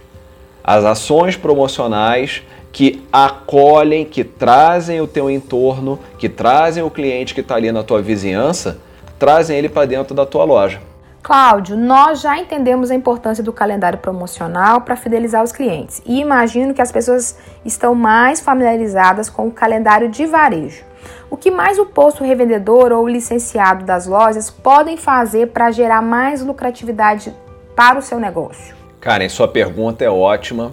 As 0.63 0.85
ações 0.85 1.35
promocionais 1.35 2.41
que 2.71 3.03
acolhem, 3.11 4.05
que 4.05 4.23
trazem 4.23 5.01
o 5.01 5.07
teu 5.07 5.29
entorno, 5.29 5.99
que 6.17 6.29
trazem 6.29 6.83
o 6.83 6.89
cliente 6.89 7.33
que 7.33 7.41
está 7.41 7.55
ali 7.55 7.71
na 7.71 7.83
tua 7.83 8.01
vizinhança, 8.01 8.79
trazem 9.19 9.57
ele 9.57 9.67
para 9.67 9.85
dentro 9.85 10.15
da 10.15 10.25
tua 10.25 10.45
loja. 10.45 10.79
Cláudio, 11.27 11.75
nós 11.75 12.21
já 12.21 12.37
entendemos 12.37 12.89
a 12.89 12.95
importância 12.95 13.43
do 13.43 13.51
calendário 13.51 13.99
promocional 13.99 14.79
para 14.79 14.95
fidelizar 14.95 15.43
os 15.43 15.51
clientes 15.51 16.01
e 16.05 16.21
imagino 16.21 16.73
que 16.73 16.81
as 16.81 16.89
pessoas 16.89 17.37
estão 17.65 17.93
mais 17.93 18.39
familiarizadas 18.39 19.29
com 19.29 19.45
o 19.45 19.51
calendário 19.51 20.07
de 20.07 20.25
varejo. 20.25 20.85
O 21.29 21.35
que 21.35 21.51
mais 21.51 21.77
o 21.77 21.85
posto 21.85 22.23
revendedor 22.23 22.93
ou 22.93 23.05
licenciado 23.05 23.83
das 23.83 24.07
lojas 24.07 24.49
podem 24.49 24.95
fazer 24.95 25.47
para 25.47 25.69
gerar 25.69 26.01
mais 26.01 26.41
lucratividade 26.41 27.33
para 27.75 27.99
o 27.99 28.01
seu 28.01 28.21
negócio? 28.21 28.73
Karen, 29.01 29.27
sua 29.27 29.49
pergunta 29.49 30.05
é 30.05 30.09
ótima. 30.09 30.71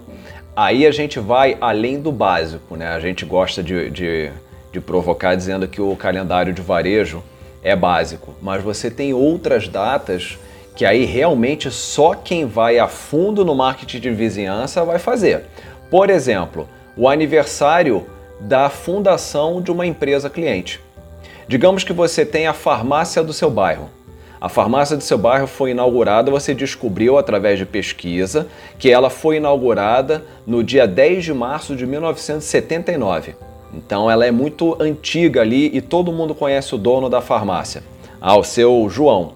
Aí 0.55 0.87
a 0.87 0.93
gente 0.93 1.19
vai 1.19 1.59
além 1.61 2.01
do 2.01 2.13
básico, 2.13 2.77
né? 2.77 2.95
A 2.95 3.01
gente 3.01 3.25
gosta 3.25 3.61
de, 3.61 3.91
de, 3.91 4.31
de 4.71 4.81
provocar 4.81 5.35
dizendo 5.35 5.67
que 5.67 5.81
o 5.81 5.97
calendário 5.97 6.53
de 6.53 6.63
varejo 6.63 7.25
é 7.65 7.75
básico, 7.75 8.35
mas 8.43 8.62
você 8.62 8.91
tem 8.91 9.15
outras 9.15 9.67
datas 9.67 10.39
que 10.77 10.85
aí 10.85 11.05
realmente 11.05 11.71
só 11.71 12.15
quem 12.15 12.45
vai 12.45 12.79
a 12.79 12.87
fundo 12.87 13.45
no 13.45 13.55
marketing 13.55 14.01
de 14.01 14.11
vizinhança 14.11 14.85
vai 14.85 14.99
fazer. 14.99 15.45
Por 15.91 16.11
exemplo, 16.11 16.69
o 16.97 17.09
aniversário 17.09 18.07
da 18.39 18.69
fundação 18.69 19.62
de 19.62 19.71
uma 19.71 19.87
empresa 19.87 20.29
cliente. 20.29 20.81
Digamos 21.49 21.85
que 21.85 21.93
você 21.93 22.27
tem 22.27 22.47
a 22.47 22.53
farmácia 22.53 23.23
do 23.23 23.33
seu 23.33 23.51
bairro. 23.51 23.89
A 24.41 24.49
farmácia 24.49 24.97
do 24.97 25.03
seu 25.03 25.17
bairro 25.17 25.47
foi 25.47 25.71
inaugurada, 25.71 26.31
você 26.31 26.53
descobriu 26.53 27.17
através 27.17 27.59
de 27.59 27.65
pesquisa 27.65 28.47
que 28.79 28.91
ela 28.91 29.09
foi 29.09 29.37
inaugurada 29.37 30.23
no 30.47 30.62
dia 30.62 30.87
10 30.87 31.25
de 31.25 31.33
março 31.33 31.75
de 31.75 31.87
1979. 31.87 33.37
Então 33.77 34.11
ela 34.11 34.25
é 34.25 34.31
muito 34.31 34.77
antiga 34.81 35.41
ali 35.41 35.70
e 35.75 35.81
todo 35.81 36.12
mundo 36.12 36.35
conhece 36.35 36.75
o 36.75 36.79
dono 36.79 37.09
da 37.09 37.20
farmácia, 37.20 37.83
ah, 38.20 38.37
o 38.37 38.45
seu 38.45 38.89
João. 38.89 39.33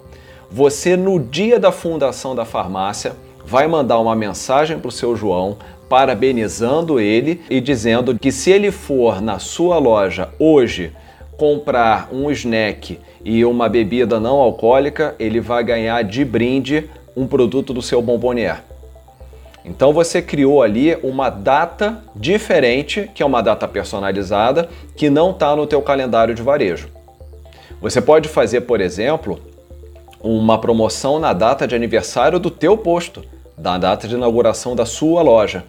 Você 0.51 0.97
no 0.97 1.18
dia 1.18 1.59
da 1.59 1.72
fundação 1.72 2.34
da 2.34 2.45
farmácia 2.45 3.14
vai 3.45 3.66
mandar 3.66 3.99
uma 3.99 4.14
mensagem 4.14 4.78
para 4.78 4.89
o 4.89 4.93
seu 4.93 5.16
João 5.16 5.57
parabenizando 5.89 7.01
ele 7.01 7.41
e 7.49 7.61
dizendo 7.61 8.18
que 8.18 8.30
se 8.30 8.51
ele 8.51 8.70
for 8.70 9.20
na 9.22 9.39
sua 9.39 9.78
loja 9.78 10.28
hoje 10.39 10.93
comprar 11.36 12.09
um 12.12 12.30
snack 12.30 12.99
e 13.24 13.45
uma 13.45 13.68
bebida 13.68 14.20
não 14.20 14.36
alcoólica, 14.36 15.14
ele 15.18 15.41
vai 15.41 15.64
ganhar 15.64 16.03
de 16.03 16.24
brinde 16.24 16.91
um 17.16 17.26
produto 17.26 17.72
do 17.72 17.80
seu 17.80 18.03
Bombonier. 18.03 18.68
Então 19.69 19.93
você 19.93 20.23
criou 20.23 20.62
ali 20.62 20.97
uma 21.03 21.29
data 21.29 22.03
diferente, 22.16 23.11
que 23.14 23.23
é 23.23 23.27
uma 23.27 23.43
data 23.43 23.69
personalizada, 23.69 24.69
que 24.97 25.11
não 25.11 25.31
está 25.31 25.55
no 25.55 25.66
teu 25.66 25.83
calendário 25.83 26.35
de 26.35 26.43
varejo. 26.43 26.89
Você 27.81 28.01
pode 28.01 28.29
fazer, 28.29 28.62
por 28.62 28.81
exemplo, 28.81 29.39
uma 30.23 30.59
promoção 30.59 31.19
na 31.19 31.35
data 31.35 31.66
de 31.66 31.75
aniversário 31.75 32.39
do 32.39 32.51
teu 32.51 32.79
posto, 32.79 33.23
da 33.57 33.77
data 33.77 34.09
de 34.09 34.14
inauguração 34.14 34.75
da 34.75 34.87
sua 34.87 35.21
loja. 35.21 35.64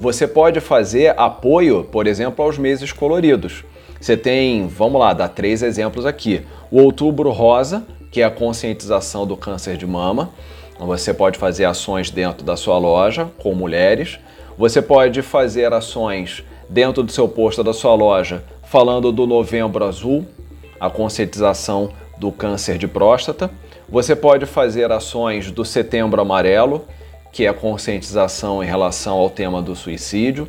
Você 0.00 0.26
pode 0.26 0.60
fazer 0.60 1.14
apoio, 1.18 1.84
por 1.84 2.06
exemplo, 2.06 2.42
aos 2.42 2.56
meses 2.56 2.90
coloridos. 2.90 3.64
Você 4.00 4.16
tem, 4.16 4.66
vamos 4.66 4.98
lá, 4.98 5.12
dar 5.12 5.28
três 5.28 5.62
exemplos 5.62 6.06
aqui. 6.06 6.42
O 6.70 6.80
Outubro 6.80 7.30
Rosa, 7.30 7.84
que 8.10 8.22
é 8.22 8.24
a 8.24 8.30
conscientização 8.30 9.26
do 9.26 9.36
câncer 9.36 9.76
de 9.76 9.86
mama. 9.86 10.30
Você 10.78 11.14
pode 11.14 11.38
fazer 11.38 11.64
ações 11.64 12.10
dentro 12.10 12.44
da 12.44 12.56
sua 12.56 12.78
loja 12.78 13.30
com 13.38 13.54
mulheres. 13.54 14.18
Você 14.58 14.82
pode 14.82 15.22
fazer 15.22 15.72
ações 15.72 16.44
dentro 16.68 17.02
do 17.02 17.10
seu 17.10 17.28
posto 17.28 17.64
da 17.64 17.72
sua 17.72 17.94
loja 17.94 18.44
falando 18.64 19.12
do 19.12 19.26
Novembro 19.26 19.84
Azul, 19.84 20.26
a 20.78 20.90
conscientização 20.90 21.90
do 22.18 22.30
câncer 22.30 22.76
de 22.76 22.86
próstata. 22.86 23.50
Você 23.88 24.16
pode 24.16 24.44
fazer 24.44 24.90
ações 24.90 25.50
do 25.50 25.64
Setembro 25.64 26.20
Amarelo, 26.20 26.84
que 27.32 27.46
é 27.46 27.48
a 27.48 27.54
conscientização 27.54 28.62
em 28.62 28.66
relação 28.66 29.16
ao 29.16 29.30
tema 29.30 29.62
do 29.62 29.74
suicídio. 29.76 30.48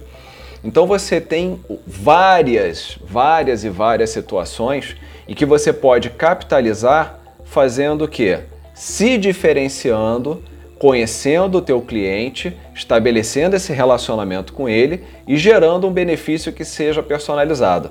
Então 0.64 0.88
você 0.88 1.22
tem 1.22 1.60
várias, 1.86 2.98
várias 3.04 3.64
e 3.64 3.70
várias 3.70 4.10
situações 4.10 4.96
em 5.28 5.34
que 5.34 5.46
você 5.46 5.72
pode 5.72 6.10
capitalizar 6.10 7.20
fazendo 7.46 8.06
o 8.06 8.08
quê? 8.08 8.40
Se 8.78 9.18
diferenciando, 9.18 10.44
conhecendo 10.78 11.58
o 11.58 11.62
teu 11.64 11.82
cliente, 11.82 12.56
estabelecendo 12.76 13.56
esse 13.56 13.74
relacionamento 13.74 14.54
com 14.54 14.70
ele 14.70 15.04
e 15.28 15.36
gerando 15.36 15.88
um 15.88 15.92
benefício 15.92 16.54
que 16.54 16.64
seja 16.64 17.02
personalizado. 17.02 17.90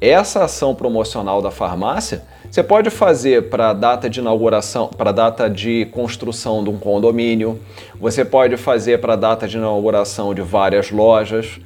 Essa 0.00 0.44
ação 0.44 0.74
promocional 0.74 1.42
da 1.42 1.50
farmácia 1.50 2.22
você 2.50 2.62
pode 2.62 2.88
fazer 2.88 3.50
para 3.50 3.70
a 3.70 3.72
data 3.74 4.08
de 4.08 4.20
inauguração, 4.20 4.88
para 4.88 5.10
a 5.10 5.12
data 5.12 5.50
de 5.50 5.86
construção 5.92 6.64
de 6.64 6.70
um 6.70 6.78
condomínio, 6.78 7.60
você 8.00 8.24
pode 8.24 8.56
fazer 8.56 9.00
para 9.00 9.12
a 9.12 9.16
data 9.16 9.46
de 9.46 9.58
inauguração 9.58 10.34
de 10.34 10.40
várias 10.40 10.90
lojas, 10.90 11.60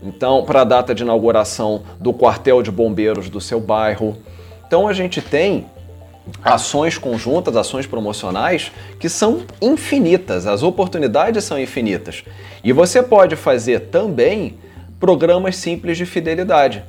então 0.00 0.44
para 0.44 0.60
a 0.60 0.64
data 0.64 0.94
de 0.94 1.02
inauguração 1.02 1.82
do 1.98 2.12
quartel 2.12 2.62
de 2.62 2.70
bombeiros 2.70 3.28
do 3.28 3.40
seu 3.40 3.60
bairro. 3.60 4.16
Então 4.66 4.86
a 4.86 4.92
gente 4.92 5.20
tem 5.20 5.66
ações 6.42 6.98
conjuntas, 6.98 7.56
ações 7.56 7.86
promocionais 7.86 8.72
que 8.98 9.08
são 9.08 9.42
infinitas, 9.60 10.46
as 10.46 10.62
oportunidades 10.62 11.44
são 11.44 11.58
infinitas. 11.58 12.24
E 12.62 12.72
você 12.72 13.02
pode 13.02 13.36
fazer 13.36 13.80
também 13.80 14.58
programas 14.98 15.56
simples 15.56 15.98
de 15.98 16.06
fidelidade. 16.06 16.82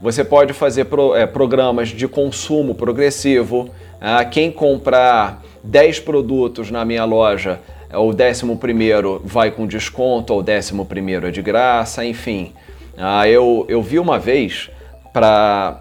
Você 0.00 0.24
pode 0.24 0.52
fazer 0.52 0.86
pro, 0.86 1.14
é, 1.14 1.26
programas 1.26 1.88
de 1.88 2.06
consumo 2.06 2.74
progressivo. 2.74 3.70
Ah, 4.00 4.24
quem 4.24 4.50
comprar 4.50 5.42
10 5.64 6.00
produtos 6.00 6.70
na 6.70 6.84
minha 6.84 7.04
loja, 7.04 7.60
o 7.92 8.12
décimo 8.12 8.58
primeiro 8.58 9.22
vai 9.24 9.50
com 9.50 9.66
desconto, 9.66 10.34
o 10.34 10.42
décimo 10.42 10.84
primeiro 10.84 11.26
é 11.26 11.30
de 11.30 11.40
graça, 11.40 12.04
enfim. 12.04 12.52
Ah, 12.96 13.28
eu, 13.28 13.64
eu 13.68 13.82
vi 13.82 13.98
uma 13.98 14.18
vez, 14.18 14.70
para 15.12 15.80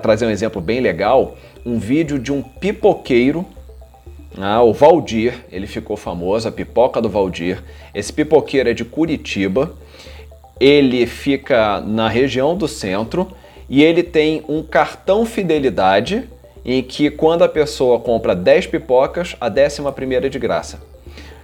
trazer 0.00 0.26
um 0.26 0.30
exemplo 0.30 0.60
bem 0.60 0.80
legal, 0.80 1.36
um 1.64 1.78
vídeo 1.78 2.18
de 2.18 2.32
um 2.32 2.42
pipoqueiro 2.42 3.44
ah, 4.36 4.62
o 4.62 4.72
Valdir, 4.72 5.44
ele 5.50 5.66
ficou 5.66 5.96
famoso, 5.96 6.48
a 6.48 6.50
pipoca 6.50 7.00
do 7.00 7.08
Valdir. 7.08 7.62
Esse 7.94 8.12
pipoqueiro 8.12 8.68
é 8.68 8.74
de 8.74 8.84
Curitiba 8.84 9.72
ele 10.60 11.06
fica 11.06 11.80
na 11.80 12.08
região 12.08 12.56
do 12.56 12.68
centro 12.68 13.28
e 13.68 13.82
ele 13.82 14.02
tem 14.02 14.44
um 14.48 14.62
cartão 14.62 15.26
fidelidade 15.26 16.28
em 16.64 16.82
que 16.82 17.10
quando 17.10 17.42
a 17.42 17.48
pessoa 17.48 17.98
compra 17.98 18.34
10 18.34 18.68
pipocas, 18.68 19.36
a 19.40 19.48
décima 19.48 19.92
primeira 19.92 20.26
é 20.26 20.30
de 20.30 20.38
graça. 20.38 20.80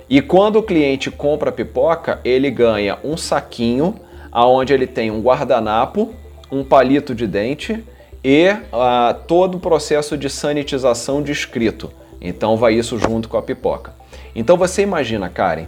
E 0.09 0.21
quando 0.21 0.57
o 0.57 0.63
cliente 0.63 1.11
compra 1.11 1.53
pipoca, 1.53 2.21
ele 2.25 2.51
ganha 2.51 2.99
um 3.05 3.17
saquinho 3.17 3.95
aonde 4.33 4.73
ele 4.73 4.87
tem 4.87 5.11
um 5.11 5.21
guardanapo, 5.21 6.15
um 6.51 6.65
palito 6.65 7.15
de 7.15 7.27
dente 7.27 7.85
e 8.23 8.51
uh, 8.51 9.15
todo 9.27 9.57
o 9.57 9.61
processo 9.61 10.17
de 10.17 10.29
sanitização 10.29 11.23
descrito. 11.23 11.91
Então 12.21 12.57
vai 12.57 12.75
isso 12.75 12.99
junto 12.99 13.29
com 13.29 13.37
a 13.37 13.43
pipoca. 13.43 13.95
Então 14.35 14.57
você 14.57 14.83
imagina, 14.83 15.29
Karen, 15.29 15.67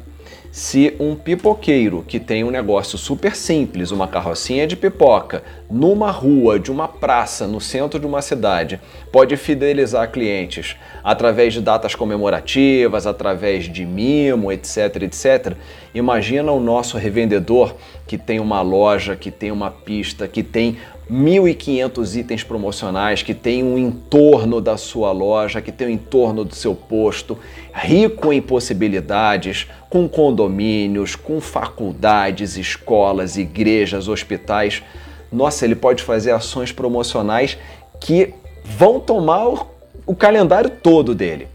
se 0.53 0.95
um 1.01 1.17
pipoqueiro 1.17 2.05
que 2.07 2.21
tem 2.21 2.45
um 2.45 2.51
negócio 2.51 2.99
super 2.99 3.35
simples, 3.35 3.91
uma 3.91 4.07
carrocinha 4.07 4.67
de 4.67 4.77
pipoca, 4.77 5.43
numa 5.71 6.11
rua 6.11 6.61
de 6.61 6.71
uma 6.71 6.87
praça 6.87 7.47
no 7.47 7.59
centro 7.59 7.99
de 7.99 8.07
uma 8.07 8.21
cidade, 8.21 8.79
pode 9.11 9.35
fidelizar 9.39 10.11
clientes 10.11 10.77
através 11.03 11.53
de 11.53 11.61
datas 11.61 11.95
comemorativas, 11.95 13.07
através 13.07 13.65
de 13.65 13.85
mimo, 13.85 14.53
etc, 14.53 15.03
etc. 15.03 15.57
Imagina 15.95 16.53
o 16.53 16.61
nosso 16.61 16.97
revendedor 16.97 17.75
que 18.07 18.17
tem 18.17 18.39
uma 18.41 18.63
loja, 18.63 19.17
que 19.17 19.31
tem 19.31 19.51
uma 19.51 19.71
pista, 19.71 20.29
que 20.29 20.43
tem 20.43 20.79
1.500 21.11 22.17
itens 22.17 22.43
promocionais, 22.45 23.23
que 23.23 23.35
tem 23.35 23.63
um 23.63 23.77
entorno 23.77 24.61
da 24.61 24.77
sua 24.77 25.13
loja, 25.13 25.61
que 25.61 25.73
tem 25.73 25.89
um 25.89 25.91
entorno 25.91 26.45
do 26.45 26.55
seu 26.55 26.75
posto, 26.75 27.37
rico 27.75 28.33
em 28.33 28.41
possibilidades, 28.41 29.67
com 29.91 30.09
condomínios, 30.09 31.15
com 31.15 31.41
faculdades, 31.41 32.57
escolas, 32.57 33.37
igrejas, 33.37 34.09
hospitais. 34.09 34.83
Nossa, 35.31 35.65
ele 35.65 35.75
pode 35.75 36.03
fazer 36.03 36.31
ações 36.31 36.73
promocionais 36.73 37.59
que 38.01 38.33
vão 38.65 39.01
tomar 39.01 39.72
o, 40.13 40.17
calendário 40.17 40.71
todo 40.71 41.15
dele. 41.15 41.49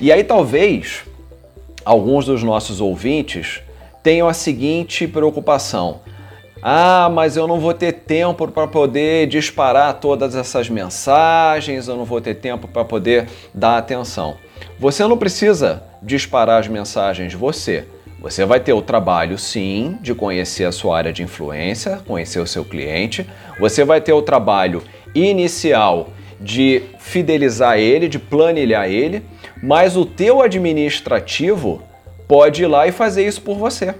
E 0.00 0.10
aí 0.12 0.24
talvez 0.24 1.02
alguns 1.84 2.26
dos 2.26 2.42
nossos 2.42 2.80
ouvintes 2.80 3.60
tenham 4.02 4.28
a 4.28 4.34
seguinte 4.34 5.06
preocupação: 5.06 6.00
ah, 6.62 7.10
mas 7.12 7.36
eu 7.36 7.46
não 7.46 7.60
vou 7.60 7.74
ter 7.74 7.92
tempo 7.92 8.48
para 8.48 8.66
poder 8.66 9.26
disparar 9.26 9.94
todas 10.00 10.34
essas 10.34 10.68
mensagens, 10.68 11.88
eu 11.88 11.96
não 11.96 12.04
vou 12.04 12.20
ter 12.20 12.34
tempo 12.34 12.66
para 12.66 12.84
poder 12.84 13.28
dar 13.52 13.78
atenção. 13.78 14.36
Você 14.78 15.06
não 15.06 15.16
precisa 15.16 15.82
disparar 16.02 16.60
as 16.60 16.68
mensagens 16.68 17.34
você. 17.34 17.86
Você 18.20 18.46
vai 18.46 18.58
ter 18.58 18.72
o 18.72 18.80
trabalho, 18.80 19.36
sim, 19.36 19.98
de 20.00 20.14
conhecer 20.14 20.64
a 20.64 20.72
sua 20.72 20.96
área 20.96 21.12
de 21.12 21.22
influência, 21.22 22.00
conhecer 22.06 22.40
o 22.40 22.46
seu 22.46 22.64
cliente. 22.64 23.28
Você 23.60 23.84
vai 23.84 24.00
ter 24.00 24.14
o 24.14 24.22
trabalho 24.22 24.82
inicial 25.14 26.08
de 26.44 26.82
fidelizar 26.98 27.78
ele, 27.78 28.06
de 28.06 28.18
planilhar 28.18 28.86
ele, 28.86 29.22
mas 29.62 29.96
o 29.96 30.04
teu 30.04 30.42
administrativo 30.42 31.82
pode 32.28 32.62
ir 32.62 32.66
lá 32.66 32.86
e 32.86 32.92
fazer 32.92 33.26
isso 33.26 33.40
por 33.40 33.56
você. 33.56 33.94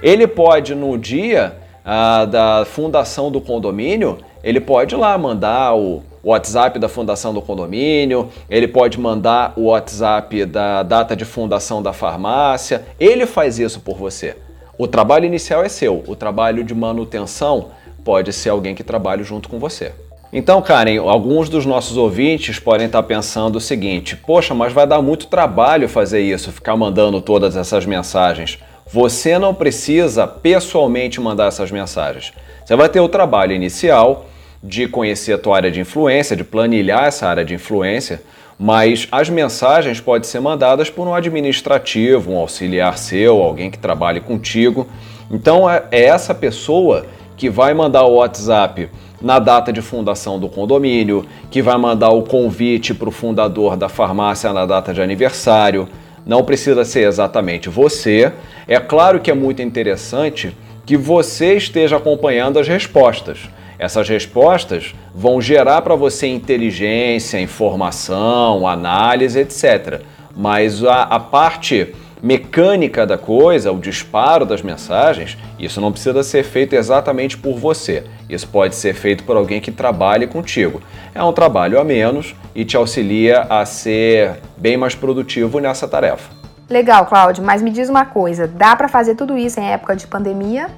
Ele 0.00 0.26
pode, 0.26 0.74
no 0.74 0.96
dia 0.96 1.56
ah, 1.84 2.24
da 2.24 2.64
fundação 2.64 3.30
do 3.30 3.40
condomínio, 3.40 4.18
ele 4.42 4.60
pode 4.60 4.94
ir 4.94 4.98
lá 4.98 5.18
mandar 5.18 5.74
o 5.74 6.02
WhatsApp 6.22 6.78
da 6.78 6.88
fundação 6.88 7.34
do 7.34 7.42
condomínio, 7.42 8.30
ele 8.48 8.68
pode 8.68 8.98
mandar 8.98 9.52
o 9.56 9.64
WhatsApp 9.64 10.46
da 10.46 10.82
data 10.82 11.16
de 11.16 11.24
fundação 11.24 11.82
da 11.82 11.92
farmácia, 11.92 12.84
ele 13.00 13.26
faz 13.26 13.58
isso 13.58 13.80
por 13.80 13.96
você. 13.96 14.36
O 14.78 14.86
trabalho 14.86 15.26
inicial 15.26 15.64
é 15.64 15.68
seu, 15.68 16.02
o 16.06 16.14
trabalho 16.14 16.62
de 16.62 16.74
manutenção 16.74 17.70
pode 18.04 18.32
ser 18.32 18.50
alguém 18.50 18.74
que 18.74 18.84
trabalhe 18.84 19.24
junto 19.24 19.48
com 19.48 19.58
você. 19.58 19.92
Então, 20.36 20.60
Karen, 20.60 20.98
alguns 20.98 21.48
dos 21.48 21.64
nossos 21.64 21.96
ouvintes 21.96 22.58
podem 22.58 22.86
estar 22.86 23.04
pensando 23.04 23.54
o 23.54 23.60
seguinte: 23.60 24.16
poxa, 24.16 24.52
mas 24.52 24.72
vai 24.72 24.84
dar 24.84 25.00
muito 25.00 25.28
trabalho 25.28 25.88
fazer 25.88 26.22
isso, 26.22 26.50
ficar 26.50 26.76
mandando 26.76 27.20
todas 27.20 27.54
essas 27.56 27.86
mensagens. 27.86 28.58
Você 28.92 29.38
não 29.38 29.54
precisa 29.54 30.26
pessoalmente 30.26 31.20
mandar 31.20 31.46
essas 31.46 31.70
mensagens. 31.70 32.32
Você 32.64 32.74
vai 32.74 32.88
ter 32.88 32.98
o 32.98 33.08
trabalho 33.08 33.52
inicial 33.52 34.26
de 34.60 34.88
conhecer 34.88 35.34
a 35.34 35.38
tua 35.38 35.54
área 35.54 35.70
de 35.70 35.78
influência, 35.78 36.34
de 36.34 36.42
planilhar 36.42 37.04
essa 37.04 37.28
área 37.28 37.44
de 37.44 37.54
influência, 37.54 38.20
mas 38.58 39.06
as 39.12 39.30
mensagens 39.30 40.00
podem 40.00 40.28
ser 40.28 40.40
mandadas 40.40 40.90
por 40.90 41.06
um 41.06 41.14
administrativo, 41.14 42.32
um 42.32 42.38
auxiliar 42.38 42.98
seu, 42.98 43.40
alguém 43.40 43.70
que 43.70 43.78
trabalhe 43.78 44.18
contigo. 44.18 44.88
Então 45.30 45.70
é, 45.70 45.84
é 45.92 46.02
essa 46.02 46.34
pessoa 46.34 47.06
que 47.36 47.48
vai 47.48 47.72
mandar 47.72 48.04
o 48.04 48.14
WhatsApp 48.14 48.88
na 49.24 49.38
data 49.38 49.72
de 49.72 49.80
fundação 49.80 50.38
do 50.38 50.50
condomínio, 50.50 51.24
que 51.50 51.62
vai 51.62 51.78
mandar 51.78 52.10
o 52.10 52.22
convite 52.22 52.92
para 52.92 53.08
o 53.08 53.12
fundador 53.12 53.74
da 53.74 53.88
farmácia 53.88 54.52
na 54.52 54.66
data 54.66 54.92
de 54.92 55.00
aniversário. 55.00 55.88
Não 56.26 56.44
precisa 56.44 56.84
ser 56.84 57.08
exatamente 57.08 57.70
você. 57.70 58.30
É 58.68 58.78
claro 58.78 59.20
que 59.20 59.30
é 59.30 59.34
muito 59.34 59.62
interessante 59.62 60.54
que 60.84 60.94
você 60.94 61.54
esteja 61.54 61.96
acompanhando 61.96 62.58
as 62.58 62.68
respostas. 62.68 63.38
Essas 63.78 64.06
respostas 64.06 64.94
vão 65.14 65.40
gerar 65.40 65.80
para 65.80 65.94
você 65.94 66.26
inteligência, 66.26 67.40
informação, 67.40 68.68
análise, 68.68 69.38
etc. 69.38 70.02
Mas 70.36 70.84
a, 70.84 71.02
a, 71.04 71.18
parte 71.18 71.94
mecânica 72.24 73.06
da 73.06 73.18
coisa, 73.18 73.70
o 73.70 73.78
disparo 73.78 74.46
das 74.46 74.62
mensagens, 74.62 75.36
isso 75.58 75.78
não 75.78 75.92
precisa 75.92 76.22
ser 76.22 76.42
feito 76.42 76.72
exatamente 76.72 77.36
por 77.36 77.58
você. 77.58 78.04
Isso 78.30 78.48
pode 78.48 78.74
ser 78.76 78.94
feito 78.94 79.24
por 79.24 79.36
alguém 79.36 79.60
que 79.60 79.70
trabalhe 79.70 80.26
contigo. 80.26 80.80
É 81.14 81.22
um 81.22 81.34
trabalho 81.34 81.78
a 81.78 81.84
menos 81.84 82.34
e 82.54 82.64
te 82.64 82.78
auxilia 82.78 83.42
a 83.42 83.66
ser 83.66 84.40
bem 84.56 84.74
mais 84.74 84.94
produtivo 84.94 85.58
nessa 85.58 85.86
tarefa. 85.86 86.32
Legal, 86.70 87.04
Cláudio, 87.04 87.44
mas 87.44 87.60
me 87.60 87.70
diz 87.70 87.90
uma 87.90 88.06
coisa: 88.06 88.48
dá 88.48 88.74
para 88.74 88.88
fazer 88.88 89.16
tudo 89.16 89.36
isso 89.36 89.60
em 89.60 89.70
época 89.70 89.94
de 89.94 90.06
pandemia? 90.06 90.68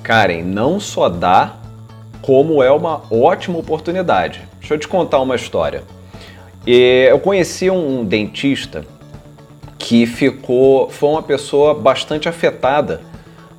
Karen, 0.00 0.42
não 0.44 0.78
só 0.78 1.08
dá, 1.08 1.56
como 2.22 2.62
é 2.62 2.70
uma 2.70 3.02
ótima 3.10 3.58
oportunidade. 3.58 4.42
Deixa 4.60 4.74
eu 4.74 4.78
te 4.78 4.86
contar 4.86 5.18
uma 5.20 5.34
história. 5.34 5.82
Eu 6.64 7.18
conheci 7.18 7.68
um 7.68 8.04
dentista 8.04 8.86
que 9.84 10.06
ficou, 10.06 10.88
foi 10.88 11.10
uma 11.10 11.22
pessoa 11.22 11.74
bastante 11.74 12.26
afetada 12.26 13.02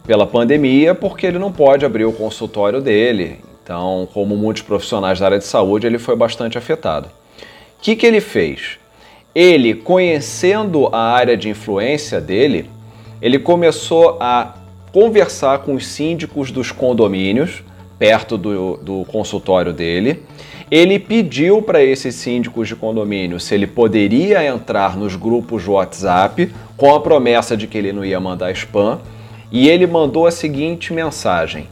pela 0.07 0.25
pandemia, 0.25 0.95
porque 0.95 1.27
ele 1.27 1.37
não 1.37 1.51
pode 1.51 1.85
abrir 1.85 2.03
o 2.03 2.11
consultório 2.11 2.81
dele. 2.81 3.41
Então, 3.63 4.09
como 4.11 4.35
muitos 4.35 4.63
profissionais 4.63 5.19
da 5.19 5.27
área 5.27 5.37
de 5.37 5.45
saúde, 5.45 5.85
ele 5.85 5.99
foi 5.99 6.15
bastante 6.15 6.57
afetado. 6.57 7.09
O 7.77 7.81
que, 7.83 7.95
que 7.95 8.07
ele 8.07 8.19
fez? 8.19 8.79
Ele, 9.35 9.75
conhecendo 9.75 10.87
a 10.91 11.13
área 11.13 11.37
de 11.37 11.47
influência 11.47 12.19
dele, 12.19 12.71
ele 13.21 13.37
começou 13.37 14.17
a 14.19 14.55
conversar 14.91 15.59
com 15.59 15.75
os 15.75 15.85
síndicos 15.85 16.49
dos 16.49 16.71
condomínios 16.71 17.63
perto 17.99 18.35
do, 18.35 18.77
do 18.77 19.05
consultório 19.05 19.71
dele. 19.71 20.23
Ele 20.71 20.97
pediu 20.97 21.61
para 21.61 21.83
esses 21.83 22.15
síndicos 22.15 22.67
de 22.67 22.75
condomínio 22.75 23.39
se 23.39 23.53
ele 23.53 23.67
poderia 23.67 24.43
entrar 24.45 24.97
nos 24.97 25.15
grupos 25.15 25.63
de 25.63 25.69
WhatsApp 25.69 26.51
com 26.75 26.93
a 26.93 26.99
promessa 26.99 27.55
de 27.55 27.67
que 27.67 27.77
ele 27.77 27.93
não 27.93 28.03
ia 28.03 28.19
mandar 28.19 28.51
spam. 28.51 28.99
E 29.51 29.69
ele 29.69 29.85
mandou 29.85 30.25
a 30.25 30.31
seguinte 30.31 30.91
mensagem: 30.91 31.67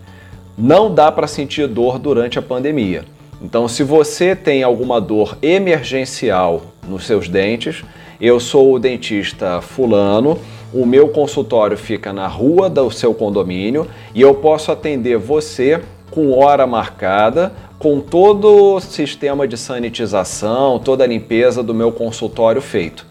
Não 0.57 0.93
dá 0.93 1.11
para 1.11 1.27
sentir 1.27 1.67
dor 1.67 1.97
durante 1.97 2.37
a 2.37 2.41
pandemia. 2.41 3.03
Então, 3.41 3.67
se 3.67 3.83
você 3.83 4.35
tem 4.35 4.63
alguma 4.63 5.01
dor 5.01 5.37
emergencial 5.41 6.61
nos 6.87 7.05
seus 7.05 7.27
dentes, 7.27 7.83
eu 8.21 8.39
sou 8.39 8.73
o 8.73 8.79
dentista 8.79 9.59
Fulano, 9.59 10.39
o 10.73 10.85
meu 10.85 11.09
consultório 11.09 11.75
fica 11.75 12.13
na 12.13 12.25
rua 12.25 12.69
do 12.69 12.89
seu 12.89 13.13
condomínio 13.13 13.85
e 14.15 14.21
eu 14.21 14.33
posso 14.35 14.71
atender 14.71 15.17
você 15.17 15.81
com 16.09 16.31
hora 16.39 16.65
marcada, 16.65 17.51
com 17.83 17.99
todo 17.99 18.75
o 18.75 18.79
sistema 18.79 19.45
de 19.45 19.57
sanitização, 19.57 20.79
toda 20.79 21.03
a 21.03 21.07
limpeza 21.07 21.61
do 21.61 21.73
meu 21.73 21.91
consultório 21.91 22.61
feito. 22.61 23.05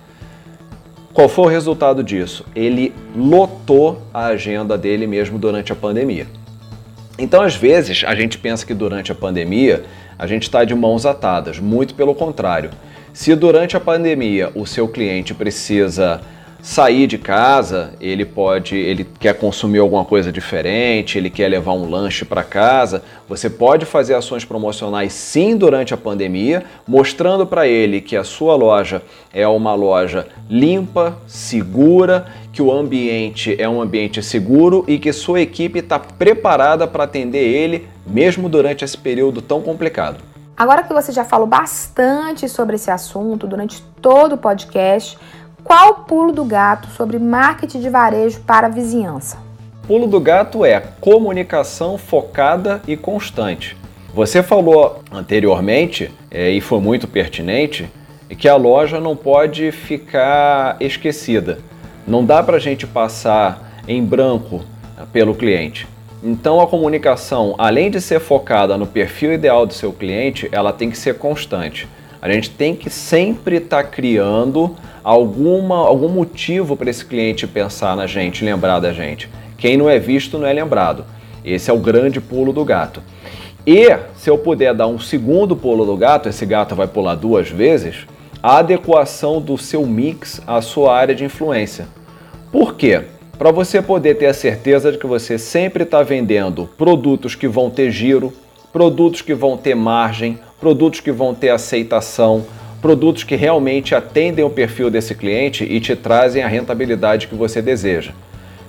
Qual 1.12 1.28
foi 1.28 1.44
o 1.44 1.48
resultado 1.48 2.02
disso? 2.02 2.46
Ele 2.56 2.90
lotou 3.14 4.00
a 4.14 4.28
agenda 4.28 4.78
dele 4.78 5.06
mesmo 5.06 5.38
durante 5.38 5.72
a 5.72 5.76
pandemia. 5.76 6.26
Então, 7.18 7.42
às 7.42 7.54
vezes, 7.54 8.02
a 8.06 8.14
gente 8.14 8.38
pensa 8.38 8.64
que 8.64 8.72
durante 8.72 9.12
a 9.12 9.14
pandemia 9.14 9.84
a 10.18 10.26
gente 10.26 10.44
está 10.44 10.64
de 10.64 10.74
mãos 10.74 11.04
atadas, 11.04 11.58
muito 11.58 11.94
pelo 11.94 12.14
contrário. 12.14 12.70
Se 13.12 13.34
durante 13.34 13.76
a 13.76 13.80
pandemia 13.80 14.50
o 14.54 14.64
seu 14.64 14.88
cliente 14.88 15.34
precisa 15.34 16.22
sair 16.62 17.08
de 17.08 17.18
casa, 17.18 17.92
ele 18.00 18.24
pode, 18.24 18.76
ele 18.76 19.04
quer 19.18 19.34
consumir 19.34 19.80
alguma 19.80 20.04
coisa 20.04 20.30
diferente, 20.30 21.18
ele 21.18 21.28
quer 21.28 21.48
levar 21.48 21.72
um 21.72 21.90
lanche 21.90 22.24
para 22.24 22.44
casa, 22.44 23.02
você 23.28 23.50
pode 23.50 23.84
fazer 23.84 24.14
ações 24.14 24.44
promocionais 24.44 25.12
sim 25.12 25.56
durante 25.56 25.92
a 25.92 25.96
pandemia, 25.96 26.62
mostrando 26.86 27.44
para 27.44 27.66
ele 27.66 28.00
que 28.00 28.16
a 28.16 28.22
sua 28.22 28.54
loja 28.54 29.02
é 29.34 29.46
uma 29.46 29.74
loja 29.74 30.28
limpa, 30.48 31.18
segura, 31.26 32.26
que 32.52 32.62
o 32.62 32.70
ambiente 32.70 33.60
é 33.60 33.68
um 33.68 33.82
ambiente 33.82 34.22
seguro 34.22 34.84
e 34.86 35.00
que 35.00 35.12
sua 35.12 35.40
equipe 35.40 35.80
está 35.80 35.98
preparada 35.98 36.86
para 36.86 37.04
atender 37.04 37.42
ele 37.42 37.88
mesmo 38.06 38.48
durante 38.48 38.84
esse 38.84 38.96
período 38.96 39.42
tão 39.42 39.62
complicado. 39.62 40.18
Agora 40.56 40.84
que 40.84 40.92
você 40.92 41.10
já 41.10 41.24
falou 41.24 41.46
bastante 41.46 42.48
sobre 42.48 42.76
esse 42.76 42.90
assunto 42.90 43.48
durante 43.48 43.82
todo 44.00 44.34
o 44.34 44.38
podcast, 44.38 45.18
qual 45.64 45.90
o 45.90 45.94
pulo 46.04 46.32
do 46.32 46.44
gato 46.44 46.88
sobre 46.88 47.18
marketing 47.18 47.80
de 47.80 47.88
varejo 47.88 48.40
para 48.40 48.66
a 48.66 48.70
vizinhança? 48.70 49.38
Pulo 49.86 50.06
do 50.06 50.20
gato 50.20 50.64
é 50.64 50.80
comunicação 51.00 51.98
focada 51.98 52.82
e 52.86 52.96
constante. 52.96 53.76
Você 54.14 54.42
falou 54.42 55.02
anteriormente, 55.10 56.12
é, 56.30 56.50
e 56.50 56.60
foi 56.60 56.80
muito 56.80 57.08
pertinente, 57.08 57.90
que 58.38 58.48
a 58.48 58.56
loja 58.56 59.00
não 59.00 59.16
pode 59.16 59.72
ficar 59.72 60.76
esquecida. 60.80 61.58
Não 62.06 62.24
dá 62.24 62.42
para 62.42 62.56
a 62.56 62.60
gente 62.60 62.86
passar 62.86 63.82
em 63.86 64.04
branco 64.04 64.62
pelo 65.12 65.34
cliente. 65.34 65.86
Então 66.22 66.60
a 66.60 66.66
comunicação, 66.66 67.54
além 67.58 67.90
de 67.90 68.00
ser 68.00 68.20
focada 68.20 68.76
no 68.76 68.86
perfil 68.86 69.32
ideal 69.32 69.66
do 69.66 69.74
seu 69.74 69.92
cliente, 69.92 70.48
ela 70.52 70.72
tem 70.72 70.90
que 70.90 70.96
ser 70.96 71.18
constante. 71.18 71.88
A 72.20 72.30
gente 72.30 72.50
tem 72.50 72.76
que 72.76 72.88
sempre 72.88 73.56
estar 73.56 73.82
tá 73.82 73.88
criando 73.88 74.76
alguma, 75.02 75.76
algum 75.76 76.08
motivo 76.08 76.76
para 76.76 76.90
esse 76.90 77.04
cliente 77.04 77.46
pensar 77.46 77.96
na 77.96 78.06
gente, 78.06 78.44
lembrar 78.44 78.80
da 78.80 78.92
gente. 78.92 79.28
Quem 79.58 79.76
não 79.76 79.88
é 79.88 79.98
visto 79.98 80.38
não 80.38 80.46
é 80.46 80.52
lembrado. 80.52 81.04
Esse 81.44 81.70
é 81.70 81.72
o 81.72 81.78
grande 81.78 82.20
pulo 82.20 82.52
do 82.52 82.64
gato. 82.64 83.02
E 83.66 83.96
se 84.16 84.28
eu 84.28 84.36
puder 84.36 84.74
dar 84.74 84.88
um 84.88 84.98
segundo 84.98 85.54
pulo 85.54 85.84
do 85.84 85.96
gato, 85.96 86.28
esse 86.28 86.44
gato 86.44 86.74
vai 86.74 86.88
pular 86.88 87.14
duas 87.14 87.48
vezes, 87.48 88.06
a 88.42 88.58
adequação 88.58 89.40
do 89.40 89.56
seu 89.56 89.86
mix 89.86 90.40
à 90.46 90.60
sua 90.60 90.96
área 90.96 91.14
de 91.14 91.24
influência. 91.24 91.86
Por 92.50 92.74
quê? 92.74 93.02
Para 93.38 93.52
você 93.52 93.80
poder 93.80 94.16
ter 94.16 94.26
a 94.26 94.34
certeza 94.34 94.90
de 94.90 94.98
que 94.98 95.06
você 95.06 95.38
sempre 95.38 95.84
está 95.84 96.02
vendendo 96.02 96.68
produtos 96.76 97.34
que 97.34 97.46
vão 97.46 97.70
ter 97.70 97.90
giro, 97.90 98.32
produtos 98.72 99.22
que 99.22 99.34
vão 99.34 99.56
ter 99.56 99.74
margem, 99.74 100.38
produtos 100.60 101.00
que 101.00 101.12
vão 101.12 101.34
ter 101.34 101.50
aceitação, 101.50 102.44
produtos 102.82 103.22
que 103.22 103.36
realmente 103.36 103.94
atendem 103.94 104.44
o 104.44 104.50
perfil 104.50 104.90
desse 104.90 105.14
cliente 105.14 105.64
e 105.64 105.78
te 105.78 105.94
trazem 105.94 106.42
a 106.42 106.48
rentabilidade 106.48 107.28
que 107.28 107.34
você 107.36 107.62
deseja. 107.62 108.10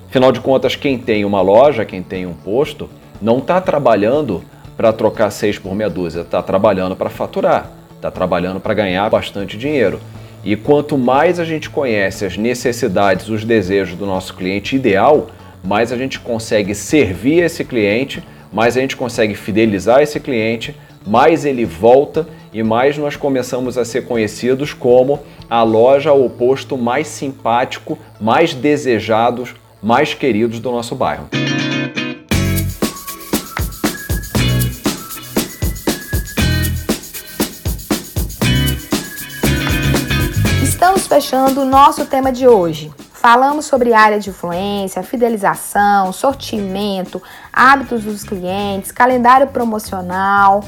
Afinal 0.08 0.32
de 0.32 0.40
contas, 0.40 0.76
quem 0.76 1.00
tem 1.00 1.26
uma 1.26 1.42
loja, 1.42 1.84
quem 1.84 2.04
tem 2.04 2.28
um 2.28 2.34
posto, 2.34 2.88
não 3.20 3.40
está 3.40 3.60
trabalhando 3.60 4.44
para 4.78 4.94
trocar 4.94 5.32
seis 5.32 5.58
por 5.58 5.74
meia 5.74 5.90
dúzia, 5.90 6.22
está 6.22 6.44
trabalhando 6.44 6.96
para 6.96 7.10
faturar, 7.10 7.72
está 7.96 8.12
trabalhando 8.12 8.60
para 8.60 8.76
ganhar 8.76 9.10
bastante 9.10 9.58
dinheiro. 9.58 10.00
E 10.44 10.56
quanto 10.56 10.96
mais 10.96 11.40
a 11.40 11.46
gente 11.46 11.68
conhece 11.70 12.24
as 12.24 12.38
necessidades, 12.38 13.30
os 13.30 13.44
desejos 13.44 13.98
do 13.98 14.06
nosso 14.06 14.36
cliente 14.36 14.76
ideal, 14.76 15.30
mais 15.64 15.92
a 15.92 15.98
gente 15.98 16.20
consegue 16.20 16.76
servir 16.76 17.40
esse 17.40 17.64
cliente, 17.64 18.22
mais 18.52 18.78
a 18.78 18.82
gente 18.82 18.96
consegue 18.96 19.34
fidelizar 19.34 20.02
esse 20.02 20.20
cliente, 20.20 20.76
mais 21.08 21.46
ele 21.46 21.66
volta 21.66 22.28
e 22.54 22.62
mais 22.62 22.98
nós 22.98 23.16
começamos 23.16 23.78
a 23.78 23.84
ser 23.84 24.06
conhecidos 24.06 24.74
como 24.74 25.20
a 25.50 25.64
loja 25.64 26.14
ou 26.14 26.30
posto 26.30 26.78
mais 26.78 27.08
simpático, 27.08 27.98
mais 28.22 28.54
desejados, 28.54 29.56
mais 29.82 30.14
queridos 30.14 30.60
do 30.60 30.72
nosso 30.72 30.96
bairro. 30.96 31.28
fechando 41.14 41.62
o 41.62 41.66
nosso 41.66 42.08
tema 42.08 42.32
de 42.32 42.48
hoje. 42.48 42.92
Falamos 43.14 43.66
sobre 43.66 43.94
área 43.94 44.20
de 44.20 44.32
influência, 44.32 45.04
fidelização, 45.04 46.12
sortimento, 46.12 47.22
hábitos 47.54 48.04
dos 48.04 48.24
clientes, 48.24 48.92
calendário 48.92 49.48
promocional. 49.50 50.64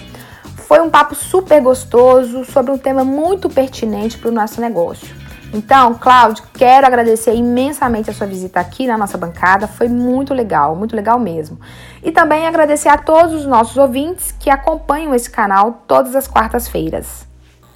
Foi 0.68 0.80
um 0.82 0.89
papo 0.89 1.13
super 1.13 1.61
gostoso 1.61 2.43
sobre 2.43 2.72
um 2.72 2.78
tema 2.78 3.03
muito 3.03 3.47
pertinente 3.47 4.18
para 4.18 4.32
o 4.32 4.34
nosso 4.34 4.59
negócio. 4.59 5.16
Então, 5.53 5.93
Cláudio, 5.93 6.43
quero 6.57 6.88
agradecer 6.88 7.36
imensamente 7.36 8.09
a 8.09 8.13
sua 8.13 8.26
visita 8.26 8.59
aqui 8.59 8.88
na 8.88 8.97
nossa 8.97 9.16
bancada. 9.16 9.68
Foi 9.68 9.88
muito 9.88 10.34
legal, 10.34 10.76
muito 10.76 10.95
legal 10.95 11.20
mesmo. 11.20 11.59
E 12.03 12.11
também 12.11 12.47
agradecer 12.47 12.89
a 12.89 12.97
todos 12.97 13.36
os 13.36 13.45
nossos 13.45 13.78
ouvintes 13.78 14.34
que 14.39 14.49
acompanham 14.49 15.13
esse 15.13 15.30
canal 15.30 15.84
todas 15.88 16.16
as 16.16 16.28
quartas-feiras. 16.28 17.28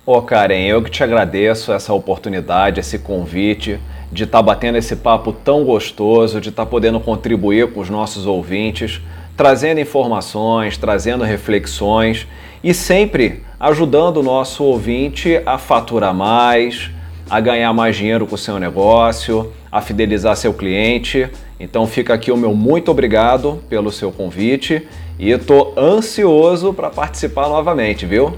Ô 0.04 0.14
oh, 0.14 0.22
Karen, 0.24 0.66
eu 0.66 0.82
que 0.82 0.90
te 0.90 1.04
agradeço 1.04 1.72
essa 1.72 1.94
oportunidade, 1.94 2.80
esse 2.80 2.98
convite 2.98 3.80
de 4.12 4.24
estar 4.24 4.40
tá 4.40 4.44
batendo 4.44 4.80
esse 4.80 4.96
papo 4.96 5.32
tão 5.32 5.64
gostoso, 5.64 6.42
de 6.42 6.50
estar 6.50 6.66
tá 6.66 6.70
podendo 6.70 7.00
contribuir 7.00 7.72
com 7.72 7.82
os 7.82 7.90
nossos 7.90 8.26
ouvintes, 8.26 9.00
trazendo 9.38 9.80
informações, 9.80 10.76
trazendo 10.76 11.24
reflexões 11.24 12.28
e 12.64 12.74
sempre 12.74 13.44
ajudando 13.60 14.18
o 14.18 14.24
nosso 14.24 14.64
ouvinte 14.64 15.42
a 15.46 15.58
faturar 15.58 16.14
mais, 16.14 16.90
a 17.30 17.40
ganhar 17.40 17.74
mais 17.74 17.96
dinheiro 17.96 18.26
com 18.26 18.36
o 18.36 18.38
seu 18.38 18.60
negócio, 18.60 19.52
a 19.72 19.82
fidelizar 19.82 20.36
seu 20.36 20.54
cliente. 20.54 21.30
Então 21.60 21.86
fica 21.86 22.14
aqui 22.14 22.32
o 22.32 22.38
meu 22.38 22.54
muito 22.54 22.90
obrigado 22.90 23.62
pelo 23.70 23.92
seu 23.92 24.12
convite 24.12 24.88
e 25.18 25.30
estou 25.30 25.74
ansioso 25.78 26.74
para 26.74 26.90
participar 26.90 27.50
novamente, 27.50 28.06
viu? 28.06 28.38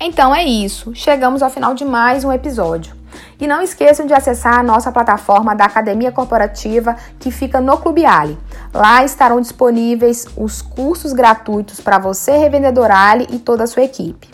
Então 0.00 0.34
é 0.34 0.44
isso, 0.44 0.92
chegamos 0.94 1.42
ao 1.42 1.50
final 1.50 1.74
de 1.74 1.84
mais 1.84 2.24
um 2.24 2.32
episódio. 2.32 2.94
E 3.40 3.46
não 3.46 3.60
esqueçam 3.60 4.06
de 4.06 4.14
acessar 4.14 4.58
a 4.58 4.62
nossa 4.62 4.90
plataforma 4.90 5.54
da 5.54 5.64
Academia 5.64 6.10
Corporativa 6.10 6.96
que 7.20 7.30
fica 7.30 7.60
no 7.60 7.76
Clube 7.76 8.04
Ali. 8.04 8.38
Lá 8.72 9.04
estarão 9.04 9.40
disponíveis 9.40 10.26
os 10.36 10.62
cursos 10.62 11.12
gratuitos 11.12 11.80
para 11.80 11.98
você, 11.98 12.36
revendedor 12.38 12.90
Ali 12.90 13.26
e 13.30 13.38
toda 13.38 13.64
a 13.64 13.66
sua 13.66 13.82
equipe. 13.82 14.28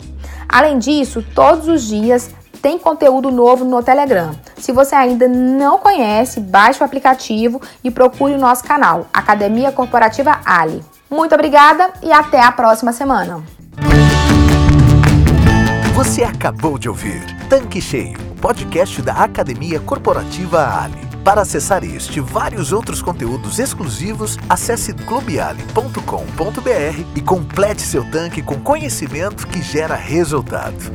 Além 0.47 0.79
disso, 0.79 1.23
todos 1.35 1.67
os 1.67 1.83
dias 1.83 2.31
tem 2.61 2.79
conteúdo 2.79 3.31
novo 3.31 3.63
no 3.65 3.83
Telegram. 3.83 4.31
Se 4.57 4.71
você 4.71 4.95
ainda 4.95 5.27
não 5.27 5.77
conhece, 5.77 6.39
baixe 6.39 6.81
o 6.81 6.85
aplicativo 6.85 7.61
e 7.83 7.91
procure 7.91 8.33
o 8.33 8.39
nosso 8.39 8.63
canal, 8.63 9.07
Academia 9.13 9.71
Corporativa 9.71 10.39
Ali. 10.45 10.83
Muito 11.09 11.33
obrigada 11.33 11.91
e 12.01 12.11
até 12.11 12.41
a 12.41 12.51
próxima 12.51 12.91
semana. 12.91 13.43
Você 15.93 16.23
acabou 16.23 16.77
de 16.77 16.87
ouvir 16.87 17.25
Tanque 17.49 17.81
Cheio, 17.81 18.17
podcast 18.41 19.01
da 19.01 19.13
Academia 19.13 19.79
Corporativa 19.79 20.83
Ali. 20.83 21.08
Para 21.29 21.43
acessar 21.43 21.83
este 21.83 22.17
e 22.17 22.21
vários 22.21 22.73
outros 22.73 23.03
conteúdos 23.03 23.59
exclusivos, 23.59 24.35
acesse 24.49 24.95
clubeali.com.br 24.95 27.05
e 27.15 27.21
complete 27.21 27.83
seu 27.83 28.03
tanque 28.09 28.41
com 28.41 28.59
conhecimento 28.59 29.45
que 29.45 29.61
gera 29.61 29.93
resultado. 29.93 30.91